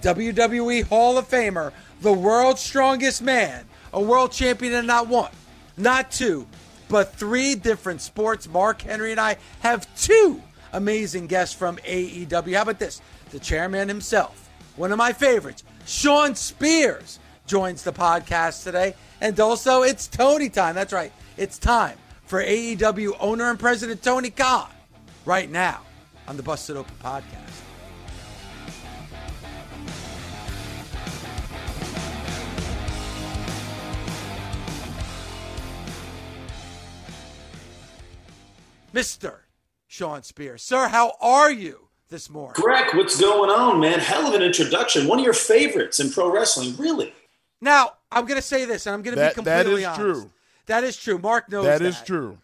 WWE 0.00 0.84
Hall 0.84 1.18
of 1.18 1.28
Famer, 1.28 1.72
the 2.00 2.12
world's 2.12 2.60
strongest 2.60 3.22
man, 3.22 3.66
a 3.92 4.00
world 4.00 4.32
champion 4.32 4.72
in 4.72 4.86
not 4.86 5.08
one, 5.08 5.30
not 5.76 6.10
two, 6.10 6.46
but 6.88 7.14
three 7.14 7.54
different 7.54 8.00
sports. 8.00 8.48
Mark 8.48 8.82
Henry 8.82 9.12
and 9.12 9.20
I 9.20 9.36
have 9.60 9.86
two 9.96 10.42
amazing 10.72 11.26
guests 11.26 11.54
from 11.54 11.76
AEW. 11.78 12.54
How 12.54 12.62
about 12.62 12.78
this? 12.78 13.00
The 13.30 13.38
chairman 13.38 13.88
himself, 13.88 14.48
one 14.76 14.92
of 14.92 14.98
my 14.98 15.12
favorites, 15.12 15.62
Shawn 15.86 16.34
Spears, 16.34 17.18
joins 17.46 17.82
the 17.82 17.92
podcast 17.92 18.64
today. 18.64 18.94
And 19.20 19.38
also, 19.38 19.82
it's 19.82 20.06
Tony 20.06 20.48
time. 20.48 20.74
That's 20.74 20.92
right. 20.92 21.12
It's 21.36 21.58
time 21.58 21.98
for 22.26 22.42
AEW 22.42 23.16
owner 23.20 23.50
and 23.50 23.58
president 23.58 24.02
Tony 24.02 24.30
Khan 24.30 24.68
right 25.24 25.50
now 25.50 25.80
on 26.28 26.36
the 26.36 26.42
Busted 26.42 26.76
Open 26.76 26.94
podcast. 27.02 27.49
Mr. 38.94 39.40
Shawn 39.86 40.22
Spears. 40.22 40.62
Sir, 40.62 40.88
how 40.88 41.14
are 41.20 41.50
you 41.50 41.88
this 42.08 42.28
morning? 42.30 42.60
Greg, 42.60 42.94
what's 42.94 43.20
going 43.20 43.50
on, 43.50 43.80
man? 43.80 43.98
Hell 44.00 44.26
of 44.28 44.34
an 44.34 44.42
introduction. 44.42 45.06
One 45.06 45.18
of 45.18 45.24
your 45.24 45.34
favorites 45.34 46.00
in 46.00 46.10
pro 46.10 46.30
wrestling, 46.32 46.76
really. 46.76 47.12
Now, 47.60 47.92
I'm 48.10 48.24
going 48.26 48.40
to 48.40 48.46
say 48.46 48.64
this, 48.64 48.86
and 48.86 48.94
I'm 48.94 49.02
going 49.02 49.14
to 49.16 49.20
be 49.20 49.22
That- 49.22 49.34
that 49.44 49.62
completely 49.64 49.82
is 49.82 49.86
honest. 49.88 50.00
true. 50.00 50.30
That 50.66 50.84
is 50.84 50.96
true. 50.96 51.18
Mark 51.18 51.48
knows 51.50 51.64
That 51.64 51.80
that. 51.80 51.86
is 51.88 52.00
true. 52.02 52.38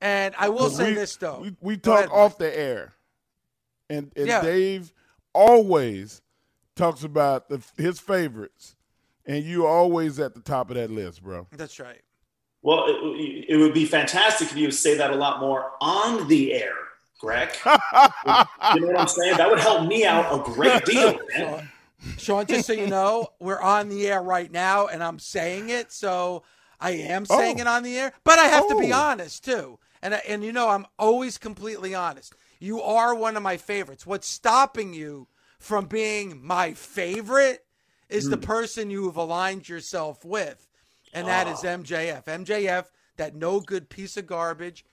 And 0.00 0.34
I 0.38 0.48
will 0.50 0.68
say 0.70 0.90
we, 0.90 0.94
this, 0.94 1.16
though. 1.16 1.40
We, 1.40 1.56
we 1.60 1.76
talk 1.76 1.98
ahead, 2.00 2.08
off 2.10 2.32
Mark. 2.32 2.38
the 2.38 2.58
air, 2.58 2.92
and, 3.88 4.10
and 4.16 4.26
Yeah. 4.26 4.42
Dave 4.42 4.92
always 5.32 6.20
talks 6.76 7.02
about 7.02 7.48
the, 7.48 7.62
his 7.78 7.98
favorites, 7.98 8.76
and 9.24 9.42
you 9.44 9.66
always 9.66 10.18
at 10.20 10.34
the 10.34 10.40
top 10.40 10.68
of 10.70 10.76
that 10.76 10.90
list, 10.90 11.22
bro. 11.22 11.46
That's 11.52 11.80
right. 11.80 12.00
Well, 12.66 12.86
it, 12.88 13.44
it 13.48 13.56
would 13.58 13.72
be 13.74 13.84
fantastic 13.84 14.48
if 14.50 14.56
you 14.56 14.64
would 14.66 14.74
say 14.74 14.96
that 14.96 15.12
a 15.12 15.14
lot 15.14 15.38
more 15.38 15.70
on 15.80 16.26
the 16.26 16.52
air, 16.52 16.74
Greg. 17.20 17.50
you 17.64 17.70
know 17.70 18.88
what 18.88 18.98
I'm 18.98 19.06
saying? 19.06 19.36
That 19.36 19.48
would 19.48 19.60
help 19.60 19.86
me 19.86 20.04
out 20.04 20.34
a 20.34 20.42
great 20.42 20.84
deal, 20.84 21.16
man. 21.38 21.70
Sean, 22.18 22.44
just 22.44 22.66
so 22.66 22.72
you 22.72 22.88
know, 22.88 23.28
we're 23.38 23.60
on 23.60 23.88
the 23.88 24.08
air 24.08 24.20
right 24.20 24.50
now, 24.50 24.88
and 24.88 25.00
I'm 25.00 25.20
saying 25.20 25.68
it, 25.68 25.92
so 25.92 26.42
I 26.80 26.90
am 26.90 27.24
saying 27.24 27.58
Oh. 27.58 27.60
it 27.60 27.66
on 27.68 27.84
the 27.84 27.96
air. 27.96 28.12
But 28.24 28.40
I 28.40 28.46
have 28.46 28.66
to 28.66 28.74
be 28.80 28.92
Oh. 28.92 28.96
honest 28.96 29.44
too, 29.44 29.78
and 30.02 30.14
and 30.28 30.42
you 30.42 30.52
know, 30.52 30.68
I'm 30.68 30.86
always 30.98 31.38
completely 31.38 31.94
honest. 31.94 32.34
You 32.58 32.82
are 32.82 33.14
one 33.14 33.36
of 33.36 33.44
my 33.44 33.58
favorites. 33.58 34.04
What's 34.04 34.26
stopping 34.26 34.92
you 34.92 35.28
from 35.60 35.86
being 35.86 36.44
my 36.44 36.74
favorite 36.74 37.64
is 38.08 38.24
Hmm. 38.24 38.30
the 38.30 38.38
person 38.38 38.90
you 38.90 39.04
have 39.06 39.16
aligned 39.16 39.68
yourself 39.68 40.24
with, 40.24 40.65
and 41.16 41.28
that 41.28 41.48
is 41.48 41.60
ah. 41.64 41.68
MJF. 41.68 42.24
MJF, 42.24 42.84
that 43.16 43.34
no 43.34 43.60
good 43.60 43.88
piece 43.88 44.16
of 44.16 44.26
garbage. 44.26 44.84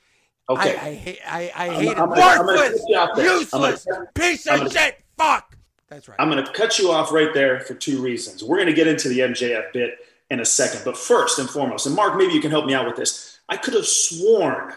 Okay. 0.50 0.75
I, 0.78 0.88
I 0.88 0.94
hate. 0.94 1.19
I, 1.25 1.51
I 1.56 1.69
hate 1.69 1.88
it. 1.91 1.97
I'm 1.97 2.09
gonna- 2.09 2.22
I'm 2.22 2.38
gonna 2.38 2.47
Worthless, 2.57 2.81
put 2.81 2.89
you 2.89 2.97
out 2.97 3.16
there. 3.16 3.25
I'm 3.25 3.31
gonna- 3.51 3.69
useless, 3.69 3.88
piece 4.13 4.47
of 4.47 4.57
gonna- 4.57 4.69
shit. 4.69 5.03
Fuck. 5.17 5.57
That's 5.89 6.07
right. 6.07 6.16
I'm 6.19 6.29
going 6.29 6.44
to 6.44 6.51
cut 6.53 6.79
you 6.79 6.91
off 6.91 7.12
right 7.12 7.33
there 7.35 7.59
for 7.59 7.75
two 7.75 8.01
reasons. 8.01 8.44
We're 8.44 8.57
going 8.57 8.67
to 8.67 8.73
get 8.73 8.88
into 8.88 9.09
the 9.09 9.19
MJF 9.19 9.72
bit 9.73 10.00
in 10.31 10.39
a 10.39 10.45
second. 10.45 10.81
But 10.83 10.97
first 10.97 11.38
and 11.38 11.47
foremost, 11.47 11.85
and 11.85 11.95
Mark, 11.95 12.17
maybe 12.17 12.33
you 12.33 12.41
can 12.41 12.50
help 12.50 12.66
me 12.66 12.73
out 12.73 12.88
with 12.88 12.95
this. 12.95 13.39
I 13.47 13.57
could 13.57 13.75
have 13.75 13.85
sworn 13.85 14.73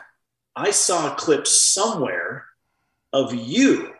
I 0.56 0.70
saw 0.70 1.12
a 1.12 1.16
clip 1.16 1.46
somewhere 1.46 2.46
of 3.12 3.34
you 3.34 3.92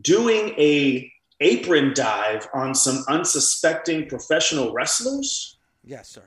doing 0.00 0.48
a 0.58 1.12
apron 1.40 1.92
dive 1.94 2.48
on 2.54 2.74
some 2.74 3.04
unsuspecting 3.08 4.08
professional 4.08 4.72
wrestlers. 4.72 5.58
yes, 5.84 6.08
sir. 6.08 6.22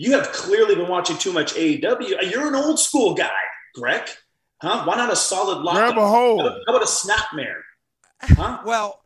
You 0.00 0.12
have 0.12 0.32
clearly 0.32 0.76
been 0.76 0.88
watching 0.88 1.18
too 1.18 1.30
much 1.30 1.52
AEW. 1.52 2.30
You're 2.30 2.48
an 2.48 2.54
old 2.54 2.80
school 2.80 3.12
guy, 3.12 3.28
Greg. 3.74 4.08
Huh? 4.62 4.84
Why 4.86 4.96
not 4.96 5.12
a 5.12 5.16
solid 5.16 5.60
lock? 5.60 5.74
Grab 5.74 5.98
a 5.98 6.08
hold. 6.08 6.40
How 6.40 6.46
about, 6.46 6.60
how 6.66 6.76
about 6.76 6.82
a 6.82 6.90
snapmare? 6.90 7.60
Huh? 8.22 8.60
Well, 8.64 9.02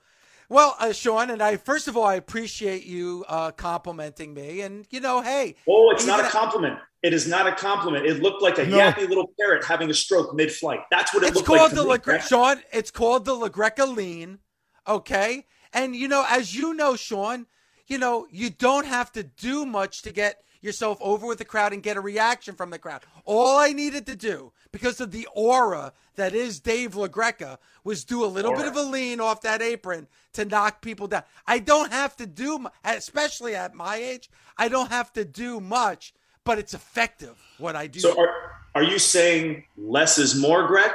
well, 0.49 0.77
uh, 0.79 0.93
Sean, 0.93 1.31
and 1.31 1.43
I 1.43 1.57
first 1.57 1.89
of 1.89 1.97
all, 1.97 2.05
I 2.05 2.15
appreciate 2.15 2.87
you 2.87 3.25
uh, 3.29 3.51
complimenting 3.51 4.35
me, 4.35 4.61
and 4.61 4.87
you 4.91 5.01
know, 5.01 5.21
hey, 5.21 5.57
Oh, 5.69 5.91
it's 5.91 6.07
not 6.07 6.21
a 6.21 6.29
compliment. 6.29 6.79
It 7.03 7.13
is 7.13 7.27
not 7.27 7.49
a 7.49 7.53
compliment. 7.57 8.07
It 8.07 8.23
looked 8.23 8.41
like 8.41 8.59
a 8.59 8.65
No. 8.65 8.79
yappy 8.79 9.09
little 9.09 9.33
parrot 9.41 9.65
having 9.65 9.91
a 9.91 9.95
stroke 9.95 10.33
mid-flight. 10.33 10.81
That's 10.93 11.13
what 11.13 11.25
it 11.25 11.29
it's 11.31 11.37
looked 11.37 11.49
called 11.49 11.61
like. 11.61 11.71
to 11.71 11.75
the 12.07 12.13
me, 12.13 12.19
La 12.19 12.19
Sean. 12.21 12.63
It's 12.73 12.93
called 12.93 13.25
the 13.25 13.35
La 13.35 13.49
Greca 13.49 13.85
lean, 13.97 14.39
okay? 14.87 15.47
And 15.73 15.97
you 15.97 16.07
know, 16.07 16.25
as 16.29 16.55
you 16.55 16.73
know, 16.73 16.95
Sean, 16.95 17.47
you 17.89 17.99
know, 17.99 18.29
you 18.31 18.49
don't 18.49 18.87
have 18.87 19.11
to 19.13 19.25
do 19.25 19.67
much 19.67 20.03
to 20.03 20.13
get 20.13 20.45
yourself 20.65 20.99
over 21.01 21.27
with 21.27 21.39
the 21.39 21.45
crowd 21.45 21.73
and 21.73 21.83
get 21.83 21.97
a 21.97 22.01
reaction 22.01 22.55
from 22.55 22.71
the 22.71 22.79
crowd. 22.79 23.03
All 23.25 23.59
I 23.59 23.73
needed 23.73 24.07
to 24.07 24.17
do, 24.17 24.53
because 24.73 25.01
of 25.01 25.13
the 25.13 25.29
aura 25.35 25.93
that 26.17 26.35
is 26.35 26.59
Dave 26.59 26.95
LaGreca, 26.95 27.59
was 27.85 28.05
do 28.05 28.25
a 28.25 28.27
little 28.27 28.53
bit 28.57 28.67
of 28.67 28.75
a 28.77 28.83
lean 28.83 29.21
off 29.21 29.43
that 29.43 29.61
apron 29.63 30.09
to 30.33 30.45
knock 30.45 30.81
people 30.81 31.07
down. 31.07 31.23
I 31.47 31.59
don't 31.59 31.93
have 31.93 32.17
to 32.17 32.27
do, 32.27 32.67
especially 32.85 33.55
at 33.55 33.75
my 33.75 33.97
age, 33.97 34.31
I 34.57 34.69
don't 34.69 34.91
have 34.91 35.13
to 35.13 35.25
do 35.25 35.61
much, 35.61 36.15
but 36.45 36.59
it's 36.59 36.75
effective 36.75 37.37
what 37.59 37.77
I 37.77 37.87
do. 37.87 38.01
So 38.01 38.19
are, 38.19 38.35
are 38.75 38.83
you 38.83 38.99
saying 38.99 39.65
less 39.77 40.19
is 40.19 40.35
more, 40.35 40.67
Greg? 40.67 40.93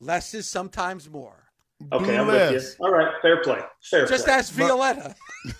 Less 0.00 0.34
is 0.34 0.48
sometimes 0.48 1.08
more. 1.08 1.38
Okay, 1.92 2.06
Do 2.06 2.16
I'm 2.16 2.26
less. 2.28 2.52
with 2.52 2.76
you. 2.80 2.86
All 2.86 2.92
right, 2.92 3.12
fair 3.22 3.42
play. 3.42 3.60
Fair 3.90 4.06
Just 4.06 4.24
play. 4.24 4.34
ask 4.34 4.52
Violetta. 4.52 5.14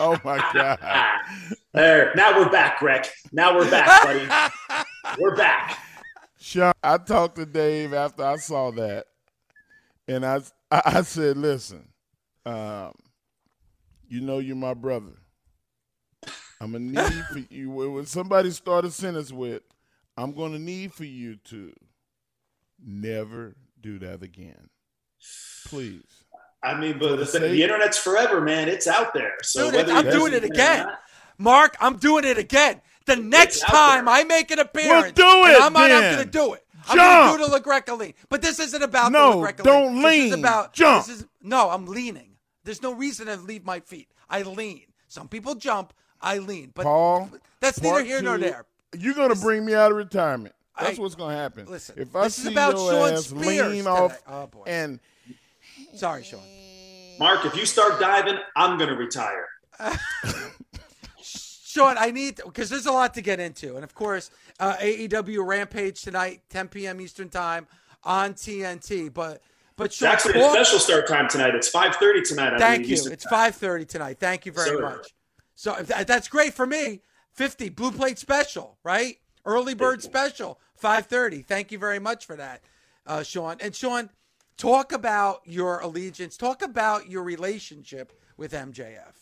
Oh 0.00 0.18
my 0.24 0.38
god. 0.52 0.78
There. 1.78 2.12
Now 2.16 2.36
we're 2.36 2.50
back, 2.50 2.80
Greg. 2.80 3.06
Now 3.30 3.56
we're 3.56 3.70
back, 3.70 4.02
buddy. 4.02 4.84
we're 5.20 5.36
back. 5.36 5.78
Sean, 6.40 6.72
I 6.82 6.98
talked 6.98 7.36
to 7.36 7.46
Dave 7.46 7.94
after 7.94 8.24
I 8.24 8.34
saw 8.34 8.72
that, 8.72 9.06
and 10.08 10.26
I 10.26 10.40
I, 10.72 10.82
I 10.86 11.02
said, 11.02 11.36
"Listen, 11.36 11.88
um, 12.44 12.94
you 14.08 14.20
know 14.20 14.40
you're 14.40 14.56
my 14.56 14.74
brother. 14.74 15.12
I'm 16.60 16.72
gonna 16.72 16.80
need 16.80 17.24
for 17.32 17.44
you 17.48 17.70
when 17.70 18.06
somebody 18.06 18.50
start 18.50 18.84
a 18.84 18.90
sentence 18.90 19.30
with, 19.30 19.62
I'm 20.16 20.32
gonna 20.32 20.58
need 20.58 20.92
for 20.92 21.04
you 21.04 21.36
to 21.44 21.72
never 22.84 23.54
do 23.80 24.00
that 24.00 24.24
again, 24.24 24.68
please." 25.66 26.24
I 26.60 26.76
mean, 26.76 26.98
but 26.98 27.18
the, 27.18 27.38
the, 27.38 27.62
internet's 27.62 27.98
forever, 27.98 28.40
man. 28.40 28.68
It's 28.68 28.88
out 28.88 29.14
there. 29.14 29.34
So 29.44 29.70
Dude, 29.70 29.88
I'm 29.88 30.10
doing 30.10 30.32
it 30.32 30.42
again. 30.42 30.86
Not, 30.86 30.98
Mark, 31.38 31.76
I'm 31.80 31.96
doing 31.96 32.24
it 32.24 32.38
again. 32.38 32.80
The 33.06 33.16
next 33.16 33.60
time 33.60 34.04
there. 34.04 34.14
I 34.14 34.24
make 34.24 34.50
an 34.50 34.58
appearance, 34.58 35.12
we'll 35.16 35.46
do 35.46 35.50
it. 35.50 35.62
I'm 35.62 35.72
not 35.72 35.88
going 35.88 36.18
to 36.18 36.24
do 36.24 36.52
it. 36.54 36.64
Jump. 36.86 37.00
I'm 37.00 37.36
going 37.36 37.38
to 37.38 37.44
do 37.46 37.50
the 37.50 37.60
LaGreca 37.60 37.98
lean. 37.98 38.14
But 38.28 38.42
this 38.42 38.58
isn't 38.58 38.82
about 38.82 39.12
no, 39.12 39.40
the 39.40 39.46
LaGreca 39.46 39.62
don't 39.62 39.94
lean. 39.94 40.02
lean. 40.02 40.20
This 40.30 40.32
is 40.32 40.38
about 40.38 40.72
jump. 40.72 41.06
This 41.06 41.20
is, 41.20 41.26
no, 41.42 41.70
I'm 41.70 41.86
leaning. 41.86 42.36
There's 42.64 42.82
no 42.82 42.92
reason 42.92 43.26
to 43.26 43.36
leave 43.36 43.64
my 43.64 43.80
feet. 43.80 44.08
I 44.28 44.42
lean. 44.42 44.82
Some 45.06 45.28
people 45.28 45.54
jump. 45.54 45.92
I 46.20 46.38
lean. 46.38 46.72
But 46.74 46.84
Paul, 46.84 47.30
that's 47.60 47.80
neither 47.80 48.04
here 48.04 48.18
two, 48.18 48.24
nor 48.24 48.38
there. 48.38 48.66
You're 48.96 49.14
going 49.14 49.32
to 49.32 49.40
bring 49.40 49.64
me 49.64 49.74
out 49.74 49.90
of 49.90 49.96
retirement. 49.96 50.54
That's 50.78 50.98
I, 50.98 51.02
what's 51.02 51.14
going 51.14 51.34
to 51.34 51.40
happen. 51.40 51.66
Listen, 51.66 51.96
if 51.98 52.14
I 52.14 52.28
see 52.28 52.52
your 52.52 52.72
Sean 52.72 53.12
ass 53.12 53.26
Spears 53.26 53.44
lean 53.44 53.84
today. 53.84 53.86
off 53.86 54.22
oh, 54.26 54.46
boy. 54.46 54.64
and 54.66 55.00
sorry, 55.94 56.22
Sean. 56.22 56.40
Mark, 57.18 57.44
if 57.44 57.56
you 57.56 57.66
start 57.66 58.00
diving, 58.00 58.38
I'm 58.54 58.78
going 58.78 58.90
to 58.90 58.96
retire. 58.96 59.48
Sean, 61.78 61.96
I 61.98 62.10
need 62.10 62.40
because 62.44 62.70
there's 62.70 62.86
a 62.86 62.92
lot 62.92 63.14
to 63.14 63.22
get 63.22 63.38
into, 63.38 63.76
and 63.76 63.84
of 63.84 63.94
course, 63.94 64.30
uh, 64.58 64.74
AEW 64.80 65.46
Rampage 65.46 66.02
tonight, 66.02 66.42
10 66.50 66.68
p.m. 66.68 67.00
Eastern 67.00 67.28
Time 67.28 67.68
on 68.02 68.34
TNT. 68.34 69.12
But 69.14 69.42
but 69.76 69.92
Sean, 69.92 70.12
it's 70.12 70.26
actually 70.26 70.40
a 70.40 70.50
special 70.50 70.80
start 70.80 71.06
time 71.06 71.28
tonight. 71.28 71.54
It's 71.54 71.70
5:30 71.70 72.28
tonight. 72.28 72.58
Thank 72.58 72.88
you. 72.88 72.94
Eastern 72.94 73.12
it's 73.12 73.26
5:30 73.26 73.86
tonight. 73.86 74.16
Thank 74.18 74.44
you 74.44 74.52
very 74.52 74.80
much. 74.80 75.14
So 75.54 75.76
that's 75.82 76.28
great 76.28 76.54
for 76.54 76.66
me. 76.66 77.02
50 77.34 77.68
blue 77.68 77.92
plate 77.92 78.18
special, 78.18 78.78
right? 78.82 79.18
Early 79.44 79.74
bird 79.74 80.02
special, 80.02 80.58
5:30. 80.82 81.46
Thank 81.46 81.70
you 81.70 81.78
very 81.78 82.00
much 82.00 82.26
for 82.26 82.34
that, 82.34 82.62
uh, 83.06 83.22
Sean. 83.22 83.56
And 83.60 83.74
Sean, 83.74 84.10
talk 84.56 84.92
about 84.92 85.42
your 85.44 85.78
allegiance. 85.78 86.36
Talk 86.36 86.60
about 86.60 87.08
your 87.08 87.22
relationship 87.22 88.12
with 88.36 88.52
MJF. 88.52 89.17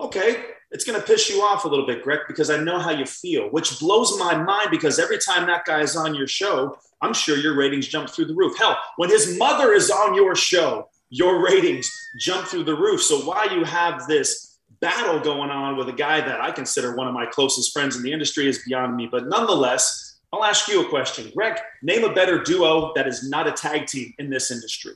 Okay, 0.00 0.44
it's 0.70 0.84
going 0.84 1.00
to 1.00 1.06
piss 1.06 1.30
you 1.30 1.42
off 1.42 1.64
a 1.64 1.68
little 1.68 1.86
bit, 1.86 2.02
Greg, 2.02 2.20
because 2.28 2.50
I 2.50 2.58
know 2.58 2.78
how 2.78 2.90
you 2.90 3.06
feel, 3.06 3.48
which 3.48 3.78
blows 3.78 4.18
my 4.18 4.36
mind 4.36 4.70
because 4.70 4.98
every 4.98 5.18
time 5.18 5.46
that 5.46 5.64
guy 5.64 5.80
is 5.80 5.96
on 5.96 6.14
your 6.14 6.26
show, 6.26 6.76
I'm 7.00 7.14
sure 7.14 7.36
your 7.36 7.56
ratings 7.56 7.88
jump 7.88 8.10
through 8.10 8.26
the 8.26 8.34
roof. 8.34 8.58
Hell, 8.58 8.76
when 8.96 9.10
his 9.10 9.38
mother 9.38 9.72
is 9.72 9.90
on 9.90 10.14
your 10.14 10.34
show, 10.34 10.88
your 11.08 11.42
ratings 11.44 11.90
jump 12.18 12.46
through 12.46 12.64
the 12.64 12.74
roof. 12.74 13.02
So 13.02 13.20
why 13.20 13.44
you 13.44 13.64
have 13.64 14.06
this 14.06 14.58
battle 14.80 15.20
going 15.20 15.50
on 15.50 15.76
with 15.76 15.88
a 15.88 15.92
guy 15.92 16.20
that 16.20 16.40
I 16.40 16.50
consider 16.50 16.96
one 16.96 17.06
of 17.06 17.14
my 17.14 17.26
closest 17.26 17.72
friends 17.72 17.96
in 17.96 18.02
the 18.02 18.12
industry 18.12 18.48
is 18.48 18.62
beyond 18.66 18.96
me. 18.96 19.08
But 19.10 19.28
nonetheless, 19.28 20.18
I'll 20.32 20.44
ask 20.44 20.68
you 20.68 20.84
a 20.84 20.88
question. 20.88 21.30
Greg, 21.34 21.58
name 21.82 22.04
a 22.04 22.12
better 22.12 22.42
duo 22.42 22.92
that 22.94 23.06
is 23.06 23.28
not 23.28 23.46
a 23.46 23.52
tag 23.52 23.86
team 23.86 24.12
in 24.18 24.28
this 24.28 24.50
industry. 24.50 24.92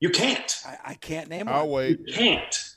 You 0.00 0.10
can't. 0.10 0.62
I, 0.66 0.78
I 0.84 0.94
can't 0.94 1.28
name 1.28 1.48
I'll 1.48 1.68
one. 1.68 1.76
wait. 1.76 2.00
You 2.06 2.12
can't. 2.12 2.74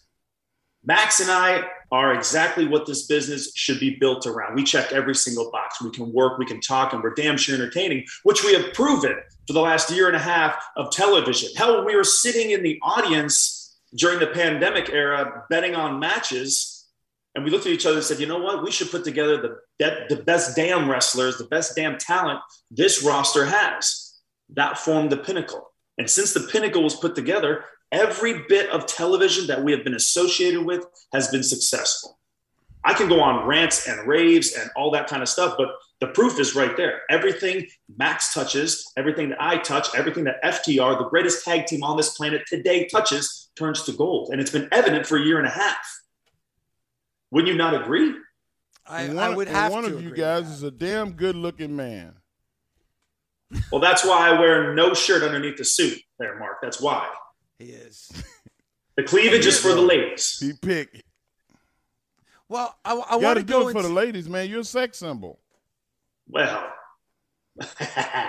Max 0.83 1.19
and 1.19 1.29
I 1.29 1.63
are 1.91 2.13
exactly 2.13 2.67
what 2.67 2.85
this 2.85 3.05
business 3.05 3.51
should 3.55 3.79
be 3.79 3.97
built 3.97 4.25
around. 4.25 4.55
We 4.55 4.63
check 4.63 4.91
every 4.91 5.13
single 5.13 5.51
box. 5.51 5.81
We 5.81 5.91
can 5.91 6.11
work, 6.11 6.39
we 6.39 6.45
can 6.45 6.61
talk, 6.61 6.93
and 6.93 7.03
we're 7.03 7.13
damn 7.13 7.37
sure 7.37 7.55
entertaining, 7.55 8.05
which 8.23 8.43
we 8.43 8.53
have 8.53 8.73
proven 8.73 9.15
for 9.45 9.53
the 9.53 9.59
last 9.59 9.91
year 9.91 10.07
and 10.07 10.15
a 10.15 10.19
half 10.19 10.55
of 10.77 10.91
television. 10.91 11.49
Hell, 11.55 11.85
we 11.85 11.95
were 11.95 12.03
sitting 12.03 12.51
in 12.51 12.63
the 12.63 12.79
audience 12.81 13.77
during 13.95 14.19
the 14.19 14.27
pandemic 14.27 14.89
era 14.89 15.43
betting 15.49 15.75
on 15.75 15.99
matches, 15.99 16.87
and 17.35 17.43
we 17.43 17.51
looked 17.51 17.65
at 17.65 17.73
each 17.73 17.85
other 17.85 17.97
and 17.97 18.05
said, 18.05 18.19
you 18.19 18.27
know 18.27 18.39
what? 18.39 18.63
We 18.63 18.71
should 18.71 18.89
put 18.89 19.03
together 19.03 19.59
the, 19.79 20.07
the 20.09 20.23
best 20.23 20.55
damn 20.55 20.89
wrestlers, 20.89 21.37
the 21.37 21.45
best 21.45 21.75
damn 21.75 21.97
talent 21.97 22.39
this 22.71 23.03
roster 23.03 23.45
has. 23.45 24.19
That 24.53 24.77
formed 24.77 25.11
the 25.11 25.17
pinnacle. 25.17 25.71
And 25.97 26.09
since 26.09 26.33
the 26.33 26.41
pinnacle 26.41 26.83
was 26.83 26.95
put 26.95 27.15
together, 27.15 27.65
every 27.91 28.43
bit 28.47 28.69
of 28.69 28.85
television 28.85 29.47
that 29.47 29.63
we 29.63 29.71
have 29.71 29.83
been 29.83 29.95
associated 29.95 30.65
with 30.65 30.85
has 31.13 31.27
been 31.29 31.43
successful. 31.43 32.17
I 32.83 32.93
can 32.93 33.07
go 33.07 33.21
on 33.21 33.45
rants 33.45 33.87
and 33.87 34.07
raves 34.07 34.53
and 34.53 34.69
all 34.75 34.91
that 34.91 35.07
kind 35.07 35.21
of 35.21 35.29
stuff, 35.29 35.55
but 35.57 35.69
the 35.99 36.07
proof 36.07 36.39
is 36.39 36.55
right 36.55 36.75
there. 36.75 37.01
Everything 37.11 37.67
Max 37.95 38.33
touches, 38.33 38.91
everything 38.97 39.29
that 39.29 39.41
I 39.41 39.57
touch, 39.57 39.89
everything 39.95 40.23
that 40.23 40.43
FTR, 40.43 40.97
the 40.97 41.09
greatest 41.09 41.45
tag 41.45 41.67
team 41.67 41.83
on 41.83 41.95
this 41.95 42.17
planet 42.17 42.41
today, 42.47 42.87
touches 42.87 43.49
turns 43.55 43.83
to 43.83 43.91
gold. 43.91 44.29
And 44.31 44.41
it's 44.41 44.49
been 44.49 44.67
evident 44.71 45.05
for 45.05 45.17
a 45.17 45.21
year 45.21 45.37
and 45.37 45.47
a 45.47 45.51
half. 45.51 46.01
Wouldn't 47.29 47.51
you 47.51 47.57
not 47.57 47.79
agree? 47.79 48.15
I, 48.87 49.07
one, 49.07 49.17
I 49.19 49.29
would 49.29 49.47
have 49.47 49.71
one 49.71 49.85
of 49.85 50.01
you 50.01 50.13
guys 50.15 50.49
is 50.49 50.63
a 50.63 50.71
damn 50.71 51.11
good 51.11 51.35
looking 51.35 51.75
man. 51.75 52.15
Well, 53.71 53.81
that's 53.81 54.03
why 54.03 54.29
I 54.29 54.39
wear 54.39 54.73
no 54.73 54.93
shirt 54.93 55.23
underneath 55.23 55.57
the 55.57 55.65
suit 55.65 55.99
there, 56.17 56.39
Mark. 56.39 56.57
That's 56.61 56.81
why. 56.81 57.07
He 57.61 57.71
is. 57.71 58.11
The 58.97 59.03
cleavage 59.03 59.45
is 59.45 59.57
for 59.57 59.73
the 59.73 59.81
ladies. 59.81 60.37
He 60.37 60.51
pick. 60.51 61.05
Well, 62.49 62.75
I, 62.83 62.93
I 62.93 63.15
want 63.15 63.37
to 63.39 63.43
go 63.43 63.69
it 63.69 63.71
for 63.71 63.81
the 63.81 63.89
ladies, 63.89 64.27
man. 64.27 64.49
You're 64.49 64.59
a 64.59 64.65
sex 64.65 64.97
symbol. 64.97 65.39
Well, 66.27 66.67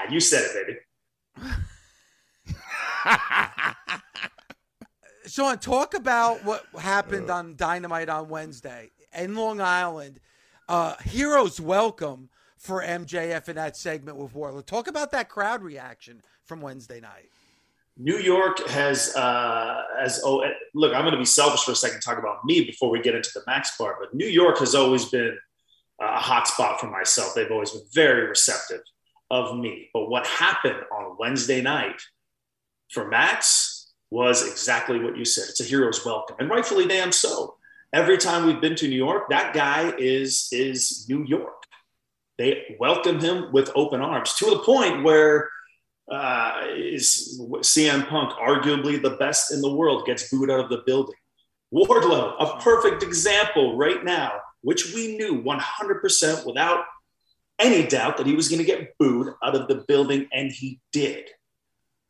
you 0.08 0.20
said 0.20 0.44
it, 0.44 0.78
baby. 1.36 1.54
Sean, 5.26 5.58
talk 5.58 5.94
about 5.94 6.44
what 6.44 6.64
happened 6.78 7.28
uh, 7.28 7.34
on 7.34 7.56
Dynamite 7.56 8.08
on 8.08 8.28
Wednesday 8.28 8.92
in 9.12 9.34
Long 9.34 9.60
Island. 9.60 10.20
Uh, 10.68 10.94
heroes 11.02 11.60
welcome 11.60 12.30
for 12.56 12.84
MJF 12.84 13.48
in 13.48 13.56
that 13.56 13.76
segment 13.76 14.16
with 14.16 14.32
Wardlow. 14.32 14.64
Talk 14.64 14.86
about 14.86 15.10
that 15.10 15.28
crowd 15.28 15.64
reaction 15.64 16.22
from 16.44 16.60
Wednesday 16.60 17.00
night. 17.00 17.31
New 17.96 18.16
York 18.16 18.66
has 18.68 19.14
uh, 19.14 19.82
as 20.00 20.20
oh 20.24 20.44
look, 20.74 20.94
I'm 20.94 21.02
going 21.02 21.12
to 21.12 21.18
be 21.18 21.24
selfish 21.24 21.64
for 21.64 21.72
a 21.72 21.76
second, 21.76 22.00
talk 22.00 22.18
about 22.18 22.44
me 22.44 22.64
before 22.64 22.90
we 22.90 23.00
get 23.00 23.14
into 23.14 23.30
the 23.34 23.42
Max 23.46 23.76
part. 23.76 23.96
But 24.00 24.14
New 24.14 24.26
York 24.26 24.58
has 24.58 24.74
always 24.74 25.06
been 25.06 25.36
a 26.00 26.18
hot 26.18 26.48
spot 26.48 26.80
for 26.80 26.90
myself. 26.90 27.34
They've 27.34 27.50
always 27.50 27.70
been 27.70 27.84
very 27.92 28.26
receptive 28.26 28.80
of 29.30 29.58
me. 29.58 29.90
But 29.92 30.08
what 30.08 30.26
happened 30.26 30.80
on 30.90 31.16
Wednesday 31.18 31.60
night 31.60 32.00
for 32.90 33.08
Max 33.08 33.92
was 34.10 34.46
exactly 34.46 34.98
what 34.98 35.16
you 35.16 35.24
said. 35.24 35.44
It's 35.48 35.60
a 35.60 35.64
hero's 35.64 36.04
welcome, 36.04 36.36
and 36.38 36.50
rightfully 36.50 36.86
damn 36.86 37.12
so. 37.12 37.56
Every 37.94 38.16
time 38.16 38.46
we've 38.46 38.60
been 38.60 38.76
to 38.76 38.88
New 38.88 38.96
York, 38.96 39.28
that 39.28 39.52
guy 39.52 39.92
is 39.98 40.48
is 40.50 41.06
New 41.08 41.24
York. 41.24 41.62
They 42.38 42.76
welcome 42.80 43.20
him 43.20 43.52
with 43.52 43.70
open 43.74 44.00
arms 44.00 44.34
to 44.34 44.46
the 44.46 44.58
point 44.58 45.04
where 45.04 45.50
uh, 46.10 46.62
is 46.74 47.40
CM 47.40 48.08
Punk, 48.08 48.32
arguably 48.32 49.00
the 49.00 49.16
best 49.16 49.52
in 49.52 49.60
the 49.60 49.72
world, 49.72 50.06
gets 50.06 50.30
booed 50.30 50.50
out 50.50 50.60
of 50.60 50.68
the 50.68 50.82
building. 50.86 51.14
Wardlow, 51.72 52.34
a 52.38 52.60
perfect 52.60 53.02
example 53.02 53.76
right 53.76 54.04
now, 54.04 54.32
which 54.60 54.92
we 54.94 55.16
knew 55.16 55.42
100% 55.42 56.46
without 56.46 56.84
any 57.58 57.86
doubt 57.86 58.16
that 58.16 58.26
he 58.26 58.34
was 58.34 58.48
going 58.48 58.58
to 58.58 58.64
get 58.64 58.96
booed 58.98 59.32
out 59.42 59.54
of 59.54 59.68
the 59.68 59.84
building, 59.88 60.28
and 60.32 60.52
he 60.52 60.80
did. 60.92 61.30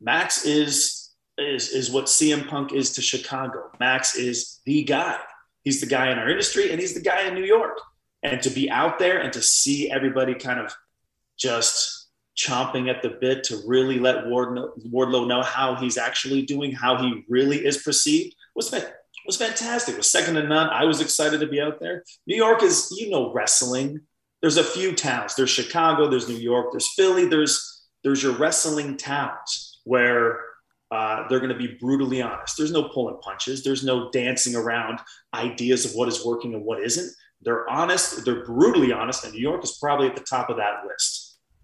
Max 0.00 0.44
is 0.44 1.10
is 1.38 1.70
is 1.70 1.90
what 1.90 2.06
CM 2.06 2.46
Punk 2.48 2.72
is 2.72 2.92
to 2.94 3.02
Chicago. 3.02 3.70
Max 3.80 4.16
is 4.16 4.60
the 4.66 4.82
guy. 4.84 5.18
He's 5.62 5.80
the 5.80 5.86
guy 5.86 6.10
in 6.10 6.18
our 6.18 6.28
industry, 6.28 6.70
and 6.70 6.80
he's 6.80 6.94
the 6.94 7.00
guy 7.00 7.26
in 7.26 7.34
New 7.34 7.44
York. 7.44 7.78
And 8.22 8.42
to 8.42 8.50
be 8.50 8.70
out 8.70 8.98
there 8.98 9.20
and 9.20 9.32
to 9.32 9.42
see 9.42 9.90
everybody 9.90 10.34
kind 10.34 10.60
of 10.60 10.72
just 11.38 12.01
chomping 12.36 12.88
at 12.88 13.02
the 13.02 13.10
bit 13.20 13.44
to 13.44 13.60
really 13.66 13.98
let 13.98 14.24
Wardlow 14.24 15.28
know 15.28 15.42
how 15.42 15.74
he's 15.74 15.98
actually 15.98 16.42
doing, 16.42 16.72
how 16.72 16.96
he 16.96 17.24
really 17.28 17.64
is 17.64 17.78
perceived 17.78 18.34
was 18.54 18.70
was 19.26 19.36
fantastic. 19.36 19.94
It 19.94 19.98
was 19.98 20.10
second 20.10 20.34
to 20.34 20.42
none. 20.42 20.68
I 20.68 20.84
was 20.84 21.00
excited 21.00 21.40
to 21.40 21.46
be 21.46 21.60
out 21.60 21.78
there. 21.80 22.04
New 22.26 22.36
York 22.36 22.62
is, 22.62 22.92
you 22.98 23.10
know, 23.10 23.32
wrestling. 23.32 24.00
There's 24.40 24.56
a 24.56 24.64
few 24.64 24.94
towns. 24.94 25.34
There's 25.36 25.50
Chicago. 25.50 26.08
There's 26.08 26.28
New 26.28 26.36
York. 26.36 26.72
There's 26.72 26.92
Philly. 26.94 27.26
There's 27.26 27.86
there's 28.02 28.22
your 28.22 28.32
wrestling 28.32 28.96
towns 28.96 29.80
where 29.84 30.40
uh, 30.90 31.28
they're 31.28 31.38
going 31.38 31.52
to 31.52 31.58
be 31.58 31.78
brutally 31.80 32.20
honest. 32.20 32.56
There's 32.56 32.72
no 32.72 32.88
pulling 32.88 33.18
punches. 33.22 33.62
There's 33.62 33.84
no 33.84 34.10
dancing 34.10 34.56
around 34.56 34.98
ideas 35.32 35.84
of 35.84 35.92
what 35.92 36.08
is 36.08 36.24
working 36.24 36.54
and 36.54 36.64
what 36.64 36.82
isn't. 36.82 37.10
They're 37.40 37.68
honest. 37.70 38.24
They're 38.24 38.44
brutally 38.44 38.92
honest, 38.92 39.24
and 39.24 39.32
New 39.32 39.40
York 39.40 39.62
is 39.64 39.78
probably 39.80 40.08
at 40.08 40.16
the 40.16 40.24
top 40.28 40.50
of 40.50 40.56
that 40.56 40.84
list. 40.86 41.21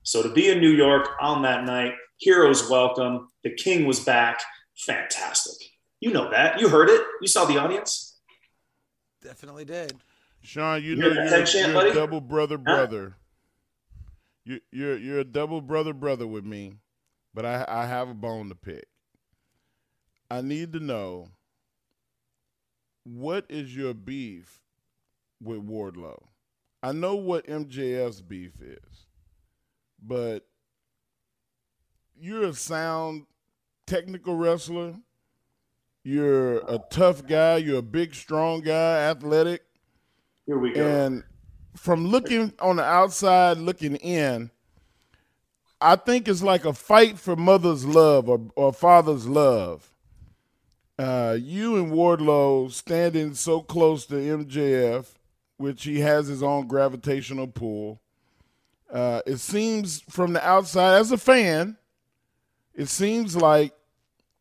So 0.08 0.22
to 0.22 0.30
be 0.30 0.48
in 0.48 0.58
New 0.58 0.70
York 0.70 1.06
on 1.20 1.42
that 1.42 1.66
night, 1.66 1.92
heroes 2.16 2.70
welcome. 2.70 3.28
The 3.44 3.50
king 3.50 3.84
was 3.84 4.00
back. 4.00 4.40
Fantastic. 4.74 5.68
You 6.00 6.14
know 6.14 6.30
that. 6.30 6.58
You 6.58 6.70
heard 6.70 6.88
it. 6.88 7.02
You 7.20 7.28
saw 7.28 7.44
the 7.44 7.58
audience. 7.58 8.18
Definitely 9.22 9.66
did. 9.66 9.92
Sean, 10.40 10.82
you, 10.82 10.92
you 10.92 10.96
know 10.96 11.08
you're, 11.08 11.44
chant, 11.44 11.74
you're 11.74 11.88
a 11.88 11.92
double 11.92 12.22
brother 12.22 12.56
brother. 12.56 13.16
Huh? 13.18 14.08
You, 14.46 14.60
you're 14.72 14.96
you're 14.96 15.18
a 15.18 15.24
double 15.24 15.60
brother 15.60 15.92
brother 15.92 16.26
with 16.26 16.46
me, 16.46 16.76
but 17.34 17.44
I 17.44 17.66
I 17.68 17.84
have 17.84 18.08
a 18.08 18.14
bone 18.14 18.48
to 18.48 18.54
pick. 18.54 18.86
I 20.30 20.40
need 20.40 20.72
to 20.72 20.80
know 20.80 21.28
what 23.04 23.44
is 23.50 23.76
your 23.76 23.92
beef 23.92 24.62
with 25.38 25.68
Wardlow. 25.68 26.22
I 26.82 26.92
know 26.92 27.14
what 27.14 27.46
MJF's 27.46 28.22
beef 28.22 28.52
is 28.62 29.07
but 30.02 30.46
you're 32.20 32.44
a 32.44 32.54
sound 32.54 33.26
technical 33.86 34.36
wrestler. 34.36 34.94
You're 36.04 36.58
a 36.58 36.78
tough 36.90 37.26
guy. 37.26 37.58
You're 37.58 37.78
a 37.78 37.82
big, 37.82 38.14
strong 38.14 38.60
guy, 38.60 38.98
athletic. 39.10 39.62
Here 40.46 40.58
we 40.58 40.72
go. 40.72 40.86
And 40.86 41.24
from 41.76 42.06
looking 42.06 42.52
on 42.60 42.76
the 42.76 42.84
outside, 42.84 43.58
looking 43.58 43.96
in, 43.96 44.50
I 45.80 45.96
think 45.96 46.26
it's 46.28 46.42
like 46.42 46.64
a 46.64 46.72
fight 46.72 47.18
for 47.18 47.36
mother's 47.36 47.84
love 47.84 48.28
or, 48.28 48.40
or 48.56 48.72
father's 48.72 49.26
love. 49.26 49.92
Uh, 50.98 51.36
you 51.40 51.76
and 51.76 51.92
Wardlow 51.92 52.72
standing 52.72 53.34
so 53.34 53.60
close 53.60 54.04
to 54.06 54.14
MJF, 54.14 55.06
which 55.56 55.84
he 55.84 56.00
has 56.00 56.26
his 56.26 56.42
own 56.42 56.66
gravitational 56.66 57.46
pull. 57.46 58.00
Uh, 58.92 59.20
it 59.26 59.38
seems 59.38 60.00
from 60.08 60.32
the 60.32 60.46
outside, 60.46 60.98
as 60.98 61.12
a 61.12 61.18
fan, 61.18 61.76
it 62.74 62.88
seems 62.88 63.36
like 63.36 63.72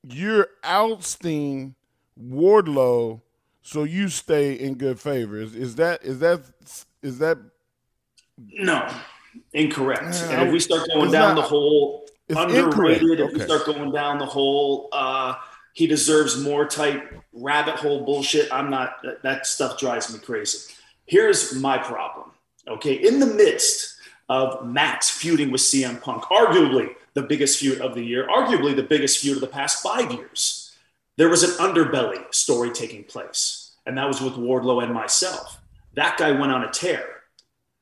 you're 0.04 0.48
ousting 0.64 1.76
Wardlow 2.22 3.22
so 3.62 3.84
you 3.84 4.08
stay 4.08 4.54
in 4.54 4.76
good 4.76 5.00
favor. 5.00 5.38
Is, 5.38 5.54
is 5.54 5.76
that 5.76 6.02
is 6.04 6.20
that 6.20 6.42
is 7.02 7.20
that 7.20 7.38
no 8.38 8.88
incorrect? 9.54 10.24
Uh, 10.24 10.30
and 10.32 10.48
if 10.48 10.54
we 10.54 10.60
start 10.60 10.88
going 10.94 11.12
down 11.12 11.36
not, 11.36 11.42
the 11.42 11.48
whole 11.48 12.06
underrated, 12.30 13.20
if 13.20 13.34
we 13.34 13.42
start 13.42 13.66
going 13.66 13.92
down 13.92 14.18
the 14.20 14.26
whole 14.26 14.88
uh, 14.94 15.36
he 15.74 15.86
deserves 15.86 16.42
more 16.42 16.66
type 16.66 17.14
rabbit 17.34 17.76
hole 17.76 18.06
bullshit, 18.06 18.52
I'm 18.54 18.70
not. 18.70 19.02
That, 19.04 19.22
that 19.24 19.46
stuff 19.46 19.78
drives 19.78 20.14
me 20.14 20.20
crazy. 20.20 20.74
Here's 21.06 21.54
my 21.54 21.78
problem. 21.78 22.32
Okay, 22.70 22.94
in 22.94 23.20
the 23.20 23.28
midst 23.28 23.97
of 24.30 24.66
Max 24.66 25.10
feuding 25.10 25.52
with 25.52 25.62
CM 25.62 26.02
Punk, 26.02 26.24
arguably 26.24 26.90
the 27.14 27.22
biggest 27.22 27.60
feud 27.60 27.82
of 27.82 27.96
the 27.96 28.04
year, 28.04 28.28
arguably 28.28 28.76
the 28.76 28.84
biggest 28.84 29.20
feud 29.20 29.38
of 29.38 29.42
the 29.42 29.48
past 29.48 29.82
five 29.82 30.12
years 30.12 30.68
there 31.18 31.30
was 31.30 31.42
an 31.42 31.50
underbelly 31.58 32.34
story 32.34 32.70
taking 32.70 33.04
place, 33.04 33.72
and 33.86 33.98
that 33.98 34.08
was 34.08 34.22
with 34.22 34.34
Wardlow 34.34 34.84
and 34.84 34.94
myself. 34.94 35.60
That 35.96 36.18
guy 36.18 36.32
went 36.32 36.52
on 36.52 36.64
a 36.64 36.72
tear. 36.72 37.06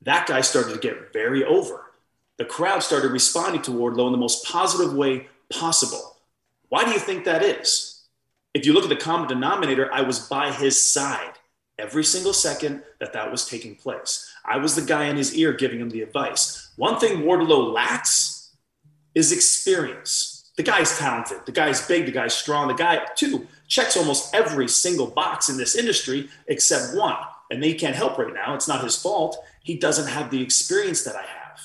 That 0.01 0.25
guy 0.25 0.39
started 0.39 0.73
to 0.73 0.79
get 0.79 1.11
very 1.11 1.43
over. 1.43 1.91
The 2.37 2.45
crowd 2.45 2.81
started 2.81 3.11
responding 3.11 3.61
to 3.63 3.71
Wardlow 3.71 4.07
in 4.07 4.13
the 4.13 4.17
most 4.17 4.45
positive 4.45 4.93
way 4.93 5.27
possible. 5.51 6.15
Why 6.69 6.85
do 6.85 6.91
you 6.91 6.99
think 6.99 7.25
that 7.25 7.43
is? 7.43 8.03
If 8.53 8.65
you 8.65 8.73
look 8.73 8.83
at 8.83 8.89
the 8.89 8.95
common 8.95 9.27
denominator, 9.27 9.91
I 9.93 10.01
was 10.01 10.19
by 10.19 10.51
his 10.51 10.81
side 10.81 11.33
every 11.77 12.05
single 12.05 12.33
second 12.33 12.83
that 13.01 13.11
that 13.11 13.29
was 13.29 13.45
taking 13.45 13.75
place. 13.75 14.31
I 14.47 14.57
was 14.57 14.75
the 14.75 14.81
guy 14.81 15.05
in 15.05 15.17
his 15.17 15.35
ear 15.35 15.53
giving 15.53 15.79
him 15.79 15.89
the 15.89 16.01
advice. 16.01 16.71
One 16.75 16.99
thing 16.99 17.23
Wardlow 17.23 17.73
lacks 17.73 18.55
is 19.13 19.31
experience. 19.31 20.51
The 20.57 20.63
guy's 20.63 20.97
talented. 20.97 21.45
The 21.45 21.51
guy's 21.51 21.85
big. 21.85 22.05
The 22.05 22.11
guy's 22.11 22.33
strong. 22.33 22.67
The 22.67 22.73
guy, 22.73 23.05
too, 23.15 23.47
checks 23.67 23.97
almost 23.97 24.33
every 24.33 24.67
single 24.67 25.07
box 25.07 25.49
in 25.49 25.57
this 25.57 25.75
industry 25.75 26.29
except 26.47 26.95
one. 26.95 27.17
And 27.51 27.61
they 27.61 27.73
can't 27.73 27.95
help 27.95 28.17
right 28.17 28.33
now. 28.33 28.55
It's 28.55 28.67
not 28.67 28.83
his 28.83 28.95
fault. 28.95 29.37
He 29.63 29.77
doesn't 29.77 30.07
have 30.07 30.31
the 30.31 30.41
experience 30.41 31.03
that 31.03 31.15
I 31.15 31.23
have. 31.23 31.59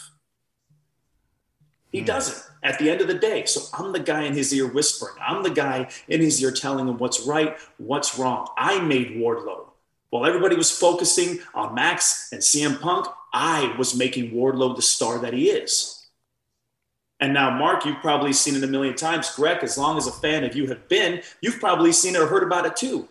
He 1.92 2.02
mm. 2.02 2.06
doesn't 2.06 2.50
at 2.62 2.78
the 2.78 2.90
end 2.90 3.00
of 3.00 3.08
the 3.08 3.14
day. 3.14 3.44
So 3.46 3.62
I'm 3.72 3.92
the 3.92 4.00
guy 4.00 4.25
in 4.25 4.34
his 4.34 4.52
ear 4.52 4.66
whispering. 4.66 5.14
I'm 5.20 5.42
the 5.42 5.50
guy 5.50 5.88
in 6.08 6.20
his 6.20 6.42
ear 6.42 6.50
telling 6.50 6.88
him 6.88 6.99
what's 6.99 7.20
right, 7.26 7.56
what's 7.78 8.18
wrong. 8.18 8.49
I 8.56 8.80
made 8.80 9.12
Wardlow. 9.16 9.69
While 10.11 10.26
everybody 10.26 10.57
was 10.57 10.76
focusing 10.76 11.38
on 11.55 11.75
Max 11.75 12.31
and 12.33 12.40
CM 12.40 12.81
Punk, 12.81 13.07
I 13.33 13.75
was 13.79 13.97
making 13.97 14.33
Wardlow 14.33 14.75
the 14.75 14.83
star 14.83 15.19
that 15.21 15.33
he 15.33 15.50
is. 15.50 16.09
And 17.21 17.35
now, 17.35 17.50
Mark, 17.50 17.85
you've 17.85 18.00
probably 18.00 18.33
seen 18.33 18.57
it 18.57 18.64
a 18.64 18.67
million 18.67 18.97
times. 18.97 19.35
Greg, 19.35 19.62
as 19.62 19.79
long 19.79 19.99
as 19.99 20.07
a 20.07 20.12
fan 20.12 20.43
of 20.43 20.57
you 20.57 20.67
have 20.69 20.88
been, 20.88 21.23
you've 21.40 21.61
probably 21.61 21.93
seen 21.93 22.17
it 22.17 22.21
or 22.21 22.26
heard 22.26 22.43
about 22.43 22.67
it 22.67 22.76
too. 22.76 23.09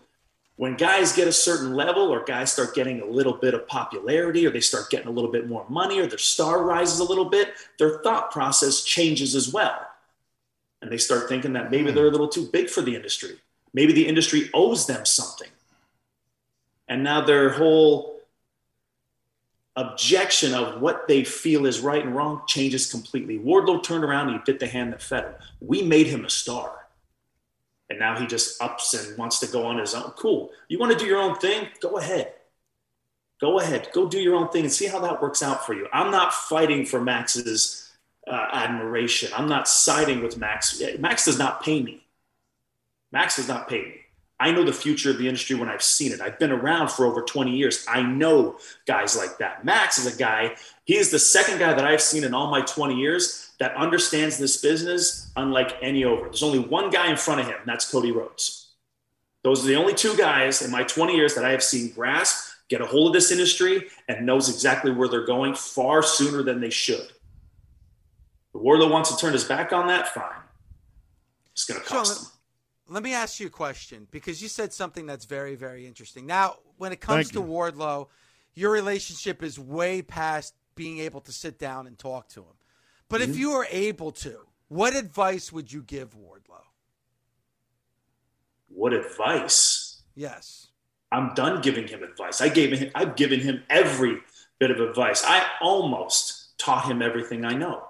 When 0.56 0.76
guys 0.76 1.14
get 1.14 1.28
a 1.28 1.32
certain 1.32 1.72
level 1.72 2.10
or 2.10 2.22
guys 2.22 2.52
start 2.52 2.74
getting 2.74 3.00
a 3.00 3.06
little 3.06 3.32
bit 3.32 3.54
of 3.54 3.66
popularity 3.66 4.46
or 4.46 4.50
they 4.50 4.60
start 4.60 4.90
getting 4.90 5.08
a 5.08 5.12
little 5.12 5.30
bit 5.30 5.48
more 5.48 5.64
money 5.70 6.00
or 6.00 6.06
their 6.06 6.18
star 6.18 6.64
rises 6.64 6.98
a 6.98 7.04
little 7.04 7.24
bit, 7.24 7.54
their 7.78 8.02
thought 8.02 8.30
process 8.30 8.84
changes 8.84 9.34
as 9.34 9.50
well. 9.50 9.86
And 10.82 10.92
they 10.92 10.98
start 10.98 11.28
thinking 11.28 11.54
that 11.54 11.70
maybe 11.70 11.88
hmm. 11.88 11.94
they're 11.94 12.08
a 12.08 12.10
little 12.10 12.28
too 12.28 12.46
big 12.52 12.68
for 12.68 12.82
the 12.82 12.94
industry. 12.94 13.38
Maybe 13.72 13.92
the 13.92 14.06
industry 14.06 14.50
owes 14.52 14.86
them 14.86 15.06
something. 15.06 15.48
And 16.90 17.04
now 17.04 17.20
their 17.20 17.50
whole 17.50 18.20
objection 19.76 20.52
of 20.52 20.82
what 20.82 21.06
they 21.06 21.22
feel 21.22 21.64
is 21.64 21.80
right 21.80 22.04
and 22.04 22.14
wrong 22.14 22.42
changes 22.48 22.90
completely. 22.90 23.38
Wardlow 23.38 23.82
turned 23.82 24.04
around 24.04 24.28
and 24.28 24.36
he 24.36 24.42
bit 24.44 24.58
the 24.58 24.66
hand 24.66 24.92
that 24.92 25.00
fed 25.00 25.24
him. 25.24 25.34
We 25.60 25.82
made 25.82 26.08
him 26.08 26.24
a 26.24 26.30
star. 26.30 26.76
And 27.88 27.98
now 27.98 28.18
he 28.18 28.26
just 28.26 28.60
ups 28.60 28.92
and 28.94 29.16
wants 29.16 29.38
to 29.40 29.46
go 29.46 29.64
on 29.64 29.78
his 29.78 29.94
own. 29.94 30.10
Cool. 30.16 30.50
You 30.68 30.78
want 30.78 30.92
to 30.92 30.98
do 30.98 31.06
your 31.06 31.20
own 31.20 31.36
thing? 31.36 31.68
Go 31.80 31.98
ahead. 31.98 32.32
Go 33.40 33.60
ahead. 33.60 33.88
Go 33.92 34.08
do 34.08 34.18
your 34.18 34.34
own 34.34 34.48
thing 34.50 34.64
and 34.64 34.72
see 34.72 34.86
how 34.86 34.98
that 35.00 35.22
works 35.22 35.42
out 35.42 35.64
for 35.64 35.74
you. 35.74 35.86
I'm 35.92 36.10
not 36.10 36.34
fighting 36.34 36.84
for 36.84 37.00
Max's 37.00 37.90
uh, 38.26 38.48
admiration. 38.52 39.30
I'm 39.34 39.48
not 39.48 39.66
siding 39.66 40.22
with 40.22 40.36
Max. 40.36 40.82
Max 40.98 41.24
does 41.24 41.38
not 41.38 41.62
pay 41.62 41.82
me. 41.82 42.04
Max 43.12 43.36
does 43.36 43.48
not 43.48 43.68
pay 43.68 43.82
me. 43.82 44.00
I 44.40 44.50
know 44.52 44.64
the 44.64 44.72
future 44.72 45.10
of 45.10 45.18
the 45.18 45.28
industry 45.28 45.54
when 45.54 45.68
I've 45.68 45.82
seen 45.82 46.12
it. 46.12 46.22
I've 46.22 46.38
been 46.38 46.50
around 46.50 46.90
for 46.90 47.04
over 47.04 47.20
20 47.20 47.54
years. 47.54 47.84
I 47.86 48.00
know 48.00 48.56
guys 48.86 49.14
like 49.14 49.36
that. 49.38 49.66
Max 49.66 49.98
is 49.98 50.12
a 50.12 50.16
guy, 50.16 50.56
he 50.84 50.96
is 50.96 51.10
the 51.10 51.18
second 51.18 51.58
guy 51.58 51.74
that 51.74 51.84
I've 51.84 52.00
seen 52.00 52.24
in 52.24 52.32
all 52.32 52.50
my 52.50 52.62
20 52.62 52.96
years 52.96 53.52
that 53.60 53.76
understands 53.76 54.38
this 54.38 54.56
business 54.56 55.30
unlike 55.36 55.76
any 55.82 56.04
over. 56.04 56.24
There's 56.24 56.42
only 56.42 56.58
one 56.58 56.88
guy 56.88 57.10
in 57.10 57.18
front 57.18 57.42
of 57.42 57.46
him, 57.46 57.56
and 57.60 57.68
that's 57.68 57.88
Cody 57.90 58.12
Rhodes. 58.12 58.72
Those 59.44 59.62
are 59.62 59.68
the 59.68 59.76
only 59.76 59.94
two 59.94 60.16
guys 60.16 60.62
in 60.62 60.70
my 60.70 60.84
20 60.84 61.14
years 61.14 61.34
that 61.34 61.44
I 61.44 61.50
have 61.50 61.62
seen 61.62 61.92
grasp, 61.92 62.50
get 62.70 62.80
a 62.80 62.86
hold 62.86 63.08
of 63.08 63.12
this 63.12 63.30
industry, 63.30 63.88
and 64.08 64.24
knows 64.24 64.48
exactly 64.48 64.90
where 64.90 65.08
they're 65.08 65.26
going 65.26 65.54
far 65.54 66.02
sooner 66.02 66.42
than 66.42 66.60
they 66.60 66.70
should. 66.70 67.12
The 68.54 68.58
Wardlow 68.58 68.90
wants 68.90 69.14
to 69.14 69.20
turn 69.20 69.34
his 69.34 69.44
back 69.44 69.72
on 69.72 69.86
that, 69.88 70.08
fine. 70.08 70.24
It's 71.52 71.64
going 71.64 71.80
to 71.80 71.86
cost 71.86 72.16
Sean, 72.16 72.24
him 72.24 72.39
let 72.90 73.04
me 73.04 73.14
ask 73.14 73.38
you 73.38 73.46
a 73.46 73.50
question 73.50 74.08
because 74.10 74.42
you 74.42 74.48
said 74.48 74.72
something 74.72 75.06
that's 75.06 75.24
very, 75.24 75.54
very 75.54 75.86
interesting. 75.86 76.26
Now, 76.26 76.56
when 76.76 76.92
it 76.92 77.00
comes 77.00 77.30
to 77.30 77.40
Wardlow, 77.40 78.08
your 78.54 78.72
relationship 78.72 79.42
is 79.44 79.58
way 79.58 80.02
past 80.02 80.54
being 80.74 80.98
able 80.98 81.20
to 81.22 81.32
sit 81.32 81.58
down 81.58 81.86
and 81.86 81.96
talk 81.96 82.28
to 82.30 82.40
him. 82.40 82.56
But 83.08 83.20
mm-hmm. 83.20 83.30
if 83.30 83.38
you 83.38 83.52
were 83.52 83.66
able 83.70 84.10
to, 84.12 84.40
what 84.68 84.96
advice 84.96 85.52
would 85.52 85.72
you 85.72 85.82
give 85.82 86.16
Wardlow? 86.16 86.64
What 88.68 88.92
advice? 88.92 90.02
Yes. 90.16 90.68
I'm 91.12 91.34
done 91.34 91.60
giving 91.60 91.86
him 91.86 92.02
advice. 92.02 92.40
I 92.40 92.48
gave 92.48 92.76
him 92.76 92.90
I've 92.94 93.16
given 93.16 93.40
him 93.40 93.62
every 93.70 94.18
bit 94.58 94.70
of 94.70 94.80
advice. 94.80 95.24
I 95.24 95.44
almost 95.60 96.58
taught 96.58 96.86
him 96.86 97.02
everything 97.02 97.44
I 97.44 97.54
know. 97.54 97.82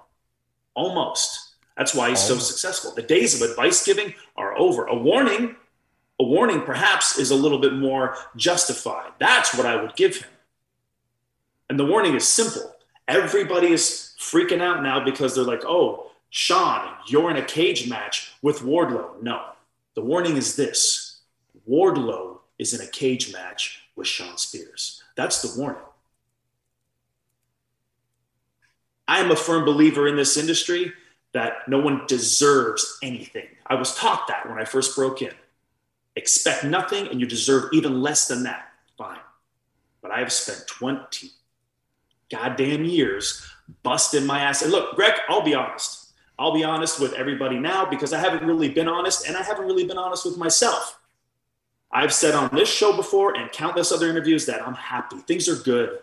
Almost. 0.75 1.50
That's 1.77 1.95
why 1.95 2.09
he's 2.09 2.21
so 2.21 2.35
oh. 2.35 2.39
successful. 2.39 2.93
The 2.93 3.01
days 3.01 3.39
of 3.39 3.49
advice 3.49 3.85
giving 3.85 4.13
are 4.35 4.57
over. 4.57 4.85
A 4.85 4.95
warning, 4.95 5.55
a 6.19 6.23
warning 6.23 6.61
perhaps 6.61 7.17
is 7.17 7.31
a 7.31 7.35
little 7.35 7.59
bit 7.59 7.73
more 7.73 8.15
justified. 8.35 9.11
That's 9.19 9.55
what 9.55 9.65
I 9.65 9.81
would 9.81 9.95
give 9.95 10.17
him. 10.17 10.29
And 11.69 11.79
the 11.79 11.85
warning 11.85 12.15
is 12.15 12.27
simple. 12.27 12.75
Everybody 13.07 13.67
is 13.67 14.13
freaking 14.19 14.61
out 14.61 14.83
now 14.83 15.03
because 15.03 15.35
they're 15.35 15.43
like, 15.43 15.63
oh, 15.65 16.11
Sean, 16.29 16.95
you're 17.07 17.31
in 17.31 17.37
a 17.37 17.45
cage 17.45 17.89
match 17.89 18.33
with 18.41 18.59
Wardlow. 18.59 19.21
No, 19.21 19.41
the 19.95 20.01
warning 20.01 20.37
is 20.37 20.55
this 20.55 21.19
Wardlow 21.67 22.39
is 22.57 22.73
in 22.73 22.81
a 22.81 22.89
cage 22.89 23.33
match 23.33 23.83
with 23.95 24.07
Shawn 24.07 24.37
Spears. 24.37 25.03
That's 25.15 25.41
the 25.41 25.59
warning. 25.59 25.81
I 29.07 29.19
am 29.19 29.31
a 29.31 29.35
firm 29.35 29.65
believer 29.65 30.07
in 30.07 30.15
this 30.15 30.37
industry 30.37 30.93
that 31.33 31.67
no 31.67 31.79
one 31.79 32.05
deserves 32.07 32.97
anything. 33.01 33.47
I 33.67 33.75
was 33.75 33.95
taught 33.95 34.27
that 34.27 34.49
when 34.49 34.59
I 34.59 34.65
first 34.65 34.95
broke 34.95 35.21
in. 35.21 35.31
Expect 36.15 36.65
nothing 36.65 37.07
and 37.07 37.19
you 37.19 37.25
deserve 37.25 37.69
even 37.71 38.01
less 38.01 38.27
than 38.27 38.43
that. 38.43 38.69
Fine. 38.97 39.19
But 40.01 40.11
I 40.11 40.19
have 40.19 40.31
spent 40.31 40.67
20 40.67 41.31
goddamn 42.29 42.83
years 42.83 43.45
busting 43.83 44.25
my 44.25 44.41
ass. 44.41 44.61
And 44.61 44.71
look, 44.71 44.95
Greg, 44.95 45.13
I'll 45.29 45.43
be 45.43 45.55
honest. 45.55 46.13
I'll 46.37 46.53
be 46.53 46.63
honest 46.63 46.99
with 46.99 47.13
everybody 47.13 47.59
now 47.59 47.85
because 47.85 48.13
I 48.13 48.19
haven't 48.19 48.45
really 48.45 48.69
been 48.69 48.87
honest 48.87 49.27
and 49.27 49.37
I 49.37 49.43
haven't 49.43 49.65
really 49.65 49.85
been 49.85 49.97
honest 49.97 50.25
with 50.25 50.37
myself. 50.37 50.99
I've 51.93 52.13
said 52.13 52.33
on 52.33 52.49
this 52.53 52.69
show 52.69 52.95
before 52.95 53.37
and 53.37 53.51
countless 53.51 53.91
other 53.91 54.09
interviews 54.09 54.45
that 54.45 54.65
I'm 54.65 54.73
happy. 54.73 55.17
Things 55.17 55.47
are 55.47 55.57
good. 55.57 55.99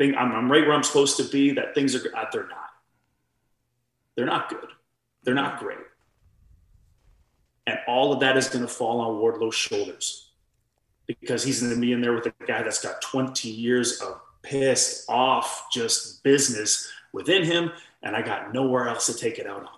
I'm, 0.00 0.50
right 0.50 0.64
where 0.66 0.72
I'm 0.72 0.82
supposed 0.82 1.16
to 1.18 1.24
be, 1.24 1.52
that 1.52 1.74
things 1.74 1.94
are, 1.94 2.16
uh, 2.16 2.26
they're 2.32 2.48
not. 2.48 2.65
They're 4.16 4.26
not 4.26 4.48
good. 4.48 4.68
They're 5.22 5.34
not 5.34 5.58
great. 5.58 5.78
And 7.66 7.78
all 7.86 8.12
of 8.12 8.20
that 8.20 8.36
is 8.36 8.48
going 8.48 8.64
to 8.64 8.72
fall 8.72 9.00
on 9.00 9.18
Wardlow's 9.18 9.54
shoulders 9.54 10.30
because 11.06 11.42
he's 11.42 11.60
going 11.60 11.74
to 11.74 11.80
be 11.80 11.92
in 11.92 12.00
there 12.00 12.12
with 12.12 12.26
a 12.26 12.34
guy 12.46 12.62
that's 12.62 12.82
got 12.82 13.00
20 13.02 13.48
years 13.48 14.00
of 14.00 14.20
pissed 14.42 15.08
off 15.08 15.66
just 15.72 16.22
business 16.22 16.90
within 17.12 17.44
him. 17.44 17.72
And 18.02 18.14
I 18.14 18.22
got 18.22 18.54
nowhere 18.54 18.88
else 18.88 19.06
to 19.06 19.14
take 19.14 19.38
it 19.38 19.46
out 19.46 19.62
on. 19.62 19.68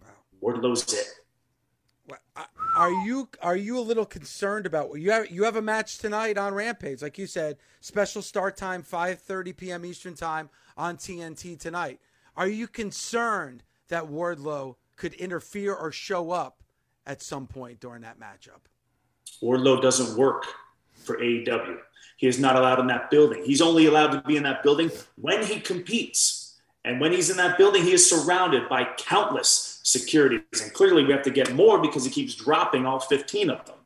Wow. 0.00 0.08
Wardlow's 0.40 0.92
it. 0.92 1.06
Are 2.76 2.90
you 2.90 3.28
are 3.42 3.56
you 3.56 3.78
a 3.78 3.80
little 3.80 4.06
concerned 4.06 4.64
about 4.64 4.94
you 4.98 5.10
have 5.10 5.30
you 5.30 5.44
have 5.44 5.56
a 5.56 5.62
match 5.62 5.98
tonight 5.98 6.38
on 6.38 6.54
Rampage, 6.54 7.02
like 7.02 7.18
you 7.18 7.26
said, 7.26 7.56
special 7.80 8.22
start 8.22 8.56
time 8.56 8.82
5:30 8.82 9.56
p.m. 9.56 9.84
Eastern 9.84 10.14
time 10.14 10.50
on 10.76 10.96
TNT 10.96 11.58
tonight. 11.58 12.00
Are 12.36 12.48
you 12.48 12.66
concerned 12.66 13.62
that 13.88 14.04
Wardlow 14.04 14.76
could 14.96 15.14
interfere 15.14 15.74
or 15.74 15.92
show 15.92 16.30
up 16.30 16.62
at 17.06 17.22
some 17.22 17.46
point 17.46 17.80
during 17.80 18.02
that 18.02 18.18
matchup? 18.20 18.60
Wardlow 19.42 19.80
doesn't 19.80 20.16
work 20.16 20.46
for 20.94 21.16
AEW. 21.18 21.78
He 22.16 22.26
is 22.26 22.38
not 22.38 22.56
allowed 22.56 22.80
in 22.80 22.86
that 22.88 23.10
building. 23.10 23.42
He's 23.44 23.62
only 23.62 23.86
allowed 23.86 24.12
to 24.12 24.22
be 24.22 24.36
in 24.36 24.42
that 24.42 24.62
building 24.62 24.90
when 25.16 25.42
he 25.42 25.58
competes. 25.58 26.60
And 26.84 27.00
when 27.00 27.12
he's 27.12 27.30
in 27.30 27.36
that 27.38 27.58
building, 27.58 27.82
he 27.82 27.92
is 27.92 28.08
surrounded 28.08 28.68
by 28.68 28.88
countless 28.96 29.80
securities. 29.82 30.62
And 30.62 30.72
clearly, 30.72 31.04
we 31.04 31.12
have 31.12 31.22
to 31.22 31.30
get 31.30 31.54
more 31.54 31.78
because 31.80 32.04
he 32.04 32.10
keeps 32.10 32.34
dropping 32.34 32.86
all 32.86 33.00
15 33.00 33.50
of 33.50 33.64
them. 33.66 33.76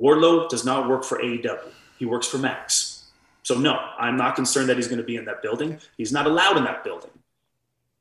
Wardlow 0.00 0.48
does 0.48 0.64
not 0.64 0.88
work 0.88 1.04
for 1.04 1.18
AEW, 1.18 1.70
he 1.98 2.04
works 2.04 2.26
for 2.26 2.38
Max. 2.38 3.04
So, 3.42 3.58
no, 3.58 3.78
I'm 3.98 4.16
not 4.16 4.36
concerned 4.36 4.70
that 4.70 4.76
he's 4.76 4.88
going 4.88 4.98
to 4.98 5.04
be 5.04 5.16
in 5.16 5.26
that 5.26 5.42
building. 5.42 5.78
He's 5.98 6.12
not 6.12 6.26
allowed 6.26 6.56
in 6.56 6.64
that 6.64 6.82
building. 6.82 7.10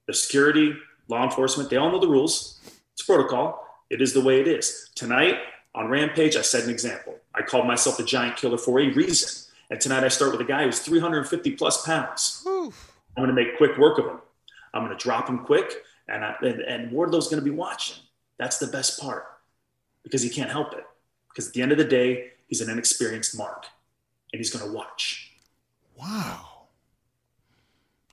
The 0.07 0.13
security, 0.13 0.73
law 1.07 1.23
enforcement, 1.23 1.69
they 1.69 1.77
all 1.77 1.91
know 1.91 1.99
the 1.99 2.07
rules. 2.07 2.59
It's 2.93 3.03
protocol. 3.03 3.65
It 3.89 4.01
is 4.01 4.13
the 4.13 4.21
way 4.21 4.41
it 4.41 4.47
is. 4.47 4.89
Tonight 4.95 5.37
on 5.75 5.87
Rampage, 5.87 6.35
I 6.35 6.41
set 6.41 6.63
an 6.63 6.69
example. 6.69 7.15
I 7.35 7.41
called 7.41 7.67
myself 7.67 7.97
the 7.97 8.03
giant 8.03 8.37
killer 8.37 8.57
for 8.57 8.79
a 8.79 8.89
reason. 8.89 9.51
And 9.69 9.79
tonight 9.79 10.03
I 10.03 10.07
start 10.09 10.31
with 10.31 10.41
a 10.41 10.45
guy 10.45 10.63
who's 10.63 10.79
350 10.79 11.51
plus 11.51 11.85
pounds. 11.85 12.43
Oof. 12.47 12.91
I'm 13.15 13.23
going 13.23 13.35
to 13.35 13.41
make 13.41 13.57
quick 13.57 13.77
work 13.77 13.97
of 13.97 14.05
him. 14.05 14.19
I'm 14.73 14.85
going 14.85 14.97
to 14.97 15.01
drop 15.01 15.29
him 15.29 15.39
quick, 15.39 15.71
and, 16.07 16.25
I, 16.25 16.35
and, 16.41 16.61
and 16.61 16.91
Wardlow's 16.91 17.27
going 17.27 17.43
to 17.43 17.45
be 17.45 17.55
watching. 17.55 17.97
That's 18.37 18.57
the 18.57 18.67
best 18.67 18.99
part 18.99 19.25
because 20.03 20.21
he 20.21 20.29
can't 20.29 20.49
help 20.49 20.73
it. 20.73 20.83
Because 21.29 21.47
at 21.47 21.53
the 21.53 21.61
end 21.61 21.71
of 21.71 21.77
the 21.77 21.85
day, 21.85 22.31
he's 22.47 22.61
an 22.61 22.69
inexperienced 22.69 23.37
mark, 23.37 23.65
and 24.31 24.39
he's 24.39 24.51
going 24.51 24.65
to 24.65 24.71
watch. 24.71 25.31
Wow. 25.99 26.65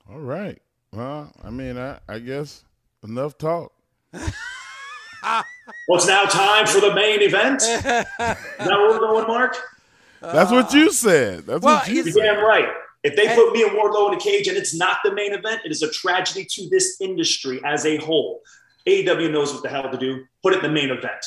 All 0.09 0.19
right. 0.19 0.61
Well, 0.93 1.31
I 1.43 1.49
mean, 1.49 1.77
I, 1.77 1.99
I 2.07 2.19
guess 2.19 2.63
enough 3.03 3.37
talk. 3.37 3.71
well, 4.13 5.43
it's 5.89 6.07
now 6.07 6.25
time 6.25 6.67
for 6.67 6.81
the 6.81 6.93
main 6.93 7.21
event. 7.21 7.61
Is 7.61 7.83
that 7.83 8.07
where 8.59 8.89
we're 8.89 8.99
going, 8.99 9.27
Mark? 9.27 9.57
That's 10.21 10.51
what 10.51 10.73
you 10.73 10.91
said. 10.91 11.45
That's 11.45 11.63
well, 11.63 11.77
what 11.77 11.87
you 11.87 12.03
said. 12.03 12.21
Damn 12.21 12.43
right. 12.43 12.67
If 13.03 13.15
they 13.15 13.33
put 13.33 13.53
me 13.53 13.63
and 13.63 13.71
Wardlow 13.71 14.09
in 14.09 14.17
a 14.17 14.19
cage 14.19 14.47
and 14.47 14.57
it's 14.57 14.75
not 14.75 14.97
the 15.03 15.13
main 15.13 15.33
event, 15.33 15.61
it 15.65 15.71
is 15.71 15.81
a 15.81 15.89
tragedy 15.89 16.45
to 16.51 16.69
this 16.69 16.99
industry 17.01 17.59
as 17.65 17.85
a 17.85 17.97
whole. 17.97 18.41
AEW 18.85 19.31
knows 19.31 19.53
what 19.53 19.63
the 19.63 19.69
hell 19.69 19.89
to 19.89 19.97
do. 19.97 20.25
Put 20.43 20.53
it 20.53 20.57
in 20.57 20.63
the 20.63 20.69
main 20.69 20.91
event. 20.91 21.25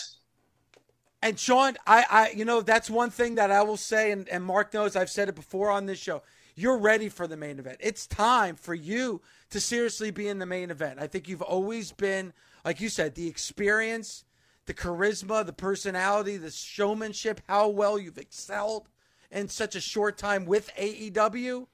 And 1.22 1.38
Sean, 1.38 1.76
I, 1.86 2.04
I, 2.10 2.30
you 2.36 2.44
know, 2.44 2.60
that's 2.60 2.90
one 2.90 3.10
thing 3.10 3.36
that 3.36 3.50
I 3.50 3.62
will 3.62 3.78
say, 3.78 4.12
and, 4.12 4.28
and 4.28 4.44
Mark 4.44 4.74
knows 4.74 4.94
I've 4.94 5.10
said 5.10 5.28
it 5.28 5.34
before 5.34 5.70
on 5.70 5.86
this 5.86 5.98
show. 5.98 6.22
You're 6.54 6.78
ready 6.78 7.08
for 7.08 7.26
the 7.26 7.36
main 7.36 7.58
event. 7.58 7.78
It's 7.80 8.06
time 8.06 8.54
for 8.54 8.74
you 8.74 9.20
to 9.50 9.60
seriously 9.60 10.10
be 10.10 10.28
in 10.28 10.38
the 10.38 10.46
main 10.46 10.70
event. 10.70 11.00
I 11.00 11.06
think 11.06 11.28
you've 11.28 11.42
always 11.42 11.92
been, 11.92 12.32
like 12.64 12.80
you 12.80 12.88
said, 12.88 13.14
the 13.14 13.26
experience, 13.26 14.24
the 14.66 14.74
charisma, 14.74 15.44
the 15.44 15.52
personality, 15.52 16.36
the 16.36 16.50
showmanship, 16.50 17.40
how 17.48 17.68
well 17.68 17.98
you've 17.98 18.18
excelled 18.18 18.88
in 19.34 19.48
such 19.48 19.74
a 19.74 19.80
short 19.80 20.16
time 20.16 20.46
with 20.46 20.70
AEW, 20.78 21.66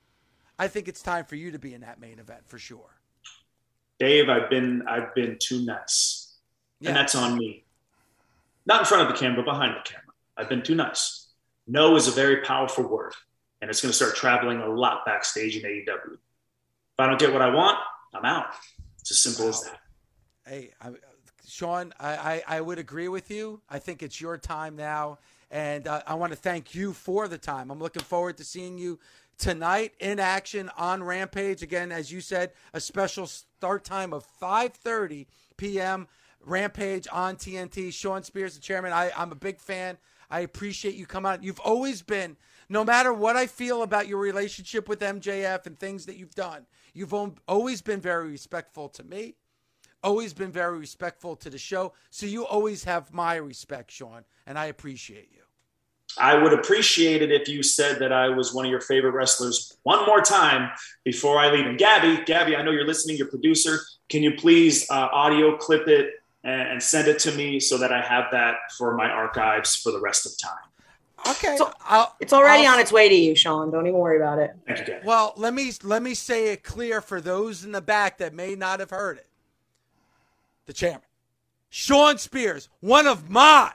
I 0.58 0.68
think 0.68 0.88
it's 0.88 1.02
time 1.02 1.24
for 1.24 1.36
you 1.36 1.50
to 1.52 1.58
be 1.58 1.74
in 1.74 1.82
that 1.82 2.00
main 2.00 2.18
event 2.18 2.42
for 2.46 2.58
sure. 2.58 3.00
Dave, 3.98 4.28
I've 4.28 4.48
been 4.48 4.82
I've 4.88 5.14
been 5.14 5.36
too 5.38 5.64
nice. 5.64 6.36
Yeah. 6.80 6.88
And 6.90 6.96
that's 6.96 7.14
on 7.14 7.36
me. 7.36 7.64
Not 8.66 8.80
in 8.80 8.86
front 8.86 9.02
of 9.02 9.14
the 9.14 9.18
camera, 9.18 9.42
behind 9.42 9.74
the 9.74 9.88
camera. 9.88 10.14
I've 10.36 10.48
been 10.48 10.62
too 10.62 10.74
nice. 10.74 11.28
No 11.66 11.96
is 11.96 12.08
a 12.08 12.10
very 12.10 12.38
powerful 12.38 12.88
word, 12.88 13.12
and 13.60 13.70
it's 13.70 13.80
going 13.80 13.90
to 13.90 13.96
start 13.96 14.16
traveling 14.16 14.60
a 14.60 14.68
lot 14.68 15.04
backstage 15.04 15.56
in 15.56 15.62
AEW. 15.62 16.14
If 16.14 16.18
I 16.98 17.06
don't 17.06 17.18
get 17.18 17.32
what 17.32 17.42
I 17.42 17.52
want, 17.52 17.78
I'm 18.14 18.24
out. 18.24 18.46
It's 19.00 19.10
as 19.10 19.18
simple 19.18 19.44
wow. 19.44 19.50
as 19.50 19.62
that. 19.62 19.80
Hey, 20.46 20.70
I, 20.80 20.90
Sean, 21.46 21.92
I, 21.98 22.12
I, 22.16 22.42
I, 22.56 22.60
would 22.60 22.78
agree 22.78 23.08
with 23.08 23.30
you. 23.30 23.60
I 23.68 23.78
think 23.78 24.02
it's 24.02 24.20
your 24.20 24.38
time 24.38 24.76
now. 24.76 25.18
And 25.50 25.86
uh, 25.88 26.02
I 26.06 26.14
want 26.14 26.32
to 26.32 26.38
thank 26.38 26.74
you 26.74 26.92
for 26.92 27.28
the 27.28 27.38
time. 27.38 27.70
I'm 27.70 27.80
looking 27.80 28.02
forward 28.02 28.36
to 28.38 28.44
seeing 28.44 28.78
you 28.78 28.98
tonight 29.36 29.94
in 29.98 30.20
action 30.20 30.70
on 30.76 31.02
Rampage. 31.02 31.62
Again, 31.62 31.90
as 31.90 32.12
you 32.12 32.20
said, 32.20 32.52
a 32.72 32.80
special 32.80 33.26
start 33.26 33.84
time 33.84 34.12
of 34.12 34.24
5.30 34.40 35.26
p.m. 35.56 36.06
Rampage 36.44 37.08
on 37.10 37.36
TNT. 37.36 37.92
Shawn 37.92 38.22
Spears, 38.22 38.54
the 38.54 38.60
chairman, 38.60 38.92
I, 38.92 39.10
I'm 39.16 39.32
a 39.32 39.36
big 39.36 39.58
fan. 39.58 39.98
I 40.30 40.40
appreciate 40.40 40.94
you 40.94 41.06
coming 41.06 41.32
out. 41.32 41.42
You've 41.42 41.60
always 41.60 42.02
been, 42.02 42.36
no 42.70 42.84
matter 42.84 43.12
what 43.12 43.36
I 43.36 43.46
feel 43.46 43.82
about 43.82 44.08
your 44.08 44.18
relationship 44.18 44.88
with 44.88 45.00
MJF 45.00 45.66
and 45.66 45.78
things 45.78 46.06
that 46.06 46.16
you've 46.16 46.34
done, 46.34 46.64
you've 46.94 47.12
always 47.46 47.82
been 47.82 48.00
very 48.00 48.30
respectful 48.30 48.88
to 48.88 49.04
me 49.04 49.34
always 50.02 50.32
been 50.32 50.52
very 50.52 50.78
respectful 50.78 51.36
to 51.36 51.50
the 51.50 51.58
show. 51.58 51.92
So 52.10 52.26
you 52.26 52.46
always 52.46 52.84
have 52.84 53.12
my 53.12 53.36
respect, 53.36 53.90
Sean, 53.90 54.24
and 54.46 54.58
I 54.58 54.66
appreciate 54.66 55.30
you. 55.32 55.42
I 56.18 56.34
would 56.34 56.52
appreciate 56.52 57.22
it 57.22 57.30
if 57.30 57.48
you 57.48 57.62
said 57.62 58.00
that 58.00 58.12
I 58.12 58.28
was 58.28 58.52
one 58.52 58.64
of 58.64 58.70
your 58.70 58.80
favorite 58.80 59.12
wrestlers 59.12 59.76
one 59.84 60.04
more 60.06 60.20
time 60.20 60.70
before 61.04 61.38
I 61.38 61.52
leave. 61.52 61.66
And 61.66 61.78
Gabby, 61.78 62.24
Gabby, 62.24 62.56
I 62.56 62.62
know 62.62 62.72
you're 62.72 62.86
listening, 62.86 63.16
your 63.16 63.28
producer. 63.28 63.78
Can 64.08 64.22
you 64.22 64.32
please 64.32 64.90
uh, 64.90 65.08
audio 65.12 65.56
clip 65.56 65.86
it 65.86 66.14
and, 66.42 66.62
and 66.62 66.82
send 66.82 67.06
it 67.06 67.20
to 67.20 67.32
me 67.36 67.60
so 67.60 67.78
that 67.78 67.92
I 67.92 68.00
have 68.00 68.24
that 68.32 68.56
for 68.76 68.96
my 68.96 69.08
archives 69.08 69.76
for 69.76 69.92
the 69.92 70.00
rest 70.00 70.26
of 70.26 70.32
time? 70.42 70.69
Okay, 71.28 71.56
so, 71.56 71.72
it's 72.18 72.32
already 72.32 72.66
I'll, 72.66 72.74
on 72.74 72.80
its 72.80 72.90
way 72.90 73.08
to 73.08 73.14
you, 73.14 73.34
Sean. 73.34 73.70
Don't 73.70 73.86
even 73.86 73.98
worry 73.98 74.16
about 74.16 74.38
it. 74.38 74.52
Thank 74.66 75.04
Well, 75.04 75.34
let 75.36 75.52
me 75.52 75.70
let 75.82 76.02
me 76.02 76.14
say 76.14 76.52
it 76.52 76.62
clear 76.62 77.00
for 77.00 77.20
those 77.20 77.64
in 77.64 77.72
the 77.72 77.82
back 77.82 78.18
that 78.18 78.34
may 78.34 78.54
not 78.54 78.80
have 78.80 78.90
heard 78.90 79.18
it 79.18 79.26
the 80.66 80.72
chairman. 80.72 81.02
Shawn 81.68 82.18
Spears, 82.18 82.68
one 82.80 83.06
of 83.06 83.28
my 83.28 83.72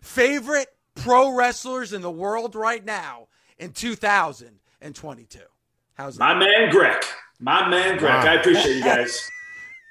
favorite 0.00 0.68
pro 0.94 1.34
wrestlers 1.34 1.92
in 1.92 2.02
the 2.02 2.10
world 2.10 2.54
right 2.54 2.84
now 2.84 3.28
in 3.58 3.72
2022. 3.72 5.38
How's 5.94 6.16
that? 6.16 6.24
My 6.24 6.34
man 6.34 6.70
Greg. 6.70 7.04
My 7.38 7.68
man 7.68 7.98
Greg. 7.98 8.24
Wow. 8.24 8.32
I 8.32 8.34
appreciate 8.34 8.76
you 8.76 8.82
guys. 8.82 9.30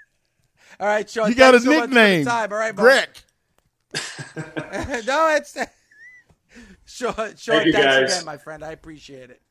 All 0.79 0.87
right, 0.87 1.07
Sean. 1.07 1.29
You 1.29 1.35
got 1.35 1.53
a 1.53 1.59
so 1.59 1.69
nickname. 1.69 2.25
Time. 2.25 2.51
All 2.51 2.57
right, 2.57 2.75
Greg. 2.75 3.09
no, 5.05 5.35
it's 5.35 5.55
Sean. 6.91 7.13
Sean, 7.15 7.35
Thank 7.55 7.65
you 7.67 7.73
thanks 7.73 7.85
guys. 7.85 8.13
again, 8.13 8.25
my 8.25 8.37
friend. 8.37 8.63
I 8.63 8.71
appreciate 8.71 9.29
it. 9.29 9.41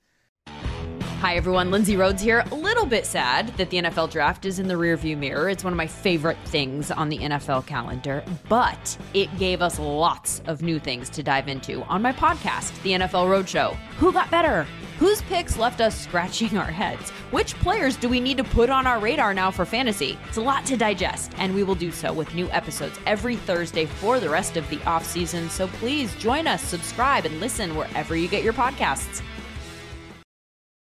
Hi, 1.21 1.37
everyone. 1.37 1.71
Lindsay 1.71 1.99
Rhodes 1.99 2.23
here. 2.23 2.43
A 2.51 2.55
little 2.55 2.87
bit 2.87 3.05
sad 3.05 3.49
that 3.59 3.69
the 3.69 3.77
NFL 3.77 4.11
draft 4.11 4.47
is 4.47 4.59
in 4.59 4.67
the 4.67 4.75
rearview 4.75 5.19
mirror. 5.19 5.51
It's 5.51 5.63
one 5.63 5.71
of 5.75 5.77
my 5.77 5.87
favorite 5.87 6.39
things 6.47 6.91
on 6.91 7.11
the 7.11 7.19
NFL 7.19 7.67
calendar, 7.67 8.25
but 8.49 8.97
it 9.13 9.29
gave 9.39 9.61
us 9.61 9.79
lots 9.79 10.41
of 10.47 10.63
new 10.63 10.79
things 10.79 11.11
to 11.11 11.23
dive 11.23 11.47
into 11.47 11.83
on 11.83 12.01
my 12.01 12.11
podcast, 12.11 12.81
The 12.85 12.93
NFL 12.93 13.27
Roadshow. 13.27 13.75
Who 13.99 14.15
got 14.15 14.31
better? 14.31 14.67
Whose 14.99 15.21
picks 15.21 15.59
left 15.59 15.83
us 15.83 15.95
scratching 15.95 16.57
our 16.57 16.65
heads? 16.65 17.11
Which 17.33 17.55
players 17.57 17.97
do 17.97 18.09
we 18.09 18.19
need 18.19 18.39
to 18.39 18.45
put 18.45 18.71
on 18.71 18.87
our 18.87 18.99
radar 18.99 19.35
now 19.35 19.51
for 19.51 19.67
fantasy? 19.67 20.19
It's 20.27 20.39
a 20.39 20.43
lot 20.43 20.65
to 20.67 20.77
digest, 20.79 21.33
and 21.37 21.55
we 21.55 21.65
will 21.65 21.75
do 21.75 21.93
so 21.93 22.15
with 22.15 22.35
new 22.35 22.49
episodes 22.51 22.99
every 23.05 23.37
Thursday 23.37 23.85
for 23.85 24.21
the 24.21 24.31
rest 24.31 24.57
of 24.57 24.67
the 24.71 24.83
off 24.85 25.05
season. 25.05 25.51
So 25.51 25.69
please 25.69 26.15
join 26.15 26.47
us, 26.47 26.63
subscribe, 26.63 27.27
and 27.27 27.41
listen 27.41 27.77
wherever 27.77 28.17
you 28.17 28.27
get 28.27 28.43
your 28.43 28.55
podcasts. 28.55 29.21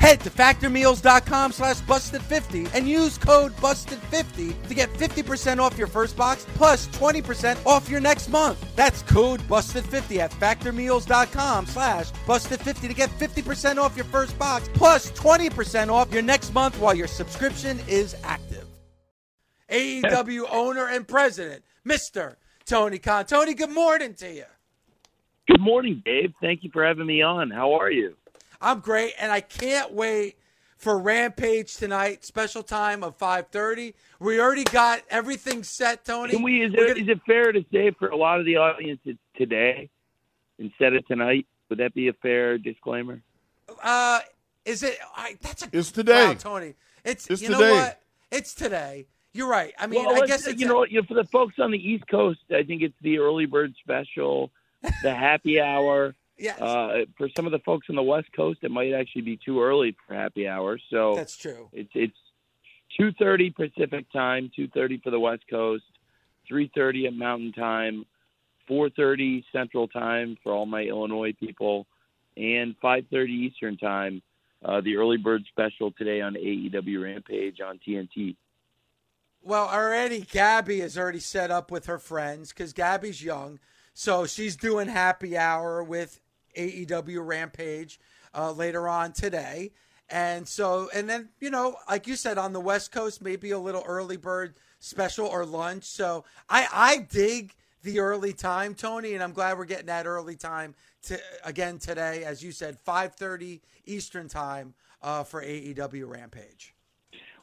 Head 0.00 0.20
to 0.20 0.30
factormeals.com 0.30 1.52
slash 1.52 1.80
busted50 1.80 2.74
and 2.74 2.88
use 2.88 3.18
code 3.18 3.54
busted50 3.56 4.66
to 4.66 4.74
get 4.74 4.90
50% 4.94 5.58
off 5.60 5.76
your 5.76 5.86
first 5.86 6.16
box 6.16 6.46
plus 6.54 6.86
20% 6.88 7.64
off 7.66 7.90
your 7.90 8.00
next 8.00 8.30
month. 8.30 8.64
That's 8.74 9.02
code 9.02 9.40
busted50 9.42 10.16
at 10.16 10.30
factormeals.com 10.32 11.66
slash 11.66 12.10
busted50 12.26 12.88
to 12.88 12.94
get 12.94 13.10
50% 13.10 13.76
off 13.76 13.94
your 13.94 14.06
first 14.06 14.38
box 14.38 14.70
plus 14.72 15.10
20% 15.12 15.92
off 15.92 16.10
your 16.10 16.22
next 16.22 16.54
month 16.54 16.80
while 16.80 16.94
your 16.94 17.06
subscription 17.06 17.78
is 17.86 18.16
active. 18.24 18.64
AEW 19.70 20.46
owner 20.50 20.88
and 20.88 21.06
president, 21.06 21.62
Mr. 21.86 22.36
Tony 22.64 22.98
Khan. 22.98 23.26
Tony, 23.26 23.52
good 23.52 23.70
morning 23.70 24.14
to 24.14 24.32
you. 24.32 24.44
Good 25.46 25.60
morning, 25.60 26.00
Dave. 26.06 26.32
Thank 26.40 26.64
you 26.64 26.70
for 26.72 26.86
having 26.86 27.06
me 27.06 27.20
on. 27.20 27.50
How 27.50 27.74
are 27.74 27.90
you? 27.90 28.16
I'm 28.60 28.80
great, 28.80 29.14
and 29.18 29.32
I 29.32 29.40
can't 29.40 29.92
wait 29.92 30.36
for 30.76 30.98
Rampage 30.98 31.76
tonight. 31.76 32.24
Special 32.24 32.62
time 32.62 33.02
of 33.02 33.16
5:30. 33.18 33.94
We 34.18 34.40
already 34.40 34.64
got 34.64 35.02
everything 35.10 35.62
set, 35.62 36.04
Tony. 36.04 36.32
Can 36.32 36.42
we? 36.42 36.62
Is 36.62 36.72
We're 36.72 36.84
it, 36.84 36.88
gonna- 36.88 37.00
is 37.02 37.08
it 37.08 37.20
fair 37.26 37.52
to 37.52 37.64
say 37.72 37.90
for 37.98 38.08
a 38.08 38.16
lot 38.16 38.38
of 38.38 38.46
the 38.46 38.56
audience 38.56 39.00
it's 39.04 39.18
today 39.36 39.88
instead 40.58 40.94
of 40.94 41.06
tonight? 41.06 41.46
Would 41.68 41.78
that 41.78 41.94
be 41.94 42.08
a 42.08 42.12
fair 42.14 42.58
disclaimer? 42.58 43.22
Uh, 43.82 44.20
is 44.64 44.82
it? 44.82 44.98
I, 45.16 45.36
that's 45.40 45.62
a. 45.62 45.68
It's 45.72 45.92
today. 45.92 46.28
Wow, 46.28 46.34
Tony. 46.34 46.74
It's, 47.04 47.28
It's 47.30 47.40
you 47.40 47.48
know 47.48 47.60
what? 47.60 48.00
It's 48.30 48.54
today. 48.54 49.06
You're 49.32 49.48
right. 49.48 49.72
I 49.78 49.86
mean, 49.86 50.04
well, 50.04 50.22
I 50.22 50.26
guess 50.26 50.46
it's 50.46 50.60
you 50.60 50.66
know, 50.66 50.84
you 50.84 51.00
know, 51.00 51.06
for 51.06 51.14
the 51.14 51.24
folks 51.24 51.54
on 51.58 51.70
the 51.70 51.78
East 51.78 52.04
Coast, 52.08 52.40
I 52.50 52.64
think 52.64 52.82
it's 52.82 52.96
the 53.00 53.18
early 53.18 53.46
bird 53.46 53.74
special, 53.80 54.50
the 55.02 55.14
happy 55.14 55.60
hour. 55.60 56.14
Yes, 56.40 56.58
Uh, 56.58 57.04
for 57.18 57.28
some 57.36 57.44
of 57.44 57.52
the 57.52 57.58
folks 57.58 57.86
on 57.90 57.96
the 57.96 58.02
West 58.02 58.32
Coast, 58.32 58.60
it 58.62 58.70
might 58.70 58.94
actually 58.94 59.20
be 59.22 59.36
too 59.36 59.60
early 59.62 59.94
for 60.06 60.14
happy 60.14 60.48
hour. 60.48 60.78
So 60.88 61.14
that's 61.14 61.36
true. 61.36 61.68
It's 61.72 61.90
it's 61.94 62.16
two 62.96 63.12
thirty 63.12 63.50
Pacific 63.50 64.10
time, 64.10 64.50
two 64.56 64.66
thirty 64.68 64.98
for 65.04 65.10
the 65.10 65.20
West 65.20 65.42
Coast, 65.50 65.84
three 66.48 66.70
thirty 66.74 67.06
at 67.06 67.12
Mountain 67.12 67.52
Time, 67.52 68.06
four 68.66 68.88
thirty 68.88 69.44
Central 69.52 69.86
Time 69.86 70.38
for 70.42 70.52
all 70.52 70.64
my 70.64 70.82
Illinois 70.82 71.34
people, 71.38 71.86
and 72.38 72.74
five 72.80 73.04
thirty 73.10 73.34
Eastern 73.34 73.76
Time. 73.76 74.22
Uh, 74.64 74.80
the 74.80 74.96
early 74.96 75.18
bird 75.18 75.42
special 75.48 75.90
today 75.92 76.22
on 76.22 76.34
AEW 76.34 77.02
Rampage 77.02 77.60
on 77.60 77.78
TNT. 77.86 78.36
Well, 79.42 79.68
already 79.68 80.20
Gabby 80.22 80.80
is 80.80 80.98
already 80.98 81.20
set 81.20 81.50
up 81.50 81.70
with 81.70 81.86
her 81.86 81.98
friends 81.98 82.50
because 82.50 82.72
Gabby's 82.74 83.22
young, 83.22 83.58
so 83.94 84.26
she's 84.26 84.56
doing 84.56 84.88
happy 84.88 85.36
hour 85.36 85.82
with 85.82 86.20
AEW 86.56 87.26
Rampage 87.26 88.00
uh, 88.34 88.52
later 88.52 88.88
on 88.88 89.12
today, 89.12 89.72
and 90.08 90.46
so 90.46 90.88
and 90.94 91.08
then 91.08 91.28
you 91.40 91.50
know, 91.50 91.76
like 91.88 92.06
you 92.06 92.16
said, 92.16 92.38
on 92.38 92.52
the 92.52 92.60
West 92.60 92.92
Coast, 92.92 93.22
maybe 93.22 93.50
a 93.50 93.58
little 93.58 93.84
early 93.86 94.16
bird 94.16 94.54
special 94.78 95.26
or 95.26 95.44
lunch. 95.44 95.84
So 95.84 96.24
I 96.48 96.66
I 96.72 96.96
dig 97.10 97.54
the 97.82 98.00
early 98.00 98.32
time, 98.32 98.74
Tony, 98.74 99.14
and 99.14 99.22
I'm 99.22 99.32
glad 99.32 99.56
we're 99.56 99.64
getting 99.64 99.86
that 99.86 100.06
early 100.06 100.36
time 100.36 100.74
to 101.04 101.18
again 101.44 101.78
today, 101.78 102.24
as 102.24 102.42
you 102.42 102.52
said, 102.52 102.78
5:30 102.84 103.60
Eastern 103.86 104.28
time 104.28 104.74
uh, 105.02 105.24
for 105.24 105.42
AEW 105.42 106.08
Rampage. 106.08 106.74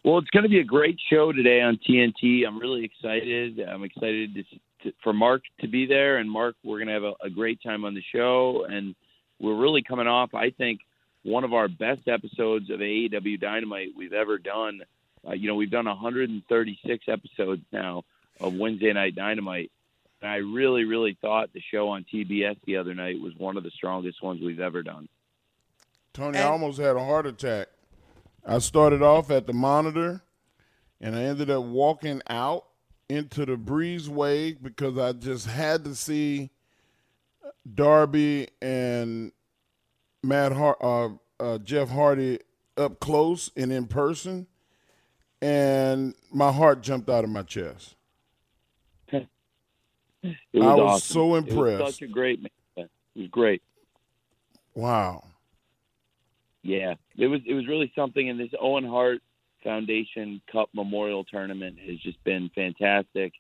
Well, 0.04 0.20
it's 0.20 0.30
going 0.30 0.43
to 0.43 0.50
be 0.50 0.60
a 0.60 0.63
great 0.63 0.98
show 1.12 1.32
today 1.32 1.62
on 1.62 1.78
TNT. 1.88 2.48
I'm 2.48 2.60
really 2.60 2.86
excited. 2.86 3.60
I'm 3.60 3.84
excited 3.84 4.36
to, 4.36 4.43
to, 4.88 4.93
for 5.04 5.13
Mark 5.13 5.43
to 5.62 5.67
be 5.67 5.86
there, 5.86 6.17
and 6.17 6.30
Mark, 6.30 6.56
we're 6.63 6.78
going 6.78 6.88
to 6.88 6.93
have 6.93 7.04
a, 7.04 7.13
a 7.26 7.30
great 7.30 7.62
time 7.62 7.86
on 7.86 7.93
the 7.93 8.04
show, 8.13 8.65
and 8.69 8.95
we're 9.39 9.56
really 9.56 9.84
coming 9.84 10.08
off, 10.08 10.34
I 10.34 10.50
think, 10.52 10.82
one 11.23 11.43
of 11.43 11.54
our 11.54 11.67
best 11.67 12.08
episodes 12.08 12.69
of 12.69 12.80
AEW 12.80 13.39
Dynamite 13.39 13.89
we've 13.95 14.13
ever 14.13 14.38
done. 14.38 14.82
Uh, 15.28 15.34
you 15.34 15.47
know, 15.47 15.56
we've 15.56 15.71
done 15.71 15.86
136 15.86 17.06
episodes 17.08 17.62
now 17.71 18.04
of 18.39 18.54
Wednesday 18.54 18.93
Night 18.93 19.15
Dynamite, 19.15 19.71
and 20.21 20.32
I 20.32 20.38
really, 20.38 20.86
really 20.86 21.17
thought 21.19 21.52
the 21.54 21.62
show 21.71 21.89
on 21.89 22.06
TBS 22.12 22.58
the 22.65 22.78
other 22.78 22.93
night 22.93 23.19
was 23.19 23.34
one 23.38 23.58
of 23.58 23.63
the 23.63 23.71
strongest 23.71 24.23
ones 24.23 24.41
we've 24.41 24.60
ever 24.60 24.84
done. 24.84 25.10
Tony, 26.13 26.39
I 26.39 26.43
almost 26.43 26.80
had 26.80 26.95
a 26.95 27.04
heart 27.04 27.28
attack. 27.28 27.67
I 28.45 28.60
started 28.60 29.02
off 29.02 29.30
at 29.30 29.45
the 29.45 29.54
monitor, 29.54 30.23
and 31.02 31.15
I 31.15 31.23
ended 31.23 31.50
up 31.50 31.63
walking 31.63 32.21
out 32.28 32.65
into 33.10 33.46
the 33.46 33.56
breezeway 33.56 34.56
because 34.62 34.98
I 34.98 35.13
just 35.13 35.48
had 35.48 35.84
to 35.86 35.96
see 35.96 36.50
Darby 37.74 38.50
and 38.62 39.32
Matt 40.24 40.52
Har- 40.52 40.78
uh, 40.82 41.10
uh, 41.39 41.58
Jeff 41.60 41.89
Hardy 41.89 42.39
up 42.76 43.00
close 43.00 43.50
and 43.56 43.72
in 43.72 43.88
person, 43.88 44.48
and 45.41 46.15
my 46.32 46.52
heart 46.52 46.82
jumped 46.82 47.10
out 47.10 47.24
of 47.24 47.30
my 47.30 47.43
chest. 47.43 47.96
I 49.13 49.26
was 50.54 50.80
awesome. 50.80 51.13
so 51.13 51.36
It 51.36 51.46
was 51.46 51.54
impressed. 51.54 51.98
such 52.00 52.02
a 52.02 52.12
great 52.12 52.41
match. 52.41 52.52
It 52.76 52.89
was 53.15 53.28
great. 53.30 53.62
Wow. 54.74 55.24
Yeah, 56.63 56.96
it 57.15 57.28
was 57.28 57.39
it 57.46 57.54
was 57.54 57.67
really 57.67 57.91
something, 57.96 58.30
and 58.30 58.39
this 58.39 58.50
Owen 58.60 58.84
Hart 58.86 59.22
Foundation 59.63 60.41
Cup 60.52 60.70
Memorial 60.74 61.24
Tournament 61.24 61.78
has 61.80 61.98
just 62.00 62.24
been 62.24 62.50
fantastic. 62.54 63.34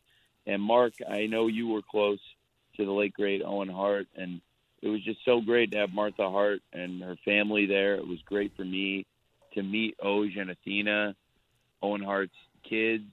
And 0.45 0.61
Mark, 0.61 0.93
I 1.07 1.27
know 1.27 1.47
you 1.47 1.67
were 1.67 1.81
close 1.81 2.19
to 2.77 2.85
the 2.85 2.91
late 2.91 3.13
great 3.13 3.41
Owen 3.43 3.69
Hart, 3.69 4.07
and 4.15 4.41
it 4.81 4.89
was 4.89 5.03
just 5.03 5.19
so 5.25 5.41
great 5.41 5.71
to 5.71 5.79
have 5.79 5.93
Martha 5.93 6.29
Hart 6.29 6.61
and 6.71 7.01
her 7.01 7.17
family 7.25 7.65
there. 7.65 7.95
It 7.95 8.07
was 8.07 8.19
great 8.25 8.55
for 8.55 8.63
me 8.63 9.05
to 9.53 9.63
meet 9.63 9.97
Oje 10.03 10.37
and 10.39 10.51
Athena, 10.51 11.15
Owen 11.81 12.03
Hart's 12.03 12.35
kids. 12.67 13.05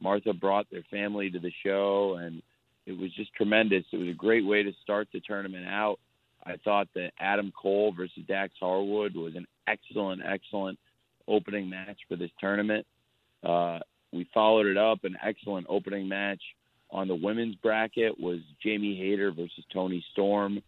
Martha 0.00 0.32
brought 0.32 0.70
their 0.70 0.84
family 0.90 1.30
to 1.30 1.38
the 1.38 1.52
show, 1.64 2.16
and 2.20 2.42
it 2.86 2.98
was 2.98 3.12
just 3.14 3.32
tremendous. 3.34 3.84
It 3.92 3.98
was 3.98 4.08
a 4.08 4.14
great 4.14 4.44
way 4.44 4.62
to 4.62 4.72
start 4.82 5.08
the 5.12 5.20
tournament 5.20 5.66
out. 5.66 6.00
I 6.44 6.56
thought 6.56 6.88
that 6.94 7.12
Adam 7.20 7.52
Cole 7.52 7.92
versus 7.92 8.24
Dax 8.26 8.54
Harwood 8.58 9.14
was 9.14 9.36
an 9.36 9.46
excellent, 9.68 10.22
excellent 10.24 10.78
opening 11.28 11.68
match 11.68 11.98
for 12.08 12.16
this 12.16 12.30
tournament. 12.40 12.86
Uh, 13.42 13.78
we 14.12 14.28
followed 14.32 14.66
it 14.66 14.76
up. 14.76 15.04
An 15.04 15.16
excellent 15.24 15.66
opening 15.68 16.08
match 16.08 16.42
on 16.90 17.08
the 17.08 17.14
women's 17.14 17.54
bracket 17.56 18.20
was 18.20 18.40
Jamie 18.62 18.96
Hayter 18.96 19.32
versus 19.32 19.64
Toni 19.72 20.04
Storm. 20.12 20.60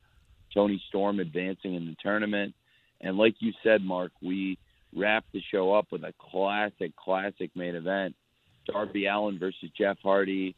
Toni 0.52 0.82
Storm 0.88 1.20
advancing 1.20 1.74
in 1.74 1.86
the 1.86 1.96
tournament. 2.02 2.54
And 3.00 3.18
like 3.18 3.34
you 3.40 3.52
said, 3.62 3.82
Mark, 3.82 4.12
we 4.22 4.58
wrapped 4.96 5.32
the 5.32 5.42
show 5.50 5.74
up 5.74 5.86
with 5.90 6.04
a 6.04 6.14
classic, 6.18 6.94
classic 6.96 7.50
main 7.54 7.74
event. 7.74 8.14
Darby 8.66 9.06
Allin 9.06 9.38
versus 9.38 9.70
Jeff 9.76 9.98
Hardy, 10.02 10.54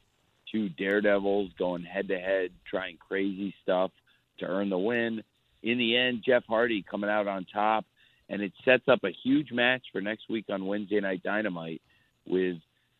two 0.52 0.68
daredevils 0.68 1.50
going 1.58 1.82
head 1.82 2.08
to 2.08 2.18
head, 2.18 2.50
trying 2.70 2.98
crazy 2.98 3.54
stuff 3.62 3.90
to 4.38 4.46
earn 4.46 4.70
the 4.70 4.78
win. 4.78 5.22
In 5.62 5.78
the 5.78 5.96
end, 5.96 6.22
Jeff 6.24 6.44
Hardy 6.46 6.84
coming 6.88 7.10
out 7.10 7.26
on 7.26 7.46
top, 7.52 7.84
and 8.28 8.42
it 8.42 8.52
sets 8.64 8.84
up 8.88 9.00
a 9.04 9.14
huge 9.24 9.52
match 9.52 9.82
for 9.92 10.00
next 10.00 10.28
week 10.28 10.46
on 10.50 10.66
Wednesday 10.66 11.00
Night 11.00 11.22
Dynamite 11.22 11.80
with 12.26 12.56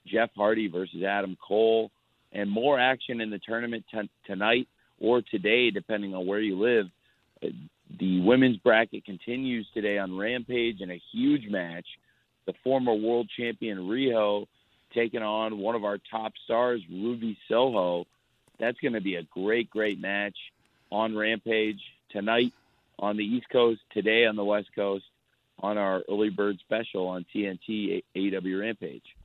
Jeff 0.06 0.30
Hardy 0.36 0.68
versus 0.68 1.02
Adam 1.02 1.36
Cole, 1.46 1.90
and 2.32 2.50
more 2.50 2.78
action 2.78 3.20
in 3.20 3.30
the 3.30 3.40
tournament 3.40 3.84
t- 3.92 4.10
tonight 4.26 4.68
or 5.00 5.22
today, 5.22 5.70
depending 5.70 6.14
on 6.14 6.26
where 6.26 6.40
you 6.40 6.58
live. 6.58 6.86
The 7.98 8.20
women's 8.20 8.56
bracket 8.58 9.04
continues 9.04 9.66
today 9.74 9.98
on 9.98 10.16
Rampage 10.16 10.80
in 10.80 10.90
a 10.90 11.00
huge 11.12 11.48
match. 11.48 11.86
The 12.46 12.54
former 12.64 12.94
world 12.94 13.28
champion 13.36 13.78
Riho 13.78 14.46
taking 14.94 15.22
on 15.22 15.58
one 15.58 15.74
of 15.74 15.84
our 15.84 15.98
top 16.10 16.32
stars, 16.44 16.80
Ruby 16.90 17.36
Soho. 17.48 18.06
That's 18.58 18.78
going 18.80 18.94
to 18.94 19.00
be 19.00 19.16
a 19.16 19.22
great, 19.24 19.68
great 19.70 20.00
match 20.00 20.36
on 20.90 21.16
Rampage 21.16 21.80
tonight 22.10 22.52
on 22.98 23.16
the 23.16 23.24
East 23.24 23.46
Coast, 23.52 23.80
today 23.92 24.24
on 24.26 24.36
the 24.36 24.44
West 24.44 24.68
Coast, 24.74 25.04
on 25.60 25.78
our 25.78 26.02
early 26.08 26.30
bird 26.30 26.58
special 26.60 27.06
on 27.06 27.24
TNT 27.34 28.02
AW 28.16 28.58
Rampage. 28.60 29.16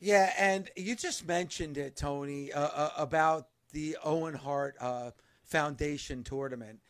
Yeah, 0.00 0.32
and 0.38 0.70
you 0.76 0.94
just 0.94 1.26
mentioned 1.26 1.76
it, 1.76 1.96
Tony, 1.96 2.52
uh, 2.52 2.60
uh, 2.60 2.90
about 2.96 3.48
the 3.72 3.96
Owen 4.04 4.34
Hart 4.34 4.76
uh, 4.80 5.10
Foundation 5.42 6.22
tournament. 6.22 6.80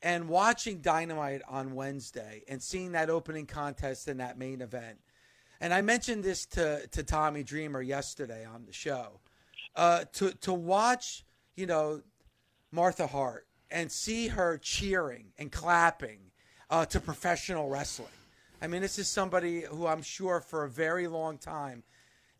And 0.00 0.28
watching 0.28 0.78
Dynamite 0.78 1.42
on 1.48 1.74
Wednesday 1.74 2.42
and 2.46 2.62
seeing 2.62 2.92
that 2.92 3.10
opening 3.10 3.46
contest 3.46 4.06
and 4.06 4.20
that 4.20 4.38
main 4.38 4.60
event. 4.60 4.98
And 5.60 5.74
I 5.74 5.80
mentioned 5.80 6.22
this 6.22 6.46
to, 6.46 6.86
to 6.88 7.02
Tommy 7.02 7.42
Dreamer 7.42 7.82
yesterday 7.82 8.44
on 8.44 8.64
the 8.64 8.72
show. 8.72 9.20
Uh, 9.74 10.04
to, 10.12 10.30
to 10.42 10.52
watch, 10.52 11.24
you 11.56 11.66
know, 11.66 12.02
Martha 12.70 13.08
Hart 13.08 13.46
and 13.70 13.90
see 13.90 14.28
her 14.28 14.58
cheering 14.58 15.32
and 15.36 15.50
clapping 15.50 16.18
uh, 16.70 16.84
to 16.86 17.00
professional 17.00 17.68
wrestling. 17.68 18.08
I 18.60 18.66
mean, 18.66 18.82
this 18.82 18.98
is 18.98 19.08
somebody 19.08 19.62
who 19.62 19.86
I'm 19.86 20.02
sure 20.02 20.40
for 20.40 20.64
a 20.64 20.68
very 20.68 21.06
long 21.06 21.38
time 21.38 21.82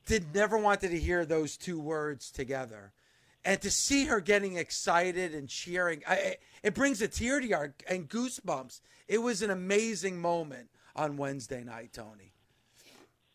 did 0.06 0.34
never 0.34 0.58
wanted 0.58 0.90
to 0.90 0.98
hear 0.98 1.24
those 1.24 1.56
two 1.56 1.80
words 1.80 2.30
together 2.30 2.92
and 3.44 3.60
to 3.62 3.70
see 3.70 4.04
her 4.04 4.20
getting 4.20 4.56
excited 4.56 5.34
and 5.34 5.48
cheering, 5.48 6.02
I, 6.06 6.36
it 6.62 6.74
brings 6.74 7.00
a 7.00 7.08
tear 7.08 7.40
to 7.40 7.46
your 7.46 7.74
and 7.88 8.08
goosebumps. 8.08 8.80
It 9.06 9.18
was 9.18 9.42
an 9.42 9.50
amazing 9.50 10.20
moment 10.20 10.68
on 10.94 11.16
Wednesday 11.16 11.64
night, 11.64 11.92
Tony. 11.92 12.32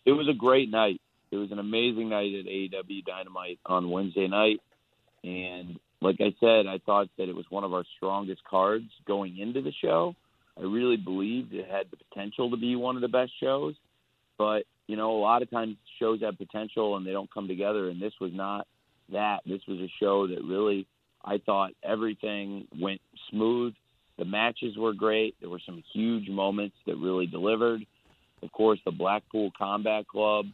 It 0.05 0.11
was 0.11 0.27
a 0.27 0.33
great 0.33 0.69
night. 0.69 1.01
It 1.31 1.37
was 1.37 1.51
an 1.51 1.59
amazing 1.59 2.09
night 2.09 2.31
at 2.35 2.45
AEW 2.45 3.05
Dynamite 3.05 3.59
on 3.65 3.89
Wednesday 3.89 4.27
night, 4.27 4.59
and 5.23 5.79
like 5.99 6.17
I 6.19 6.35
said, 6.39 6.67
I 6.67 6.77
thought 6.85 7.07
that 7.17 7.27
it 7.27 7.35
was 7.35 7.45
one 7.49 7.63
of 7.63 7.73
our 7.73 7.85
strongest 7.95 8.43
cards 8.43 8.85
going 9.07 9.39
into 9.39 9.61
the 9.61 9.71
show. 9.81 10.15
I 10.59 10.63
really 10.63 10.97
believed 10.97 11.53
it 11.53 11.67
had 11.69 11.87
the 11.91 11.97
potential 11.97 12.49
to 12.51 12.57
be 12.57 12.75
one 12.75 12.95
of 12.95 13.01
the 13.01 13.07
best 13.07 13.31
shows, 13.39 13.75
but 14.37 14.63
you 14.87 14.95
know, 14.97 15.11
a 15.15 15.21
lot 15.21 15.41
of 15.41 15.49
times 15.49 15.77
shows 15.99 16.21
have 16.21 16.37
potential 16.37 16.97
and 16.97 17.05
they 17.05 17.11
don't 17.11 17.33
come 17.33 17.47
together, 17.47 17.89
and 17.89 18.01
this 18.01 18.13
was 18.19 18.31
not 18.33 18.67
that. 19.11 19.39
This 19.45 19.61
was 19.67 19.79
a 19.79 19.91
show 19.99 20.27
that 20.27 20.43
really, 20.43 20.85
I 21.23 21.39
thought 21.45 21.71
everything 21.83 22.67
went 22.79 23.01
smooth. 23.31 23.73
The 24.17 24.25
matches 24.25 24.77
were 24.77 24.93
great. 24.93 25.35
There 25.39 25.49
were 25.49 25.61
some 25.65 25.83
huge 25.93 26.29
moments 26.29 26.75
that 26.85 26.97
really 26.97 27.25
delivered. 27.25 27.85
Of 28.43 28.51
course, 28.51 28.79
the 28.85 28.91
Blackpool 28.91 29.51
Combat 29.57 30.07
Club, 30.07 30.45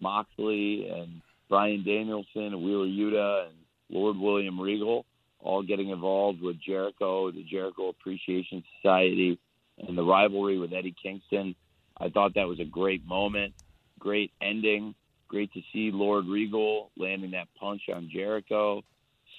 Moxley 0.00 0.88
and 0.88 1.22
Bryan 1.48 1.84
Danielson 1.84 2.52
and 2.52 2.62
Wheeler 2.62 2.86
Yuta 2.86 3.46
and 3.46 3.54
Lord 3.88 4.16
William 4.16 4.60
Regal 4.60 5.06
all 5.44 5.62
getting 5.62 5.90
involved 5.90 6.40
with 6.40 6.56
Jericho, 6.60 7.30
the 7.30 7.44
Jericho 7.44 7.90
Appreciation 7.90 8.64
Society, 8.76 9.38
and 9.86 9.96
the 9.96 10.02
rivalry 10.02 10.58
with 10.58 10.72
Eddie 10.72 10.94
Kingston. 11.00 11.54
I 11.98 12.08
thought 12.08 12.34
that 12.34 12.48
was 12.48 12.60
a 12.60 12.64
great 12.64 13.06
moment, 13.06 13.54
great 13.98 14.32
ending. 14.40 14.94
Great 15.28 15.52
to 15.52 15.60
see 15.72 15.90
Lord 15.92 16.26
Regal 16.26 16.90
landing 16.96 17.32
that 17.32 17.48
punch 17.58 17.82
on 17.94 18.10
Jericho. 18.12 18.82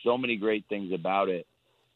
So 0.03 0.17
many 0.17 0.35
great 0.35 0.65
things 0.67 0.91
about 0.93 1.29
it. 1.29 1.47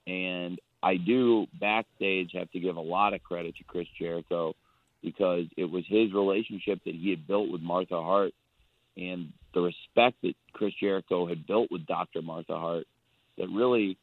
And 0.07 0.59
I 0.81 0.95
do 0.95 1.47
backstage 1.59 2.31
have 2.33 2.49
to 2.51 2.59
give 2.59 2.77
a 2.77 2.81
lot 2.81 3.13
of 3.13 3.23
credit 3.23 3.57
to 3.57 3.63
Chris 3.63 3.87
Jericho 3.99 4.55
because 5.03 5.45
it 5.57 5.65
was 5.65 5.83
his 5.87 6.13
relationship 6.13 6.79
that 6.85 6.95
he 6.95 7.09
had 7.09 7.27
built 7.27 7.51
with 7.51 7.61
Martha 7.61 8.01
Hart 8.01 8.33
and 8.97 9.33
the 9.53 9.61
respect 9.61 10.17
that 10.23 10.33
Chris 10.53 10.73
Jericho 10.79 11.27
had 11.27 11.45
built 11.45 11.69
with 11.71 11.85
Dr. 11.85 12.21
Martha 12.21 12.57
Hart 12.57 12.85
that 13.39 13.47
really 13.49 13.97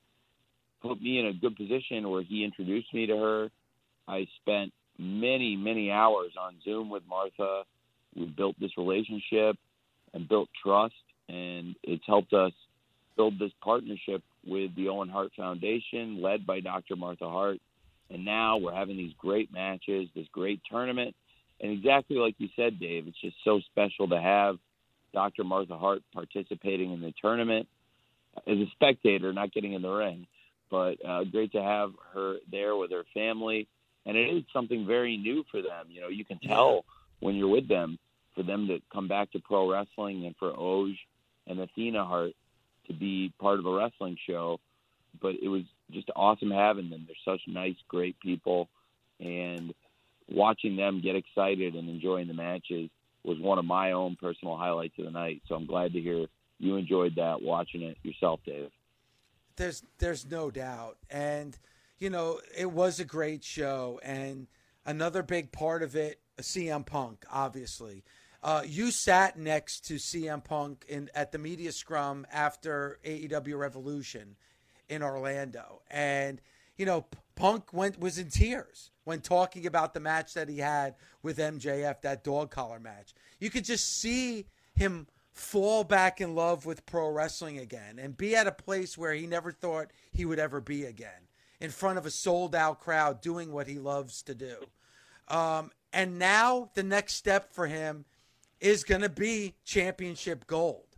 put 0.83 1.01
me 1.01 1.21
in 1.21 1.27
a 1.27 1.33
good 1.33 1.57
position 1.57 2.09
where 2.11 2.23
he 2.23 2.45
introduced 2.45 2.93
me 2.93 3.07
to 3.07 3.17
her. 3.17 3.51
I 4.09 4.27
spent 4.41 4.73
many, 4.99 5.57
many 5.57 5.91
hours 5.91 6.33
on 6.41 6.57
Zoom 6.65 6.91
with 6.91 7.03
Martha. 7.09 7.63
We 8.15 8.27
built 8.27 8.57
this 8.61 8.73
relationship 8.77 9.57
and 10.15 10.29
built 10.29 10.49
trust, 10.63 10.95
and 11.29 11.77
it's 11.83 12.05
helped 12.07 12.33
us 12.33 12.53
build 13.17 13.39
this 13.39 13.53
partnership 13.63 14.23
with 14.47 14.75
the 14.75 14.89
Owen 14.89 15.09
Hart 15.09 15.33
Foundation, 15.37 16.23
led 16.23 16.47
by 16.47 16.61
Dr. 16.61 16.97
Martha 16.97 17.29
Hart. 17.29 17.59
And 18.11 18.25
now 18.25 18.57
we're 18.57 18.75
having 18.75 18.97
these 18.97 19.15
great 19.19 19.53
matches, 19.53 20.09
this 20.15 20.27
great 20.33 20.61
tournament. 20.71 21.15
And 21.61 21.73
exactly 21.73 22.17
like 22.17 22.37
you 22.39 22.49
said, 22.55 22.79
Dave, 22.79 23.09
it's 23.09 23.21
just 23.21 23.37
so 23.45 23.61
special 23.71 24.09
to 24.09 24.21
have 24.21 24.57
Dr. 25.13 25.45
Martha 25.45 25.77
Hart 25.77 26.03
participating 26.13 26.93
in 26.93 27.01
the 27.01 27.13
tournament 27.21 27.67
as 28.47 28.59
a 28.59 28.67
spectator, 28.73 29.33
not 29.33 29.53
getting 29.53 29.73
in 29.73 29.83
the 29.83 29.91
ring. 29.91 30.27
But 30.71 30.97
uh, 31.07 31.25
great 31.25 31.53
to 31.53 31.63
have 31.63 31.93
her 32.13 32.37
there 32.51 32.77
with 32.77 32.91
her 32.91 33.05
family. 33.15 33.69
And 34.05 34.17
it 34.17 34.37
is 34.37 34.45
something 34.53 34.87
very 34.87 35.17
new 35.17 35.45
for 35.51 35.63
them. 35.63 35.87
You 35.89 36.01
know, 36.01 36.09
you 36.09 36.25
can 36.25 36.39
tell 36.39 36.85
when 37.21 37.35
you're 37.35 37.49
with 37.49 37.69
them 37.69 37.99
for 38.35 38.43
them 38.43 38.69
to 38.69 38.81
come 38.93 39.09
back 39.09 39.33
to 39.33 39.41
pro 39.41 39.71
wrestling 39.71 40.27
and 40.27 40.37
for 40.37 40.53
Oje 40.53 40.99
and 41.47 41.59
Athena 41.61 42.05
Hart 42.05 42.33
to 42.87 42.93
be 42.93 43.33
part 43.41 43.59
of 43.59 43.67
a 43.67 43.75
wrestling 43.75 44.17
show. 44.29 44.61
But 45.21 45.37
it 45.43 45.49
was 45.49 45.63
just 45.91 46.11
awesome 46.15 46.51
having 46.51 46.91
them. 46.91 47.07
They're 47.07 47.35
such 47.35 47.41
nice, 47.47 47.77
great 47.89 48.19
people, 48.21 48.69
and 49.19 49.73
watching 50.29 50.77
them 50.77 51.01
get 51.01 51.17
excited 51.17 51.75
and 51.75 51.89
enjoying 51.89 52.29
the 52.29 52.35
matches 52.35 52.91
was 53.25 53.39
one 53.39 53.59
of 53.59 53.65
my 53.65 53.93
own 53.93 54.17
personal 54.21 54.57
highlights 54.57 54.99
of 54.99 55.05
the 55.05 55.11
night. 55.11 55.43
So 55.49 55.55
I'm 55.55 55.67
glad 55.67 55.93
to 55.95 56.01
hear 56.01 56.27
you 56.59 56.77
enjoyed 56.77 57.15
that 57.17 57.43
watching 57.43 57.83
it 57.83 57.99
yourself, 58.03 58.41
Dave. 58.45 58.71
There's 59.57 59.83
there's 59.99 60.31
no 60.31 60.51
doubt, 60.51 60.99
and 61.11 61.57
you 61.99 62.11
know 62.11 62.41
it 62.57 62.71
was 62.71 63.01
a 63.01 63.05
great 63.05 63.43
show, 63.43 64.01
and 64.03 64.47
another 64.85 65.23
big 65.23 65.53
part 65.53 65.83
of 65.83 65.97
it, 65.97 66.21
CM 66.41 66.85
Punk, 66.85 67.25
obviously. 67.31 68.05
Uh, 68.43 68.63
you 68.65 68.91
sat 68.91 69.39
next 69.39 69.87
to 69.87 69.95
CM 69.95 70.45
Punk 70.45 70.85
in 70.89 71.11
at 71.15 71.33
the 71.33 71.39
media 71.39 71.73
scrum 71.73 72.27
after 72.31 72.99
AEW 73.05 73.59
Revolution 73.59 74.37
in 74.89 75.03
Orlando, 75.03 75.83
and 75.91 76.41
you 76.77 76.85
know 76.87 77.07
Punk 77.35 77.73
went 77.73 77.99
was 77.99 78.19
in 78.19 78.29
tears 78.29 78.91
when 79.05 79.21
talking 79.21 79.67
about 79.67 79.95
the 79.95 80.01
match 80.01 80.35
that 80.35 80.49
he 80.49 80.59
had 80.59 80.97
with 81.23 81.39
MJF, 81.39 82.03
that 82.03 82.25
dog 82.25 82.51
collar 82.51 82.81
match. 82.81 83.15
You 83.39 83.51
could 83.51 83.65
just 83.65 84.01
see 84.01 84.47
him 84.75 85.07
fall 85.37 85.85
back 85.85 86.21
in 86.21 86.35
love 86.35 86.65
with 86.65 86.87
pro 86.87 87.11
wrestling 87.11 87.59
again 87.59 87.99
and 87.99 88.17
be 88.17 88.35
at 88.35 88.47
a 88.47 88.53
place 88.53 88.97
where 88.97 89.13
he 89.13 89.27
never 89.27 89.53
thought 89.53 89.91
he 90.11 90.25
would 90.25 90.39
ever 90.39 90.61
be 90.61 90.85
again 90.85 91.29
in 91.61 91.71
front 91.71 91.99
of 91.99 92.07
a 92.07 92.11
sold 92.11 92.55
out 92.55 92.81
crowd 92.81 93.21
doing 93.21 93.53
what 93.53 93.67
he 93.67 93.79
loves 93.79 94.23
to 94.23 94.35
do. 94.35 94.57
Um, 95.29 95.71
and 95.93 96.19
now 96.19 96.71
the 96.75 96.83
next 96.83 97.15
step 97.15 97.53
for 97.53 97.67
him 97.67 98.07
is 98.61 98.83
going 98.83 99.03
to 99.03 99.11
be 99.11 99.55
championship 99.65 100.47
gold. 100.47 100.97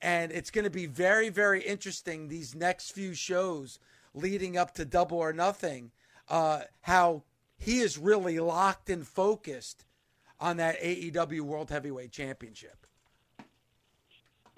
And 0.00 0.30
it's 0.30 0.50
going 0.50 0.64
to 0.64 0.70
be 0.70 0.86
very, 0.86 1.28
very 1.28 1.60
interesting 1.60 2.28
these 2.28 2.54
next 2.54 2.92
few 2.92 3.12
shows 3.12 3.80
leading 4.14 4.56
up 4.56 4.72
to 4.74 4.84
Double 4.84 5.18
or 5.18 5.32
Nothing, 5.32 5.90
uh, 6.28 6.62
how 6.82 7.24
he 7.58 7.80
is 7.80 7.98
really 7.98 8.38
locked 8.38 8.88
and 8.88 9.06
focused 9.06 9.84
on 10.38 10.56
that 10.58 10.80
AEW 10.80 11.40
World 11.40 11.70
Heavyweight 11.70 12.12
Championship. 12.12 12.86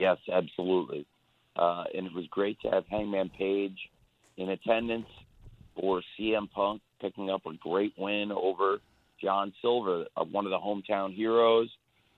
Yes, 0.03 0.19
absolutely. 0.33 1.07
Uh, 1.55 1.85
and 1.97 2.09
it 2.09 2.12
was 2.12 2.25
great 2.29 2.61
to 2.62 2.71
have 2.71 2.83
Hangman 2.91 3.31
Page 3.38 3.79
in 4.37 4.49
attendance 4.49 5.07
for 5.79 6.03
CM 6.19 6.51
Punk 6.51 6.83
picking 7.01 7.31
up 7.31 7.47
a 7.47 7.55
great 7.55 7.95
win 7.97 8.33
over 8.33 8.79
John 9.23 9.53
Silver, 9.62 10.07
one 10.33 10.45
of 10.45 10.51
the 10.51 10.59
hometown 10.59 11.15
heroes. 11.15 11.69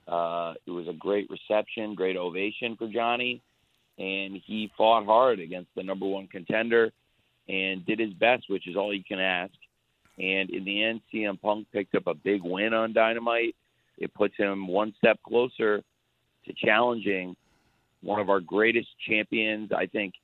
Uh, 0.09 0.55
it 0.67 0.71
was 0.71 0.89
a 0.89 0.95
great 0.95 1.29
reception, 1.29 1.95
great 1.95 2.17
ovation 2.17 2.75
for 2.79 2.89
Johnny, 2.89 3.43
and 3.99 4.41
he 4.47 4.73
fought 4.79 5.05
hard 5.05 5.39
against 5.39 5.69
the 5.77 5.83
number 5.83 6.07
one 6.07 6.27
contender 6.29 6.91
and 7.51 7.85
did 7.85 7.99
his 7.99 8.15
best, 8.15 8.45
which 8.49 8.67
is 8.67 8.77
all 8.77 8.95
you 8.95 9.05
can 9.07 9.21
ask. 9.21 9.53
And 10.19 10.49
in 10.49 10.65
the 10.65 10.83
end, 10.83 11.03
CM 11.13 11.39
Punk 11.39 11.67
picked 11.71 11.95
up 11.97 12.07
a 12.07 12.15
big 12.15 12.41
win 12.43 12.73
on 12.73 12.95
Dynamite. 12.95 13.55
It 13.99 14.15
puts 14.15 14.39
him 14.39 14.69
one 14.69 14.95
step 14.97 15.19
closer 15.23 15.83
to 16.47 16.53
challenging 16.65 17.37
one 18.05 18.21
of 18.21 18.29
our 18.29 18.41
greatest 18.41 18.89
champions. 19.07 19.71
I 19.73 19.87
think 19.87 20.15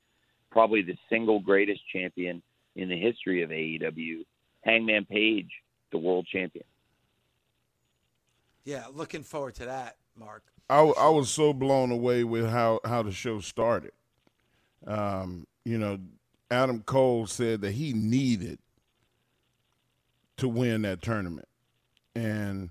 probably 0.50 0.82
the 0.82 0.96
single 1.08 1.40
greatest 1.40 1.80
champion 1.92 2.42
in 2.76 2.88
the 2.88 2.98
history 2.98 3.42
of 3.42 3.50
AEW. 3.50 4.24
Hangman 4.62 5.06
Page, 5.06 5.50
the 5.90 5.98
world 5.98 6.26
champion. 6.30 6.64
Yeah, 8.64 8.84
looking 8.92 9.22
forward 9.22 9.54
to 9.56 9.64
that, 9.64 9.96
Mark. 10.16 10.42
I, 10.68 10.80
I 10.80 11.08
was 11.08 11.30
so 11.30 11.52
blown 11.52 11.90
away 11.90 12.24
with 12.24 12.48
how, 12.48 12.80
how 12.84 13.02
the 13.02 13.10
show 13.10 13.40
started. 13.40 13.92
Um, 14.86 15.46
you 15.64 15.78
know, 15.78 15.98
Adam 16.50 16.82
Cole 16.82 17.26
said 17.26 17.62
that 17.62 17.72
he 17.72 17.92
needed 17.92 18.58
to 20.36 20.48
win 20.48 20.82
that 20.82 21.02
tournament. 21.02 21.48
And 22.14 22.70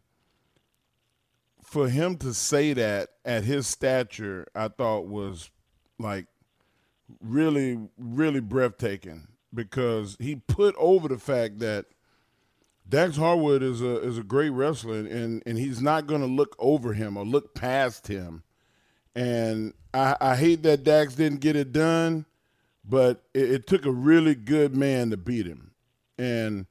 for 1.70 1.88
him 1.88 2.18
to 2.18 2.34
say 2.34 2.74
that 2.74 3.10
at 3.24 3.44
his 3.44 3.68
stature, 3.68 4.48
I 4.56 4.70
thought 4.70 5.06
was 5.06 5.52
like 6.00 6.26
really, 7.22 7.78
really 7.96 8.40
breathtaking 8.40 9.28
because 9.54 10.18
he 10.20 10.38
put 10.38 10.76
over 10.80 11.08
the 11.08 11.20
fact 11.20 11.60
that 11.60 11.86
Dax 12.88 13.18
Harwood 13.18 13.62
is 13.62 13.82
a 13.82 14.02
is 14.02 14.18
a 14.18 14.24
great 14.24 14.50
wrestler 14.50 14.98
and, 14.98 15.44
and 15.46 15.60
he's 15.60 15.80
not 15.80 16.08
gonna 16.08 16.26
look 16.26 16.56
over 16.58 16.94
him 16.94 17.16
or 17.16 17.24
look 17.24 17.54
past 17.54 18.08
him. 18.08 18.42
And 19.16 19.76
I, 19.94 20.16
I 20.20 20.36
hate 20.38 20.64
that 20.64 20.84
Dax 20.84 21.14
didn't 21.14 21.42
get 21.42 21.56
it 21.56 21.72
done, 21.72 22.26
but 22.84 23.26
it, 23.36 23.52
it 23.52 23.68
took 23.68 23.86
a 23.86 23.92
really 23.92 24.34
good 24.34 24.76
man 24.76 25.12
to 25.12 25.18
beat 25.18 25.46
him. 25.46 25.70
And 26.18 26.66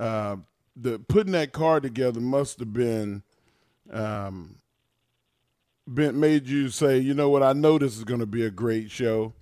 uh, 0.00 0.38
the 0.74 0.98
putting 0.98 1.32
that 1.34 1.52
card 1.52 1.84
together 1.84 2.20
must 2.20 2.58
have 2.58 2.72
been 2.72 3.22
um, 3.90 4.56
been 5.92 6.20
made 6.20 6.46
you 6.46 6.68
say, 6.68 6.98
you 6.98 7.14
know 7.14 7.28
what, 7.28 7.42
I 7.42 7.52
know 7.52 7.78
this 7.78 7.96
is 7.96 8.04
going 8.04 8.20
to 8.20 8.26
be 8.26 8.44
a 8.44 8.50
great 8.50 8.90
show 8.90 9.34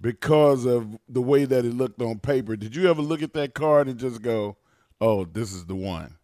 because 0.00 0.64
of 0.64 0.98
the 1.08 1.20
way 1.20 1.44
that 1.44 1.64
it 1.64 1.74
looked 1.74 2.00
on 2.00 2.18
paper. 2.18 2.56
Did 2.56 2.74
you 2.74 2.88
ever 2.88 3.02
look 3.02 3.22
at 3.22 3.34
that 3.34 3.54
card 3.54 3.88
and 3.88 3.98
just 3.98 4.22
go, 4.22 4.56
"Oh, 5.00 5.24
this 5.24 5.52
is 5.52 5.66
the 5.66 5.74
one"? 5.74 6.16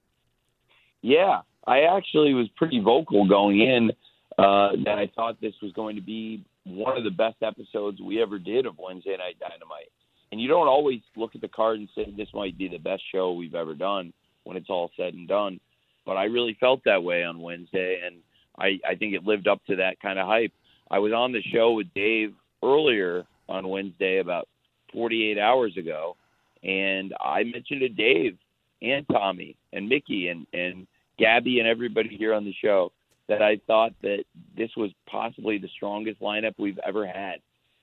Yeah, 1.03 1.41
I 1.67 1.83
actually 1.83 2.33
was 2.33 2.49
pretty 2.57 2.81
vocal 2.81 3.29
going 3.29 3.61
in 3.61 3.91
uh, 4.39 4.71
that 4.85 4.99
I 4.99 5.11
thought 5.15 5.41
this 5.41 5.55
was 5.63 5.73
going 5.73 5.97
to 5.97 6.03
be 6.03 6.45
one 6.65 6.97
of 6.97 7.05
the 7.05 7.11
best 7.11 7.37
episodes 7.43 8.01
we 8.01 8.21
ever 8.21 8.39
did 8.39 8.67
of 8.67 8.79
Wednesday 8.79 9.17
Night 9.17 9.39
Dynamite. 9.39 9.93
And 10.33 10.41
you 10.41 10.49
don't 10.49 10.67
always 10.67 11.01
look 11.15 11.35
at 11.35 11.41
the 11.41 11.49
card 11.49 11.79
and 11.79 11.89
say 11.95 12.13
this 12.17 12.29
might 12.35 12.59
be 12.59 12.69
the 12.69 12.79
best 12.79 13.03
show 13.13 13.33
we've 13.33 13.55
ever 13.55 13.75
done 13.75 14.13
when 14.43 14.57
it's 14.57 14.69
all 14.69 14.91
said 14.97 15.15
and 15.15 15.29
done. 15.29 15.61
But 16.07 16.17
I 16.17 16.25
really 16.25 16.57
felt 16.59 16.81
that 16.85 17.03
way 17.03 17.25
on 17.25 17.41
Wednesday, 17.43 18.01
and 18.07 18.17
I, 18.59 18.79
I 18.89 18.95
think 18.95 19.15
it 19.15 19.25
lived 19.25 19.49
up 19.49 19.61
to 19.67 19.77
that 19.77 20.01
kind 20.01 20.19
of 20.19 20.27
hype. 20.27 20.53
I 20.91 21.01
was 21.01 21.13
on 21.13 21.33
the 21.33 21.43
show 21.53 21.73
with 21.73 21.93
Dave 21.95 22.33
earlier 22.63 23.27
on 23.49 23.69
Wednesday, 23.69 24.19
about 24.19 24.49
48 24.93 25.39
hours 25.39 25.77
ago, 25.77 26.17
and 26.63 27.13
I 27.21 27.43
mentioned 27.43 27.81
to 27.81 27.89
Dave 27.89 28.39
and 28.81 29.07
Tommy 29.09 29.57
and 29.73 29.89
Mickey 29.89 30.29
and 30.29 30.47
and 30.53 30.87
Gabby 31.19 31.59
and 31.59 31.69
everybody 31.69 32.17
here 32.17 32.35
on 32.35 32.45
the 32.45 32.55
show 32.63 32.93
that 33.29 33.43
I 33.43 33.59
thought 33.67 33.93
that 34.03 34.25
this 34.57 34.71
was 34.77 34.91
possibly 35.11 35.59
the 35.59 35.69
strongest 35.75 36.21
lineup 36.21 36.55
we've 36.59 36.79
ever 36.87 37.07
had. 37.07 37.37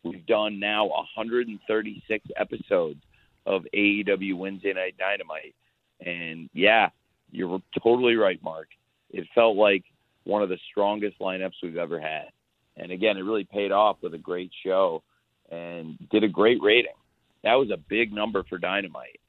We've 0.04 0.26
done 0.26 0.60
now 0.60 0.88
136 0.88 2.26
episodes 2.38 3.00
of 3.46 3.66
AEW 3.74 4.38
Wednesday 4.38 4.74
Night 4.74 4.96
Dynamite. 4.98 5.56
And 6.06 6.50
yeah, 6.54 6.90
you're 7.34 7.62
totally 7.82 8.16
right, 8.16 8.42
Mark. 8.44 8.68
It 9.10 9.28
felt 9.36 9.58
like 9.58 9.84
one 10.24 10.42
of 10.42 10.50
the 10.50 10.58
strongest 10.72 11.20
lineups 11.20 11.54
we've 11.62 11.78
ever 11.78 12.00
had. 12.00 12.28
And 12.78 12.92
again, 12.92 13.18
it 13.18 13.22
really 13.22 13.44
paid 13.44 13.72
off 13.72 13.98
with 14.02 14.14
a 14.14 14.20
great 14.20 14.52
show 14.66 15.04
and 15.52 15.98
did 16.10 16.24
a 16.24 16.30
great 16.30 16.62
rating. 16.62 16.94
That 17.44 17.56
was 17.56 17.70
a 17.72 17.78
big 17.78 18.14
number 18.14 18.44
for 18.44 18.58
Dynamite. 18.58 19.20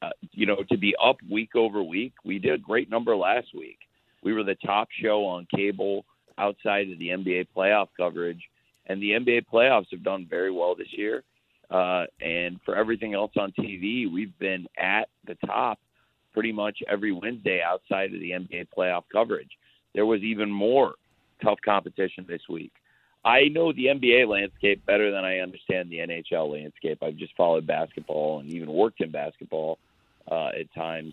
Uh, 0.00 0.10
you 0.32 0.46
know, 0.46 0.62
to 0.70 0.78
be 0.78 0.94
up 1.02 1.16
week 1.28 1.56
over 1.56 1.82
week, 1.82 2.12
we 2.24 2.38
did 2.38 2.52
a 2.52 2.58
great 2.58 2.88
number 2.88 3.16
last 3.16 3.48
week. 3.52 3.78
We 4.22 4.32
were 4.32 4.44
the 4.44 4.56
top 4.64 4.88
show 5.02 5.24
on 5.24 5.46
cable 5.54 6.04
outside 6.38 6.90
of 6.90 6.98
the 6.98 7.08
NBA 7.08 7.48
playoff 7.56 7.88
coverage, 7.96 8.42
and 8.86 9.02
the 9.02 9.10
NBA 9.10 9.46
playoffs 9.52 9.86
have 9.90 10.04
done 10.04 10.26
very 10.28 10.52
well 10.52 10.76
this 10.76 10.92
year. 10.92 11.24
Uh, 11.70 12.04
and 12.20 12.60
for 12.64 12.76
everything 12.76 13.14
else 13.14 13.32
on 13.36 13.52
TV, 13.52 14.10
we've 14.10 14.36
been 14.38 14.66
at 14.78 15.08
the 15.26 15.34
top 15.46 15.78
pretty 16.38 16.52
much 16.52 16.78
every 16.88 17.10
Wednesday 17.10 17.60
outside 17.60 18.14
of 18.14 18.20
the 18.20 18.30
NBA 18.30 18.68
playoff 18.76 19.02
coverage. 19.10 19.50
There 19.92 20.06
was 20.06 20.22
even 20.22 20.48
more 20.48 20.94
tough 21.42 21.58
competition 21.64 22.26
this 22.28 22.42
week. 22.48 22.70
I 23.24 23.48
know 23.48 23.72
the 23.72 23.86
NBA 23.86 24.28
landscape 24.28 24.86
better 24.86 25.10
than 25.10 25.24
I 25.24 25.40
understand 25.40 25.90
the 25.90 25.96
NHL 25.96 26.52
landscape. 26.52 27.02
I've 27.02 27.16
just 27.16 27.34
followed 27.36 27.66
basketball 27.66 28.38
and 28.38 28.48
even 28.50 28.72
worked 28.72 29.00
in 29.00 29.10
basketball 29.10 29.80
uh, 30.30 30.50
at 30.56 30.72
times 30.76 31.12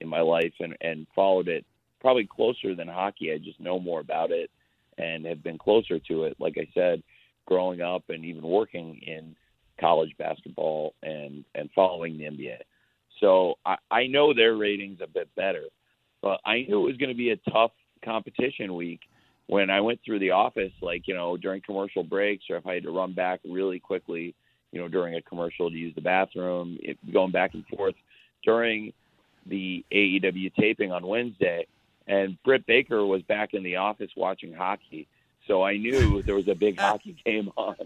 in 0.00 0.06
my 0.06 0.20
life 0.20 0.54
and, 0.60 0.76
and 0.80 1.08
followed 1.12 1.48
it 1.48 1.66
probably 2.00 2.28
closer 2.28 2.76
than 2.76 2.86
hockey. 2.86 3.32
I 3.32 3.38
just 3.38 3.58
know 3.58 3.80
more 3.80 3.98
about 3.98 4.30
it 4.30 4.48
and 4.96 5.24
have 5.26 5.42
been 5.42 5.58
closer 5.58 5.98
to 5.98 6.22
it. 6.22 6.36
Like 6.38 6.56
I 6.56 6.68
said, 6.72 7.02
growing 7.46 7.80
up 7.80 8.04
and 8.10 8.24
even 8.24 8.42
working 8.42 9.00
in 9.04 9.34
college 9.80 10.16
basketball 10.18 10.94
and 11.02 11.44
and 11.56 11.68
following 11.74 12.16
the 12.16 12.26
NBA. 12.26 12.58
So 13.22 13.54
I, 13.64 13.76
I 13.90 14.06
know 14.08 14.34
their 14.34 14.56
ratings 14.56 14.98
a 15.02 15.06
bit 15.06 15.28
better, 15.36 15.64
but 16.20 16.40
I 16.44 16.66
knew 16.68 16.80
it 16.80 16.90
was 16.90 16.96
going 16.98 17.08
to 17.10 17.16
be 17.16 17.30
a 17.30 17.50
tough 17.50 17.70
competition 18.04 18.74
week 18.74 19.00
when 19.46 19.70
I 19.70 19.80
went 19.80 20.00
through 20.04 20.18
the 20.18 20.32
office, 20.32 20.72
like, 20.82 21.06
you 21.06 21.14
know, 21.14 21.36
during 21.36 21.62
commercial 21.62 22.02
breaks 22.02 22.44
or 22.50 22.56
if 22.56 22.66
I 22.66 22.74
had 22.74 22.82
to 22.82 22.90
run 22.90 23.12
back 23.12 23.40
really 23.44 23.78
quickly, 23.78 24.34
you 24.72 24.80
know, 24.80 24.88
during 24.88 25.14
a 25.14 25.22
commercial 25.22 25.70
to 25.70 25.76
use 25.76 25.94
the 25.94 26.00
bathroom, 26.00 26.78
it, 26.80 26.98
going 27.12 27.32
back 27.32 27.54
and 27.54 27.64
forth 27.66 27.94
during 28.44 28.92
the 29.46 29.84
AEW 29.92 30.52
taping 30.54 30.92
on 30.92 31.06
Wednesday. 31.06 31.66
And 32.08 32.36
Britt 32.44 32.66
Baker 32.66 33.04
was 33.06 33.22
back 33.22 33.54
in 33.54 33.62
the 33.62 33.76
office 33.76 34.10
watching 34.16 34.52
hockey. 34.52 35.06
So 35.46 35.62
I 35.62 35.76
knew 35.76 36.22
there 36.22 36.34
was 36.34 36.48
a 36.48 36.54
big 36.54 36.78
hockey 36.80 37.16
game 37.24 37.50
on. 37.56 37.76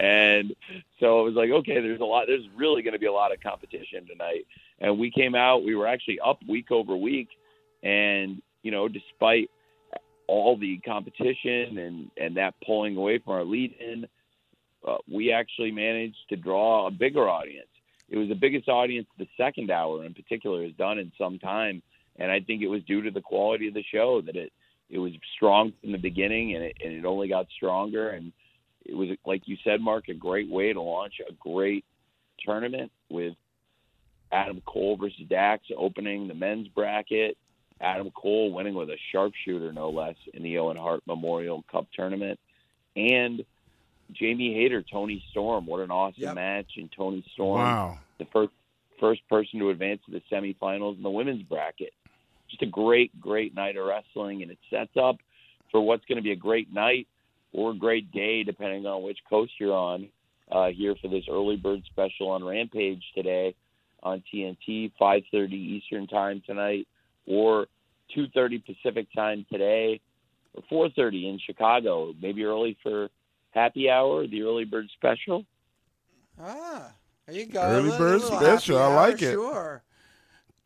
And 0.00 0.54
so 1.00 1.20
it 1.20 1.24
was 1.24 1.34
like, 1.34 1.50
okay, 1.50 1.80
there's 1.80 2.00
a 2.00 2.04
lot, 2.04 2.26
there's 2.26 2.48
really 2.56 2.82
going 2.82 2.94
to 2.94 2.98
be 2.98 3.06
a 3.06 3.12
lot 3.12 3.32
of 3.32 3.40
competition 3.40 4.06
tonight. 4.06 4.46
And 4.80 4.98
we 4.98 5.10
came 5.10 5.34
out, 5.34 5.64
we 5.64 5.74
were 5.74 5.86
actually 5.86 6.20
up 6.20 6.38
week 6.48 6.70
over 6.70 6.96
week. 6.96 7.28
And, 7.82 8.40
you 8.62 8.70
know, 8.70 8.88
despite 8.88 9.50
all 10.28 10.56
the 10.56 10.78
competition 10.78 11.78
and 11.78 12.10
and 12.16 12.36
that 12.36 12.54
pulling 12.64 12.96
away 12.96 13.18
from 13.18 13.34
our 13.34 13.44
lead 13.44 13.74
in, 13.78 14.06
uh, 14.86 14.96
we 15.10 15.32
actually 15.32 15.70
managed 15.70 16.28
to 16.30 16.36
draw 16.36 16.86
a 16.86 16.90
bigger 16.90 17.28
audience. 17.28 17.68
It 18.08 18.16
was 18.16 18.28
the 18.28 18.34
biggest 18.34 18.68
audience 18.68 19.06
the 19.18 19.28
second 19.36 19.70
hour 19.70 20.04
in 20.04 20.14
particular 20.14 20.62
has 20.62 20.72
done 20.72 20.98
in 20.98 21.12
some 21.18 21.38
time, 21.38 21.82
and 22.16 22.30
I 22.30 22.40
think 22.40 22.62
it 22.62 22.68
was 22.68 22.82
due 22.84 23.02
to 23.02 23.10
the 23.10 23.20
quality 23.20 23.68
of 23.68 23.74
the 23.74 23.84
show 23.84 24.20
that 24.22 24.36
it 24.36 24.52
it 24.88 24.98
was 24.98 25.12
strong 25.34 25.72
from 25.80 25.92
the 25.92 25.98
beginning 25.98 26.54
and 26.54 26.64
it 26.64 26.76
and 26.84 26.92
it 26.92 27.04
only 27.04 27.28
got 27.28 27.46
stronger 27.54 28.10
and 28.10 28.32
it 28.84 28.94
was 28.94 29.08
like 29.24 29.42
you 29.46 29.56
said, 29.64 29.80
Mark, 29.80 30.08
a 30.08 30.14
great 30.14 30.48
way 30.48 30.72
to 30.72 30.80
launch 30.80 31.14
a 31.28 31.32
great 31.34 31.84
tournament 32.44 32.92
with 33.10 33.34
Adam 34.30 34.62
Cole 34.64 34.96
versus 34.96 35.26
Dax 35.28 35.64
opening 35.76 36.28
the 36.28 36.34
men's 36.34 36.68
bracket 36.68 37.36
Adam 37.80 38.10
Cole 38.10 38.52
winning 38.52 38.74
with 38.74 38.88
a 38.88 38.96
sharpshooter, 39.12 39.72
no 39.72 39.90
less, 39.90 40.16
in 40.32 40.42
the 40.42 40.58
Owen 40.58 40.76
Hart 40.76 41.02
Memorial 41.06 41.64
Cup 41.70 41.86
tournament, 41.94 42.38
and 42.94 43.44
Jamie 44.12 44.54
Hayter, 44.54 44.82
Toni 44.82 45.22
Storm. 45.30 45.66
What 45.66 45.80
an 45.80 45.90
awesome 45.90 46.22
yep. 46.22 46.34
match! 46.34 46.72
And 46.76 46.90
Toni 46.90 47.24
Storm, 47.34 47.60
wow. 47.60 47.98
the 48.18 48.26
first 48.32 48.52
first 48.98 49.28
person 49.28 49.60
to 49.60 49.68
advance 49.68 50.00
to 50.06 50.12
the 50.12 50.22
semifinals 50.32 50.96
in 50.96 51.02
the 51.02 51.10
women's 51.10 51.42
bracket. 51.42 51.92
Just 52.50 52.62
a 52.62 52.66
great, 52.66 53.18
great 53.20 53.54
night 53.54 53.76
of 53.76 53.86
wrestling, 53.86 54.42
and 54.42 54.50
it 54.50 54.58
sets 54.70 54.96
up 54.96 55.16
for 55.70 55.80
what's 55.80 56.04
going 56.06 56.16
to 56.16 56.22
be 56.22 56.32
a 56.32 56.36
great 56.36 56.72
night 56.72 57.06
or 57.52 57.72
a 57.72 57.76
great 57.76 58.12
day, 58.12 58.44
depending 58.44 58.86
on 58.86 59.02
which 59.02 59.18
coast 59.28 59.52
you're 59.58 59.74
on. 59.74 60.08
Uh, 60.50 60.68
here 60.68 60.94
for 61.02 61.08
this 61.08 61.24
early 61.28 61.56
bird 61.56 61.82
special 61.86 62.30
on 62.30 62.44
Rampage 62.44 63.02
today 63.16 63.52
on 64.04 64.22
TNT, 64.32 64.92
5:30 65.00 65.52
Eastern 65.52 66.06
time 66.06 66.40
tonight 66.46 66.86
or 67.26 67.66
2:30 68.14 68.58
Pacific 68.64 69.08
time 69.12 69.44
today, 69.50 70.00
or 70.54 70.88
4:30 70.88 71.28
in 71.28 71.38
Chicago. 71.40 72.14
Maybe 72.22 72.44
early 72.44 72.76
for 72.82 73.08
happy 73.50 73.90
hour, 73.90 74.26
the 74.26 74.42
early 74.42 74.64
bird 74.64 74.88
special. 74.96 75.44
Ah, 76.40 76.92
there 77.26 77.34
you 77.34 77.46
go. 77.46 77.62
Early 77.62 77.90
little, 77.90 77.98
bird 77.98 78.20
little 78.20 78.38
special. 78.38 78.78
I 78.78 78.86
like 78.86 79.22
hour, 79.22 79.28
it. 79.28 79.32
Sure. 79.32 79.82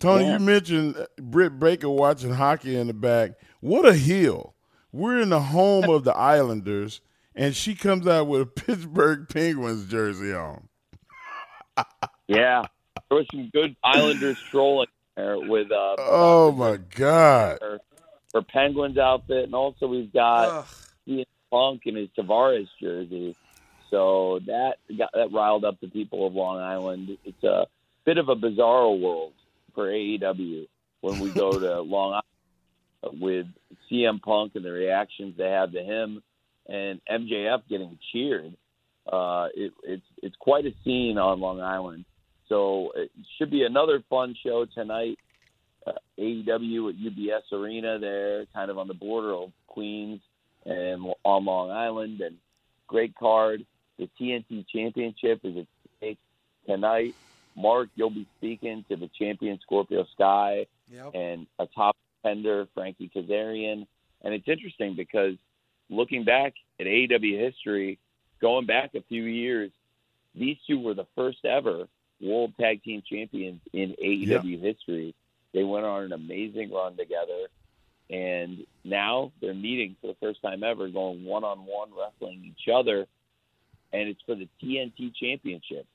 Tony, 0.00 0.24
Yeah. 0.24 0.32
you 0.34 0.38
mentioned 0.44 1.06
Britt 1.18 1.58
Baker 1.60 1.88
watching 1.88 2.32
hockey 2.34 2.76
in 2.76 2.86
the 2.88 2.94
back. 2.94 3.32
What 3.60 3.86
a 3.86 3.94
heel! 3.94 4.54
We're 4.92 5.20
in 5.20 5.28
the 5.28 5.40
home 5.40 5.88
of 5.88 6.02
the 6.04 6.16
Islanders, 6.16 7.00
and 7.34 7.54
she 7.54 7.74
comes 7.76 8.06
out 8.08 8.26
with 8.26 8.40
a 8.40 8.46
Pittsburgh 8.46 9.28
Penguins 9.28 9.86
jersey 9.86 10.32
on. 10.32 10.68
Yeah, 12.26 12.62
there 13.08 13.18
was 13.18 13.26
some 13.32 13.50
good 13.52 13.74
Islanders 13.82 14.38
trolling 14.50 14.86
there 15.16 15.36
with 15.36 15.72
uh, 15.72 15.96
Oh 15.98 16.52
my 16.52 16.76
God! 16.76 17.58
her, 17.60 17.80
her 18.32 18.42
Penguins 18.42 18.98
outfit, 18.98 19.44
and 19.44 19.54
also 19.54 19.88
we've 19.88 20.12
got 20.12 20.48
Ugh. 20.48 20.66
Ian 21.08 21.24
Funk 21.50 21.82
in 21.86 21.96
his 21.96 22.08
Tavares 22.16 22.68
jersey. 22.80 23.34
So 23.90 24.38
that 24.46 24.74
got 24.96 25.10
that 25.14 25.32
riled 25.32 25.64
up 25.64 25.80
the 25.80 25.88
people 25.88 26.24
of 26.24 26.34
Long 26.34 26.58
Island. 26.60 27.18
It's 27.24 27.42
a 27.42 27.66
bit 28.04 28.16
of 28.18 28.28
a 28.28 28.36
bizarre 28.36 28.92
world 28.92 29.32
for 29.74 29.86
AEW 29.86 30.66
when 31.00 31.20
we 31.20 31.30
go 31.30 31.58
to 31.58 31.80
Long 31.82 32.20
Island 33.02 33.20
with 33.20 33.46
CM 33.90 34.20
Punk 34.20 34.52
and 34.54 34.64
the 34.64 34.72
reactions 34.72 35.36
they 35.36 35.50
have 35.50 35.72
to 35.72 35.82
him, 35.82 36.22
and 36.68 37.00
MJF 37.10 37.62
getting 37.68 37.98
cheered. 38.12 38.54
Uh, 39.10 39.48
it, 39.54 39.72
it's 39.82 40.06
it's 40.22 40.36
quite 40.36 40.66
a 40.66 40.74
scene 40.84 41.18
on 41.18 41.40
Long 41.40 41.60
Island. 41.60 42.04
So 42.48 42.92
it 42.96 43.10
should 43.38 43.50
be 43.50 43.64
another 43.64 44.02
fun 44.10 44.34
show 44.44 44.66
tonight. 44.66 45.18
Uh, 45.86 45.92
AEW 46.18 46.90
at 46.90 46.96
UBS 46.96 47.52
Arena 47.52 47.98
there, 47.98 48.44
kind 48.52 48.70
of 48.70 48.78
on 48.78 48.88
the 48.88 48.94
border 48.94 49.32
of 49.32 49.52
Queens 49.66 50.20
and 50.66 51.14
on 51.24 51.44
Long 51.44 51.70
Island, 51.70 52.20
and 52.20 52.36
great 52.86 53.14
card. 53.14 53.64
The 53.98 54.08
TNT 54.20 54.66
Championship 54.68 55.40
is 55.44 55.58
at 55.58 55.66
stake 55.96 56.18
tonight. 56.66 57.14
Mark, 57.60 57.88
you'll 57.94 58.10
be 58.10 58.26
speaking 58.38 58.84
to 58.88 58.96
the 58.96 59.08
champion 59.18 59.58
Scorpio 59.62 60.06
Sky 60.14 60.66
Yep. 60.92 61.12
and 61.14 61.46
a 61.58 61.66
top 61.66 61.96
contender, 62.22 62.66
Frankie 62.74 63.10
Kazarian. 63.14 63.86
And 64.22 64.34
it's 64.34 64.48
interesting 64.48 64.96
because 64.96 65.34
looking 65.88 66.24
back 66.24 66.54
at 66.78 66.86
AEW 66.86 67.38
history, 67.38 67.98
going 68.40 68.66
back 68.66 68.94
a 68.94 69.02
few 69.08 69.22
years, 69.24 69.70
these 70.34 70.56
two 70.66 70.80
were 70.80 70.94
the 70.94 71.06
first 71.16 71.44
ever 71.44 71.86
World 72.20 72.52
Tag 72.60 72.82
Team 72.82 73.02
Champions 73.08 73.60
in 73.72 73.94
AEW 74.02 74.60
history. 74.60 75.14
They 75.52 75.64
went 75.64 75.84
on 75.86 76.04
an 76.04 76.12
amazing 76.12 76.70
run 76.72 76.96
together, 76.96 77.46
and 78.08 78.64
now 78.84 79.32
they're 79.40 79.54
meeting 79.54 79.96
for 80.00 80.08
the 80.08 80.16
first 80.20 80.42
time 80.42 80.62
ever, 80.62 80.88
going 80.88 81.24
one 81.24 81.44
on 81.44 81.58
one, 81.60 81.90
wrestling 81.98 82.44
each 82.44 82.68
other, 82.72 83.06
and 83.92 84.08
it's 84.08 84.20
for 84.26 84.34
the 84.34 84.48
TNT 84.62 85.12
Championship. 85.14 85.86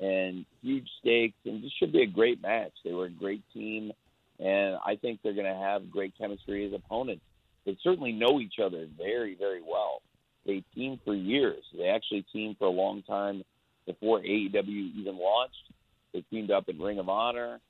And 0.00 0.46
huge 0.62 0.88
stakes, 1.00 1.36
and 1.44 1.62
this 1.62 1.72
should 1.78 1.92
be 1.92 2.02
a 2.02 2.06
great 2.06 2.40
match. 2.40 2.72
They 2.84 2.92
were 2.92 3.06
a 3.06 3.10
great 3.10 3.42
team, 3.52 3.92
and 4.38 4.78
I 4.84 4.96
think 4.96 5.20
they're 5.22 5.34
going 5.34 5.52
to 5.52 5.60
have 5.60 5.90
great 5.90 6.14
chemistry 6.16 6.66
as 6.66 6.72
opponents. 6.72 7.22
They 7.66 7.76
certainly 7.82 8.12
know 8.12 8.40
each 8.40 8.54
other 8.64 8.86
very, 8.96 9.34
very 9.34 9.60
well. 9.60 10.00
They 10.46 10.64
teamed 10.74 11.00
for 11.04 11.14
years. 11.14 11.62
They 11.76 11.88
actually 11.88 12.24
teamed 12.32 12.56
for 12.58 12.64
a 12.64 12.70
long 12.70 13.02
time 13.02 13.44
before 13.86 14.20
AEW 14.20 14.98
even 14.98 15.18
launched. 15.18 15.70
They 16.12 16.22
teamed 16.30 16.50
up 16.50 16.68
in 16.68 16.78
Ring 16.78 16.98
of 16.98 17.08
Honor, 17.08 17.60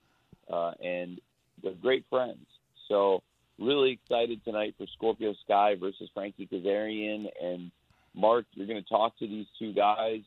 uh, 0.51 0.73
and 0.83 1.21
they're 1.63 1.73
great 1.73 2.05
friends. 2.09 2.47
So, 2.89 3.23
really 3.59 3.93
excited 3.93 4.43
tonight 4.45 4.75
for 4.79 4.87
Scorpio 4.97 5.35
Sky 5.45 5.75
versus 5.79 6.09
Frankie 6.15 6.49
Kazarian. 6.51 7.27
And 7.43 7.71
Mark, 8.15 8.47
you're 8.55 8.67
going 8.67 8.83
to 8.83 8.89
talk 8.89 9.19
to 9.19 9.27
these 9.27 9.47
two 9.59 9.73
guys 9.73 10.21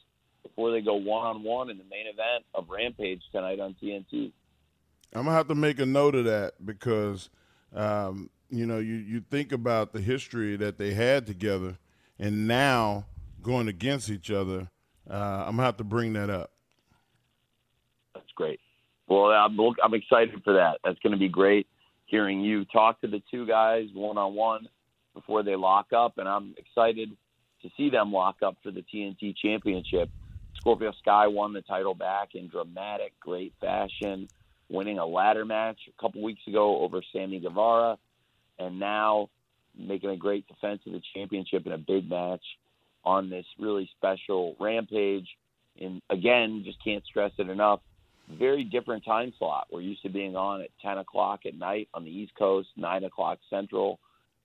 before 0.44 0.72
they 0.72 0.82
go 0.82 0.96
one 0.96 1.26
on 1.26 1.44
one 1.44 1.70
in 1.70 1.78
the 1.78 1.84
main 1.86 2.08
event 2.08 2.46
of 2.54 2.70
Rampage 2.70 3.22
tonight 3.32 3.60
on 3.60 3.76
TNT. 3.82 4.32
I'm 5.16 5.26
gonna 5.26 5.36
have 5.36 5.48
to 5.48 5.56
make 5.56 5.80
a 5.80 5.86
note 5.86 6.16
of 6.16 6.26
that 6.26 6.54
because, 6.66 7.30
um, 7.74 8.30
you 8.50 8.66
know, 8.66 8.80
you 8.80 8.96
you 8.96 9.22
think 9.22 9.52
about 9.52 9.94
the 9.94 10.02
history 10.02 10.56
that 10.58 10.78
they 10.78 10.94
had 10.94 11.26
together, 11.26 11.78
and 12.20 12.48
now 12.48 13.06
going 13.42 13.68
against 13.68 14.10
each 14.10 14.32
other. 14.32 14.70
Uh, 15.10 15.44
I'm 15.48 15.56
gonna 15.56 15.64
have 15.64 15.78
to 15.78 15.84
bring 15.84 16.14
that 16.14 16.30
up. 16.30 16.52
That's 18.16 18.32
great. 18.36 18.60
Well, 19.08 19.26
I'm, 19.26 19.56
look, 19.56 19.76
I'm 19.84 19.94
excited 19.94 20.42
for 20.44 20.54
that. 20.54 20.80
That's 20.84 20.98
going 21.00 21.12
to 21.12 21.20
be 21.20 21.30
great 21.30 21.68
hearing 22.06 22.42
you 22.42 22.64
talk 22.66 23.02
to 23.02 23.08
the 23.08 23.22
two 23.32 23.48
guys 23.48 23.88
one 23.94 24.18
on 24.20 24.36
one 24.36 24.68
before 25.16 25.42
they 25.42 25.56
lock 25.56 25.88
up, 25.94 26.18
and 26.18 26.28
I'm 26.28 26.54
excited 26.58 27.10
to 27.64 27.70
see 27.76 27.90
them 27.90 28.12
lock 28.12 28.38
up 28.44 28.56
for 28.62 28.72
the 28.72 28.84
TNT 28.94 29.36
Championship. 29.36 30.10
Scorpio 30.56 30.92
Sky 31.02 31.28
won 31.28 31.54
the 31.54 31.62
title 31.62 31.94
back 31.94 32.36
in 32.36 32.48
dramatic, 32.48 33.14
great 33.20 33.54
fashion, 33.60 34.30
winning 34.70 35.00
a 35.00 35.06
ladder 35.06 35.46
match 35.46 35.78
a 35.88 36.02
couple 36.02 36.24
weeks 36.24 36.42
ago 36.48 36.80
over 36.80 37.02
Sammy 37.12 37.40
Guevara, 37.40 37.98
and 38.60 38.80
now 38.80 39.30
making 39.78 40.10
a 40.10 40.16
great 40.16 40.48
defense 40.48 40.82
of 40.86 40.94
the 40.94 41.02
championship 41.16 41.66
in 41.66 41.72
a 41.72 41.78
big 41.78 42.10
match 42.10 42.44
on 43.04 43.30
this 43.30 43.46
really 43.60 43.90
special 43.98 44.56
Rampage. 44.60 45.28
And 45.82 46.02
again, 46.10 46.64
just 46.66 46.84
can't 46.84 47.04
stress 47.06 47.32
it 47.38 47.50
enough. 47.50 47.82
Very 48.30 48.64
different 48.64 49.04
time 49.04 49.34
slot. 49.38 49.68
We're 49.72 49.82
used 49.82 50.04
to 50.04 50.10
being 50.10 50.36
on 50.36 50.62
at 50.62 50.70
10 50.82 51.00
o'clock 51.00 51.42
at 51.46 51.56
night 51.56 51.90
on 51.94 52.06
the 52.06 52.12
East 52.12 52.34
Coast, 52.38 52.70
9 52.78 53.04
o'clock 53.04 53.40
Central, 53.50 54.00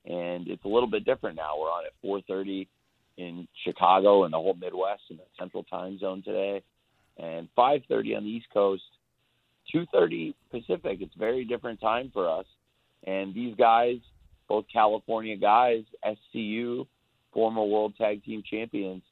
and 0.05 0.49
it's 0.49 0.65
a 0.65 0.69
little 0.69 0.89
bit 0.89 1.05
different 1.05 1.37
now. 1.37 1.59
We're 1.59 1.71
on 1.71 1.85
at 1.85 1.93
4:30 2.03 2.67
in 3.19 3.47
Chicago 3.65 4.25
and 4.25 4.33
the 4.33 4.39
whole 4.39 4.55
Midwest 4.55 5.03
in 5.11 5.17
the 5.17 5.25
Central 5.39 5.65
Time 5.65 5.99
Zone 5.99 6.23
today, 6.23 6.63
and 7.19 7.49
5:30 7.57 8.17
on 8.17 8.25
the 8.25 8.31
East 8.31 8.49
Coast, 8.51 8.85
2:30 9.75 10.35
Pacific. 10.51 11.01
It's 11.03 11.15
very 11.15 11.45
different 11.45 11.81
time 11.81 12.11
for 12.11 12.29
us. 12.29 12.47
And 13.05 13.35
these 13.35 13.55
guys, 13.57 13.99
both 14.49 14.67
California 14.73 15.37
guys, 15.37 15.85
SCU, 16.05 16.87
former 17.33 17.65
World 17.65 17.97
Tag 17.97 18.25
Team 18.25 18.43
Champions, 18.43 19.03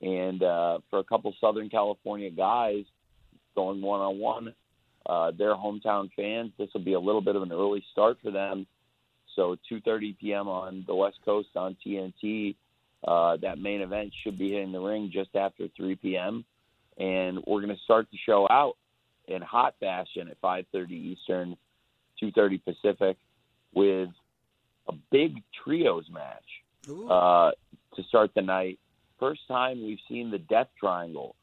and 0.00 0.42
uh, 0.42 0.78
for 0.88 1.00
a 1.00 1.04
couple 1.04 1.34
Southern 1.40 1.68
California 1.68 2.30
guys 2.30 2.84
going 3.56 3.82
one 3.82 4.00
on 4.00 4.18
one, 4.20 4.54
their 5.36 5.54
hometown 5.54 6.10
fans. 6.14 6.52
This 6.58 6.72
will 6.72 6.84
be 6.84 6.92
a 6.92 7.00
little 7.00 7.20
bit 7.20 7.34
of 7.34 7.42
an 7.42 7.52
early 7.52 7.84
start 7.90 8.18
for 8.22 8.30
them. 8.30 8.66
So 9.34 9.56
2:30 9.70 10.16
p.m. 10.18 10.48
on 10.48 10.84
the 10.86 10.94
West 10.94 11.18
Coast 11.24 11.48
on 11.56 11.76
TNT. 11.84 12.54
Uh, 13.06 13.36
that 13.36 13.58
main 13.58 13.80
event 13.80 14.12
should 14.22 14.38
be 14.38 14.50
hitting 14.52 14.72
the 14.72 14.80
ring 14.80 15.10
just 15.12 15.34
after 15.36 15.68
3 15.76 15.96
p.m. 15.96 16.44
And 16.98 17.38
we're 17.46 17.60
going 17.60 17.74
to 17.74 17.82
start 17.84 18.08
the 18.10 18.18
show 18.26 18.46
out 18.50 18.76
in 19.28 19.42
hot 19.42 19.74
fashion 19.78 20.28
at 20.28 20.40
5:30 20.40 20.90
Eastern, 20.90 21.56
2:30 22.22 22.64
Pacific, 22.64 23.16
with 23.72 24.08
a 24.88 24.92
big 25.12 25.42
trios 25.64 26.08
match 26.10 26.42
uh, 27.10 27.50
to 27.94 28.02
start 28.08 28.32
the 28.34 28.42
night. 28.42 28.78
First 29.20 29.46
time 29.46 29.84
we've 29.84 29.98
seen 30.08 30.30
the 30.30 30.38
Death 30.38 30.68
Triangle 30.78 31.36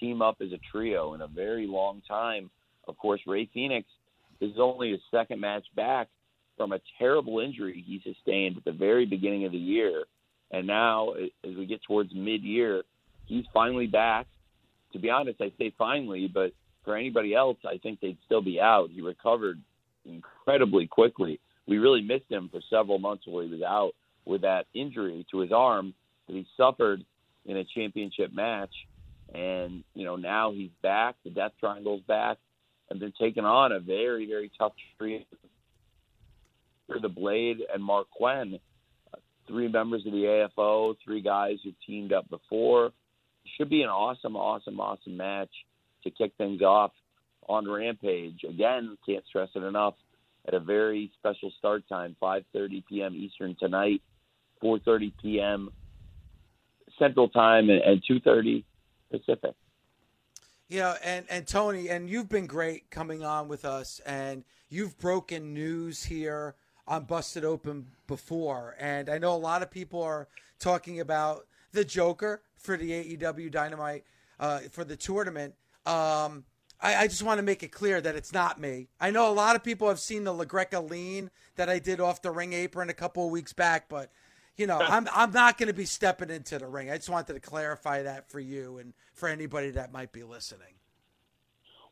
team 0.00 0.22
up 0.22 0.36
as 0.40 0.52
a 0.52 0.58
trio 0.72 1.14
in 1.14 1.20
a 1.20 1.26
very 1.26 1.66
long 1.66 2.02
time. 2.06 2.50
Of 2.88 2.96
course, 2.98 3.20
Rey 3.26 3.48
Fenix 3.52 3.88
is 4.40 4.52
only 4.58 4.90
his 4.92 5.00
second 5.10 5.40
match 5.40 5.64
back 5.74 6.08
from 6.56 6.72
a 6.72 6.80
terrible 6.98 7.40
injury 7.40 7.84
he 7.86 8.00
sustained 8.02 8.56
at 8.56 8.64
the 8.64 8.72
very 8.72 9.06
beginning 9.06 9.44
of 9.44 9.52
the 9.52 9.58
year. 9.58 10.04
And 10.50 10.66
now, 10.66 11.12
as 11.12 11.56
we 11.56 11.66
get 11.66 11.82
towards 11.82 12.14
mid 12.14 12.42
year, 12.42 12.82
he's 13.26 13.44
finally 13.52 13.86
back. 13.86 14.26
To 14.92 14.98
be 14.98 15.10
honest, 15.10 15.40
I 15.40 15.52
say 15.58 15.72
finally, 15.76 16.30
but 16.32 16.52
for 16.84 16.96
anybody 16.96 17.34
else, 17.34 17.58
I 17.66 17.78
think 17.78 18.00
they'd 18.00 18.16
still 18.24 18.42
be 18.42 18.60
out. 18.60 18.90
He 18.90 19.00
recovered 19.00 19.60
incredibly 20.04 20.86
quickly. 20.86 21.40
We 21.66 21.78
really 21.78 22.00
missed 22.00 22.30
him 22.30 22.48
for 22.50 22.60
several 22.70 22.98
months 22.98 23.24
while 23.26 23.42
he 23.42 23.50
was 23.50 23.62
out 23.62 23.92
with 24.24 24.42
that 24.42 24.66
injury 24.72 25.26
to 25.32 25.40
his 25.40 25.50
arm 25.52 25.94
that 26.26 26.34
he 26.34 26.46
suffered 26.56 27.04
in 27.44 27.56
a 27.56 27.64
championship 27.64 28.32
match. 28.32 28.72
And, 29.34 29.82
you 29.94 30.04
know, 30.04 30.16
now 30.16 30.52
he's 30.52 30.70
back. 30.82 31.16
The 31.24 31.30
Death 31.30 31.52
Triangle's 31.58 32.02
back. 32.02 32.38
And 32.88 33.00
they're 33.00 33.12
taking 33.20 33.44
on 33.44 33.72
a 33.72 33.80
very, 33.80 34.26
very 34.26 34.50
tough 34.56 34.72
trio. 34.96 35.22
The 36.88 37.08
Blade 37.08 37.58
and 37.72 37.82
Mark 37.82 38.08
Quinn, 38.10 38.60
three 39.46 39.68
members 39.68 40.04
of 40.06 40.12
the 40.12 40.48
AFO, 40.58 40.96
three 41.04 41.20
guys 41.20 41.58
who 41.64 41.72
teamed 41.86 42.12
up 42.12 42.28
before. 42.28 42.90
Should 43.56 43.70
be 43.70 43.82
an 43.82 43.88
awesome, 43.88 44.36
awesome, 44.36 44.80
awesome 44.80 45.16
match 45.16 45.50
to 46.04 46.10
kick 46.10 46.32
things 46.36 46.62
off 46.62 46.92
on 47.48 47.68
Rampage. 47.68 48.40
Again, 48.48 48.96
can't 49.06 49.24
stress 49.26 49.48
it 49.54 49.62
enough. 49.62 49.94
At 50.46 50.54
a 50.54 50.60
very 50.60 51.10
special 51.18 51.52
start 51.58 51.88
time, 51.88 52.16
5:30 52.22 52.84
p.m. 52.88 53.14
Eastern 53.14 53.56
tonight, 53.58 54.02
4:30 54.62 55.12
p.m. 55.20 55.70
Central 56.98 57.28
Time, 57.28 57.68
and 57.68 58.02
2:30 58.08 58.64
Pacific. 59.10 59.54
You 60.68 60.80
know, 60.80 60.94
and 61.02 61.26
and 61.28 61.46
Tony, 61.46 61.88
and 61.88 62.08
you've 62.08 62.28
been 62.28 62.46
great 62.46 62.90
coming 62.90 63.24
on 63.24 63.48
with 63.48 63.64
us, 63.64 64.00
and 64.06 64.44
you've 64.68 64.98
broken 64.98 65.52
news 65.52 66.04
here 66.04 66.54
on 66.88 67.04
Busted 67.04 67.44
Open 67.44 67.88
before, 68.06 68.76
and 68.78 69.08
I 69.08 69.18
know 69.18 69.34
a 69.34 69.36
lot 69.36 69.62
of 69.62 69.70
people 69.70 70.02
are 70.02 70.28
talking 70.58 71.00
about 71.00 71.46
the 71.72 71.84
Joker 71.84 72.42
for 72.56 72.76
the 72.76 72.90
AEW 72.90 73.50
Dynamite 73.50 74.04
uh, 74.40 74.60
for 74.70 74.84
the 74.84 74.96
tournament. 74.96 75.54
Um, 75.84 76.44
I, 76.80 76.96
I, 76.96 77.06
just 77.06 77.22
want 77.22 77.38
to 77.38 77.42
make 77.42 77.62
it 77.62 77.68
clear 77.68 78.00
that 78.00 78.16
it's 78.16 78.32
not 78.32 78.60
me. 78.60 78.88
I 79.00 79.10
know 79.10 79.30
a 79.30 79.32
lot 79.32 79.56
of 79.56 79.62
people 79.62 79.88
have 79.88 80.00
seen 80.00 80.24
the 80.24 80.32
LaGreca 80.32 80.88
lean 80.88 81.30
that 81.54 81.68
I 81.70 81.78
did 81.78 82.00
off 82.00 82.22
the 82.22 82.30
ring 82.30 82.52
apron 82.52 82.90
a 82.90 82.94
couple 82.94 83.24
of 83.24 83.30
weeks 83.30 83.52
back, 83.52 83.88
but 83.88 84.10
you 84.56 84.66
know, 84.66 84.78
I'm 84.80 85.08
I'm 85.14 85.32
not 85.32 85.58
going 85.58 85.68
to 85.68 85.74
be 85.74 85.84
stepping 85.84 86.30
into 86.30 86.58
the 86.58 86.66
ring. 86.66 86.90
I 86.90 86.96
just 86.96 87.08
wanted 87.08 87.34
to 87.34 87.40
clarify 87.40 88.02
that 88.02 88.30
for 88.30 88.40
you 88.40 88.78
and 88.78 88.94
for 89.14 89.28
anybody 89.28 89.70
that 89.70 89.92
might 89.92 90.12
be 90.12 90.22
listening. 90.22 90.74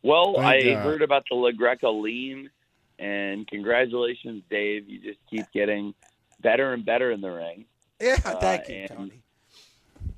Well, 0.02 0.34
Thank 0.34 0.66
I 0.66 0.74
God. 0.74 0.84
heard 0.84 1.02
about 1.02 1.24
the 1.30 1.36
LaGreca 1.36 2.02
lean, 2.02 2.50
and 2.98 3.46
congratulations, 3.46 4.42
Dave. 4.50 4.88
You 4.88 5.00
just 5.00 5.18
keep 5.28 5.46
getting 5.52 5.94
better 6.40 6.72
and 6.72 6.84
better 6.84 7.10
in 7.10 7.20
the 7.20 7.30
ring. 7.30 7.64
Yeah, 8.00 8.16
thank 8.16 8.68
uh, 8.68 8.72
you, 8.72 8.88
Tony. 8.88 9.22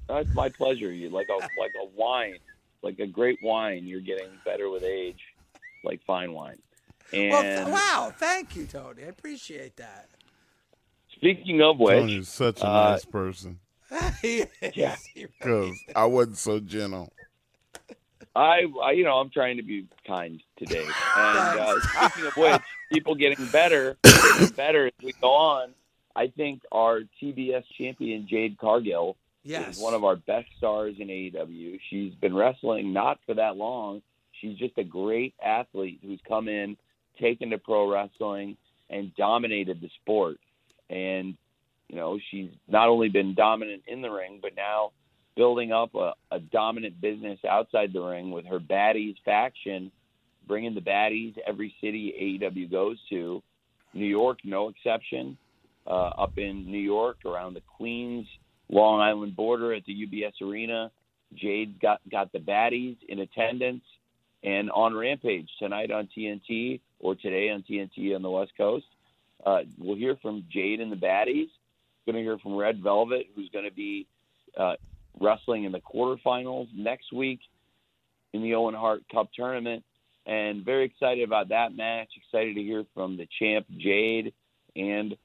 It's 0.09 0.35
my 0.35 0.49
pleasure. 0.49 0.93
You 0.93 1.11
like 1.11 1.29
a 1.29 1.35
like 1.61 1.73
a 1.83 1.87
wine, 1.97 2.39
like 2.83 2.99
a 2.99 3.07
great 3.07 3.39
wine. 3.43 3.87
You're 3.87 4.01
getting 4.01 4.31
better 4.45 4.71
with 4.71 4.83
age. 4.83 5.21
like 5.85 6.01
fine 6.07 6.33
wine. 6.33 6.59
And 7.13 7.31
Well, 7.31 7.43
th- 7.43 7.69
wow, 7.69 8.13
thank 8.17 8.57
you, 8.57 8.67
Tony. 8.67 9.05
I 9.05 9.07
appreciate 9.07 9.77
that. 9.77 10.09
speaking 11.15 11.63
of 11.63 11.79
which, 11.79 11.99
Tony's 11.99 12.29
such 12.29 12.61
a 12.61 12.67
uh, 12.67 12.91
nice 12.91 13.05
person 13.05 13.61
He 14.23 14.45
is. 14.61 14.77
Yeah. 14.77 14.97
Because 15.15 15.79
I 15.95 16.07
wasn't 16.07 16.39
so 16.39 16.61
gentle. 16.61 17.13
I, 18.37 18.65
I, 18.83 18.91
you 18.93 19.05
know, 19.05 19.17
I'm 19.19 19.31
trying 19.31 19.57
to 19.57 19.63
be 19.63 19.87
kind 20.07 20.41
today. 20.59 20.87
And 21.17 21.61
uh, 21.61 21.81
speaking 21.81 22.27
of 22.27 22.37
which, 22.37 22.63
people 22.93 23.15
getting 23.15 23.47
better, 23.47 23.97
getting 24.03 24.49
better 24.49 24.87
as 24.87 24.93
we 25.03 25.13
go 25.21 25.33
on. 25.33 25.71
I 26.15 26.29
think 26.29 26.63
our 26.73 27.01
TBS 27.23 27.65
champion 27.79 28.27
Jade 28.29 28.59
Cargill 28.59 29.17
Yes. 29.45 29.77
is 29.77 29.83
one 29.83 29.95
of 29.95 30.03
our 30.05 30.17
best 30.17 30.49
stars 30.59 30.97
in 30.99 31.07
AEW. 31.09 31.79
She's 31.89 32.13
been 32.15 32.35
wrestling 32.35 32.93
not 32.93 33.21
for 33.27 33.35
that 33.35 33.57
long. 33.57 34.03
She's 34.41 34.59
just 34.59 34.77
a 34.77 34.83
great 34.85 35.35
athlete 35.43 36.01
who's 36.03 36.21
come 36.29 36.49
in, 36.49 36.77
taken 37.21 37.51
to 37.51 37.59
pro 37.59 37.89
wrestling, 37.91 38.57
and 38.91 39.15
dominated 39.15 39.81
the 39.81 39.89
sport. 40.03 40.39
And 40.91 41.37
you 41.89 41.97
know, 41.97 42.19
she's 42.31 42.51
not 42.67 42.89
only 42.89 43.09
been 43.09 43.35
dominant 43.35 43.85
in 43.87 44.03
the 44.03 44.11
ring, 44.11 44.41
but 44.43 44.57
now 44.57 44.91
building 45.37 45.73
up 45.73 45.95
a, 45.95 46.13
a 46.31 46.41
dominant 46.41 47.01
business 47.01 47.39
outside 47.49 47.93
the 47.93 48.01
ring 48.01 48.31
with 48.31 48.47
her 48.47 48.59
baddies 48.59 49.17
faction, 49.25 49.91
bringing 50.49 50.75
the 50.75 50.81
baddies 50.81 51.35
every 51.47 51.75
city 51.81 52.39
AEW 52.43 52.71
goes 52.71 52.99
to. 53.11 53.43
New 53.93 54.07
York, 54.07 54.39
no 54.45 54.69
exception. 54.69 55.37
Uh, 55.87 56.11
up 56.19 56.37
in 56.37 56.71
New 56.71 56.79
York, 56.79 57.19
around 57.25 57.55
the 57.55 57.63
Queens, 57.77 58.27
Long 58.69 59.01
Island 59.01 59.37
border 59.37 59.73
at 59.73 59.85
the 59.85 59.95
UBS 59.95 60.43
Arena, 60.43 60.91
Jade 61.35 61.81
got 61.81 62.01
got 62.11 62.33
the 62.33 62.39
baddies 62.39 62.97
in 63.09 63.21
attendance 63.21 63.83
and 64.43 64.71
on 64.71 64.95
Rampage 64.95 65.49
tonight 65.59 65.91
on 65.91 66.09
TNT 66.17 66.81
or 67.01 67.15
today 67.15 67.51
on 67.51 67.65
TNT 67.69 68.15
on 68.15 68.23
the 68.23 68.31
West 68.31 68.53
Coast. 68.57 68.87
Uh, 69.45 69.61
we'll 69.79 69.97
hear 69.97 70.17
from 70.23 70.45
Jade 70.51 70.81
and 70.81 70.91
the 70.91 70.97
baddies. 70.97 71.49
Going 72.07 72.17
to 72.17 72.23
hear 72.23 72.39
from 72.39 72.57
Red 72.57 72.83
Velvet, 72.83 73.27
who's 73.35 73.51
going 73.51 73.65
to 73.65 73.75
be 73.75 74.07
uh, 74.57 74.75
wrestling 75.21 75.65
in 75.65 75.73
the 75.73 75.81
quarterfinals 75.81 76.69
next 76.75 77.13
week 77.13 77.41
in 78.33 78.43
the 78.43 78.55
Owen 78.55 78.75
Hart 78.75 79.03
Cup 79.11 79.29
tournament. 79.35 79.85
And 80.27 80.65
very 80.65 80.85
excited 80.85 81.23
about 81.23 81.51
that 81.51 81.77
match. 81.77 82.09
Excited 82.17 82.57
to 82.57 82.63
hear 82.63 82.85
from 82.95 83.17
the 83.17 83.29
champ 83.39 83.67
Jade 83.79 84.35
and 84.75 85.17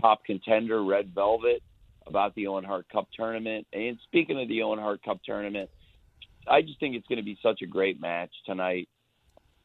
top 0.00 0.24
contender 0.24 0.84
Red 0.84 1.12
Velvet 1.14 1.62
about 2.06 2.34
the 2.34 2.46
Owen 2.46 2.64
Hart 2.64 2.86
Cup 2.90 3.08
tournament. 3.16 3.66
And 3.72 3.98
speaking 4.04 4.40
of 4.40 4.48
the 4.48 4.62
Owen 4.62 4.78
Hart 4.78 5.02
Cup 5.02 5.20
tournament, 5.24 5.70
I 6.46 6.62
just 6.62 6.78
think 6.80 6.94
it's 6.94 7.06
going 7.06 7.18
to 7.18 7.24
be 7.24 7.38
such 7.42 7.62
a 7.62 7.66
great 7.66 8.00
match 8.00 8.30
tonight. 8.46 8.88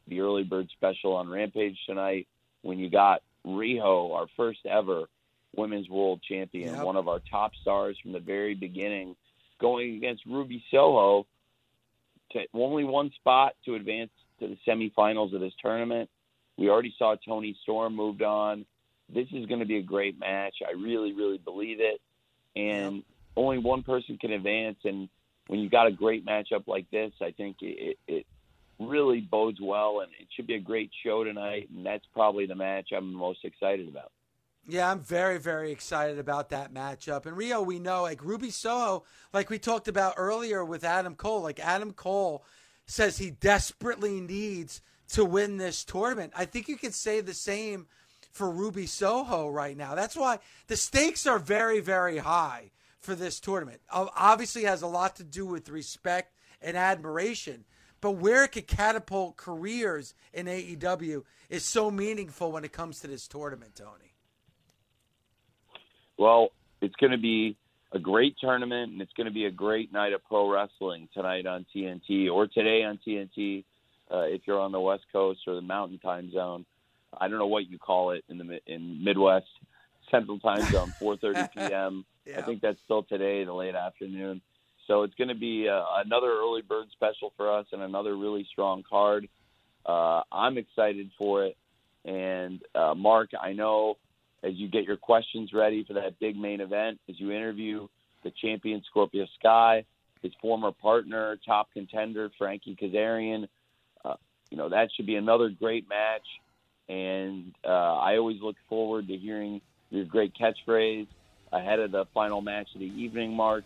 The 0.08 0.20
early 0.20 0.44
bird 0.44 0.68
special 0.72 1.14
on 1.14 1.28
Rampage 1.28 1.78
tonight 1.86 2.26
when 2.62 2.78
you 2.78 2.90
got 2.90 3.22
Riho, 3.46 4.14
our 4.14 4.26
first 4.36 4.60
ever 4.66 5.04
women's 5.56 5.88
world 5.88 6.20
champion, 6.28 6.74
Yep. 6.74 6.84
one 6.84 6.96
of 6.96 7.08
our 7.08 7.20
top 7.30 7.52
stars 7.60 7.98
from 8.02 8.12
the 8.12 8.20
very 8.20 8.54
beginning, 8.54 9.16
going 9.60 9.96
against 9.96 10.24
Ruby 10.26 10.62
Soho 10.70 11.26
to 12.32 12.40
only 12.54 12.84
one 12.84 13.10
spot 13.16 13.54
to 13.64 13.74
advance 13.74 14.10
to 14.40 14.48
the 14.48 14.58
semifinals 14.66 15.34
of 15.34 15.40
this 15.40 15.52
tournament. 15.62 16.10
We 16.58 16.70
already 16.70 16.94
saw 16.98 17.16
Toni 17.16 17.56
Storm 17.62 17.94
moved 17.94 18.22
on. 18.22 18.64
This 19.12 19.28
is 19.32 19.46
going 19.46 19.60
to 19.60 19.66
be 19.66 19.76
a 19.76 19.82
great 19.82 20.18
match. 20.18 20.56
I 20.66 20.72
really, 20.72 21.12
really 21.12 21.38
believe 21.38 21.78
it. 21.80 22.00
And 22.56 23.02
only 23.36 23.58
one 23.58 23.82
person 23.82 24.18
can 24.18 24.32
advance. 24.32 24.78
And 24.84 25.08
when 25.46 25.60
you've 25.60 25.70
got 25.70 25.86
a 25.86 25.92
great 25.92 26.26
matchup 26.26 26.66
like 26.66 26.90
this, 26.90 27.12
I 27.20 27.30
think 27.30 27.58
it, 27.60 27.96
it, 28.08 28.14
it 28.14 28.26
really 28.80 29.20
bodes 29.20 29.58
well. 29.60 30.00
And 30.00 30.10
it 30.18 30.28
should 30.34 30.46
be 30.46 30.54
a 30.54 30.60
great 30.60 30.90
show 31.04 31.24
tonight. 31.24 31.68
And 31.74 31.84
that's 31.84 32.04
probably 32.14 32.46
the 32.46 32.54
match 32.54 32.88
I'm 32.96 33.12
most 33.12 33.44
excited 33.44 33.88
about. 33.88 34.10
Yeah, 34.68 34.90
I'm 34.90 35.00
very, 35.00 35.38
very 35.38 35.70
excited 35.70 36.18
about 36.18 36.48
that 36.50 36.74
matchup. 36.74 37.24
And 37.26 37.36
Riho, 37.36 37.64
we 37.64 37.78
know, 37.78 38.02
like 38.02 38.24
Ruby 38.24 38.50
Soho, 38.50 39.04
like 39.32 39.48
we 39.48 39.60
talked 39.60 39.86
about 39.86 40.14
earlier 40.16 40.64
with 40.64 40.82
Adam 40.82 41.14
Cole, 41.14 41.42
like 41.42 41.60
Adam 41.60 41.92
Cole 41.92 42.44
says 42.86 43.18
he 43.18 43.30
desperately 43.30 44.20
needs 44.20 44.80
to 45.10 45.24
win 45.24 45.56
this 45.56 45.84
tournament. 45.84 46.32
I 46.36 46.46
think 46.46 46.66
you 46.66 46.76
could 46.76 46.94
say 46.94 47.20
the 47.20 47.34
same 47.34 47.86
for 48.32 48.50
Ruby 48.50 48.86
Soho 48.86 49.48
right 49.48 49.76
now. 49.76 49.94
That's 49.94 50.16
why 50.16 50.40
the 50.66 50.76
stakes 50.76 51.28
are 51.28 51.38
very, 51.38 51.78
very 51.78 52.18
high 52.18 52.72
for 53.00 53.14
this 53.14 53.38
tournament. 53.38 53.80
Obviously, 53.92 54.64
has 54.64 54.82
a 54.82 54.88
lot 54.88 55.14
to 55.16 55.24
do 55.24 55.46
with 55.46 55.68
respect 55.68 56.34
and 56.60 56.76
admiration. 56.76 57.64
But 58.00 58.12
where 58.12 58.42
it 58.44 58.52
could 58.52 58.66
catapult 58.66 59.36
careers 59.36 60.12
in 60.32 60.46
AEW 60.46 61.22
is 61.48 61.64
so 61.64 61.88
meaningful 61.90 62.50
when 62.50 62.64
it 62.64 62.72
comes 62.72 62.98
to 63.00 63.06
this 63.06 63.28
tournament, 63.28 63.76
Tony. 63.76 64.15
Well, 66.18 66.48
it's 66.80 66.94
going 66.96 67.12
to 67.12 67.18
be 67.18 67.56
a 67.92 67.98
great 67.98 68.36
tournament, 68.40 68.92
and 68.92 69.00
it's 69.00 69.12
going 69.12 69.26
to 69.26 69.32
be 69.32 69.46
a 69.46 69.50
great 69.50 69.92
night 69.92 70.12
of 70.12 70.24
pro 70.24 70.50
wrestling 70.50 71.08
tonight 71.14 71.46
on 71.46 71.66
TNT 71.74 72.30
or 72.30 72.46
today 72.46 72.84
on 72.84 72.98
TNT 73.06 73.64
uh, 74.10 74.22
if 74.22 74.42
you're 74.46 74.60
on 74.60 74.72
the 74.72 74.80
West 74.80 75.04
Coast 75.12 75.40
or 75.46 75.54
the 75.54 75.62
Mountain 75.62 75.98
Time 75.98 76.30
Zone. 76.32 76.64
I 77.18 77.28
don't 77.28 77.38
know 77.38 77.46
what 77.46 77.68
you 77.68 77.78
call 77.78 78.10
it 78.10 78.24
in 78.28 78.38
the 78.38 78.60
in 78.66 79.02
Midwest 79.02 79.46
Central 80.10 80.38
Time 80.38 80.70
Zone, 80.70 80.92
4:30 81.02 81.52
p.m. 81.52 82.04
Yeah. 82.26 82.40
I 82.40 82.42
think 82.42 82.60
that's 82.60 82.78
still 82.84 83.04
today, 83.04 83.44
the 83.44 83.52
late 83.52 83.74
afternoon. 83.74 84.40
So 84.86 85.02
it's 85.02 85.14
going 85.14 85.28
to 85.28 85.34
be 85.34 85.68
uh, 85.68 85.82
another 86.04 86.28
early 86.28 86.62
bird 86.62 86.86
special 86.92 87.32
for 87.36 87.52
us 87.52 87.66
and 87.72 87.82
another 87.82 88.16
really 88.16 88.46
strong 88.50 88.84
card. 88.88 89.28
Uh, 89.84 90.22
I'm 90.30 90.58
excited 90.58 91.10
for 91.18 91.44
it. 91.44 91.56
And 92.04 92.60
uh, 92.74 92.94
Mark, 92.94 93.30
I 93.40 93.52
know 93.52 93.96
as 94.42 94.54
you 94.54 94.68
get 94.68 94.84
your 94.84 94.96
questions 94.96 95.52
ready 95.52 95.84
for 95.84 95.94
that 95.94 96.18
big 96.18 96.36
main 96.36 96.60
event, 96.60 97.00
as 97.08 97.18
you 97.18 97.32
interview 97.32 97.88
the 98.22 98.32
champion 98.42 98.82
Scorpio 98.88 99.26
Sky, 99.38 99.84
his 100.22 100.32
former 100.40 100.72
partner, 100.72 101.38
top 101.44 101.72
contender 101.72 102.30
Frankie 102.38 102.76
Kazarian, 102.80 103.48
uh, 104.04 104.14
you 104.50 104.56
know 104.56 104.68
that 104.68 104.88
should 104.96 105.06
be 105.06 105.16
another 105.16 105.48
great 105.48 105.88
match. 105.88 106.26
And 106.88 107.52
uh, 107.64 107.96
I 107.98 108.16
always 108.16 108.40
look 108.40 108.56
forward 108.68 109.08
to 109.08 109.16
hearing 109.16 109.60
your 109.90 110.04
great 110.04 110.34
catchphrase 110.34 111.08
ahead 111.52 111.80
of 111.80 111.90
the 111.90 112.04
final 112.14 112.40
match 112.40 112.68
of 112.74 112.80
the 112.80 112.86
evening, 112.86 113.34
Mark. 113.34 113.64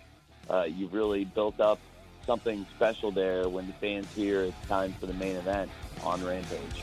Uh, 0.48 0.64
you've 0.64 0.92
really 0.92 1.24
built 1.24 1.60
up 1.60 1.78
something 2.26 2.66
special 2.76 3.10
there 3.10 3.48
when 3.48 3.66
the 3.66 3.72
fans 3.74 4.06
hear 4.14 4.42
it's 4.42 4.68
time 4.68 4.94
for 4.98 5.06
the 5.06 5.14
main 5.14 5.36
event 5.36 5.70
on 6.02 6.24
Rampage. 6.24 6.82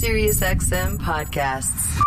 SiriusXM 0.00 0.96
podcasts. 0.96 2.00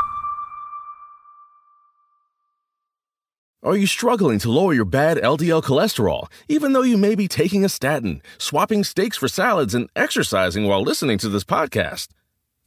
Are 3.62 3.78
you 3.78 3.86
struggling 3.86 4.40
to 4.40 4.52
lower 4.52 4.74
your 4.74 4.84
bad 4.84 5.18
LDL 5.18 5.62
cholesterol, 5.62 6.26
even 6.50 6.74
though 6.74 6.82
you 6.82 6.98
may 6.98 7.14
be 7.14 7.28
taking 7.28 7.64
a 7.64 7.70
statin, 7.70 8.24
swapping 8.40 8.84
steaks 8.84 9.16
for 9.16 9.28
salads, 9.28 9.76
and 9.76 9.92
exercising 9.96 10.66
while 10.66 10.82
listening 10.82 11.20
to 11.20 11.30
this 11.30 11.44
podcast? 11.44 12.08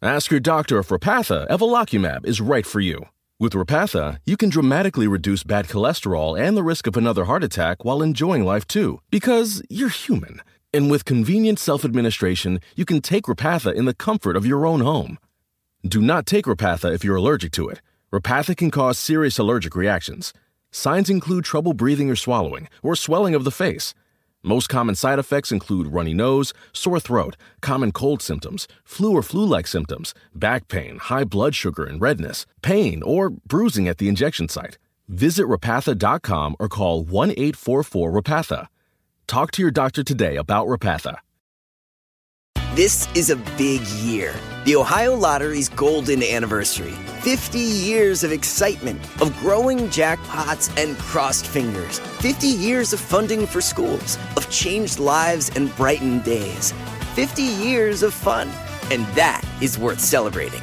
Ask 0.01 0.31
your 0.31 0.39
doctor 0.39 0.79
if 0.79 0.91
Repatha 0.91 1.49
Evolocumab 1.49 2.24
is 2.24 2.41
right 2.41 2.64
for 2.64 2.79
you. 2.79 3.07
With 3.41 3.55
Repatha, 3.55 4.18
you 4.27 4.37
can 4.37 4.49
dramatically 4.49 5.09
reduce 5.09 5.43
bad 5.43 5.66
cholesterol 5.66 6.39
and 6.41 6.57
the 6.57 6.62
risk 6.62 6.87
of 6.87 6.97
another 6.97 7.24
heart 7.24 7.43
attack 7.43 7.85
while 7.85 8.01
enjoying 8.01 8.45
life 8.45 8.66
too, 8.66 9.01
because 9.11 9.61
you're 9.68 9.89
human. 9.89 10.41
And 10.77 10.91
with 10.91 11.07
convenient 11.07 11.59
self 11.59 11.87
administration, 11.87 12.61
you 12.74 12.85
can 12.85 13.01
take 13.01 13.24
Repatha 13.24 13.72
in 13.74 13.87
the 13.87 13.95
comfort 13.95 14.37
of 14.37 14.45
your 14.45 14.66
own 14.66 14.81
home. 14.81 15.18
Do 15.83 16.03
not 16.03 16.27
take 16.27 16.45
Repatha 16.45 16.93
if 16.95 17.03
you're 17.03 17.16
allergic 17.16 17.53
to 17.53 17.70
it. 17.70 17.81
Repatha 18.12 18.55
can 18.55 18.70
cause 18.70 18.99
serious 18.99 19.39
allergic 19.39 19.74
reactions. 19.74 20.35
Signs 20.70 21.09
include 21.09 21.47
trouble 21.47 21.72
breathing 21.72 22.11
or 22.11 22.14
swallowing, 22.14 22.68
or 22.83 22.95
swelling 22.95 23.35
of 23.35 23.45
the 23.45 23.51
face. 23.51 23.95
Most 24.43 24.68
common 24.68 24.95
side 24.95 25.18
effects 25.18 25.51
include 25.51 25.95
runny 25.95 26.12
nose, 26.12 26.53
sore 26.74 27.01
throat, 27.01 27.39
common 27.62 27.91
cold 27.91 28.20
symptoms, 28.20 28.68
flu 28.85 29.12
or 29.16 29.22
flu 29.22 29.47
like 29.47 29.66
symptoms, 29.66 30.12
back 30.35 30.68
pain, 30.68 30.99
high 30.99 31.24
blood 31.24 31.55
sugar 31.55 31.85
and 31.85 32.03
redness, 32.03 32.45
pain, 32.61 33.03
or 33.03 33.31
bruising 33.31 33.89
at 33.89 33.97
the 33.97 34.11
injection 34.11 34.47
site. 34.47 34.77
Visit 35.09 35.47
repatha.com 35.47 36.55
or 36.61 36.68
call 36.68 37.03
1 37.03 37.31
844 37.31 38.12
Repatha. 38.12 38.68
Talk 39.27 39.51
to 39.53 39.62
your 39.62 39.72
doctor 39.72 40.05
today 40.05 40.37
about 40.37 40.68
Repatha. 40.68 41.16
This 42.74 43.09
is 43.16 43.31
a 43.31 43.37
big 43.57 43.81
year. 44.05 44.35
The 44.64 44.77
Ohio 44.77 45.16
Lottery's 45.16 45.68
golden 45.68 46.22
anniversary. 46.22 46.93
50 47.22 47.59
years 47.59 48.22
of 48.22 48.31
excitement, 48.31 49.01
of 49.20 49.37
growing 49.41 49.89
jackpots 49.89 50.70
and 50.81 50.97
crossed 50.99 51.47
fingers. 51.47 51.99
50 51.99 52.47
years 52.47 52.93
of 52.93 53.01
funding 53.01 53.47
for 53.47 53.61
schools, 53.61 54.16
of 54.37 54.49
changed 54.51 55.01
lives 55.01 55.51
and 55.57 55.74
brightened 55.77 56.22
days. 56.22 56.72
50 57.14 57.43
years 57.43 58.03
of 58.03 58.14
fun. 58.14 58.49
And 58.93 59.07
that 59.16 59.43
is 59.61 59.77
worth 59.77 60.01
celebrating. 60.01 60.62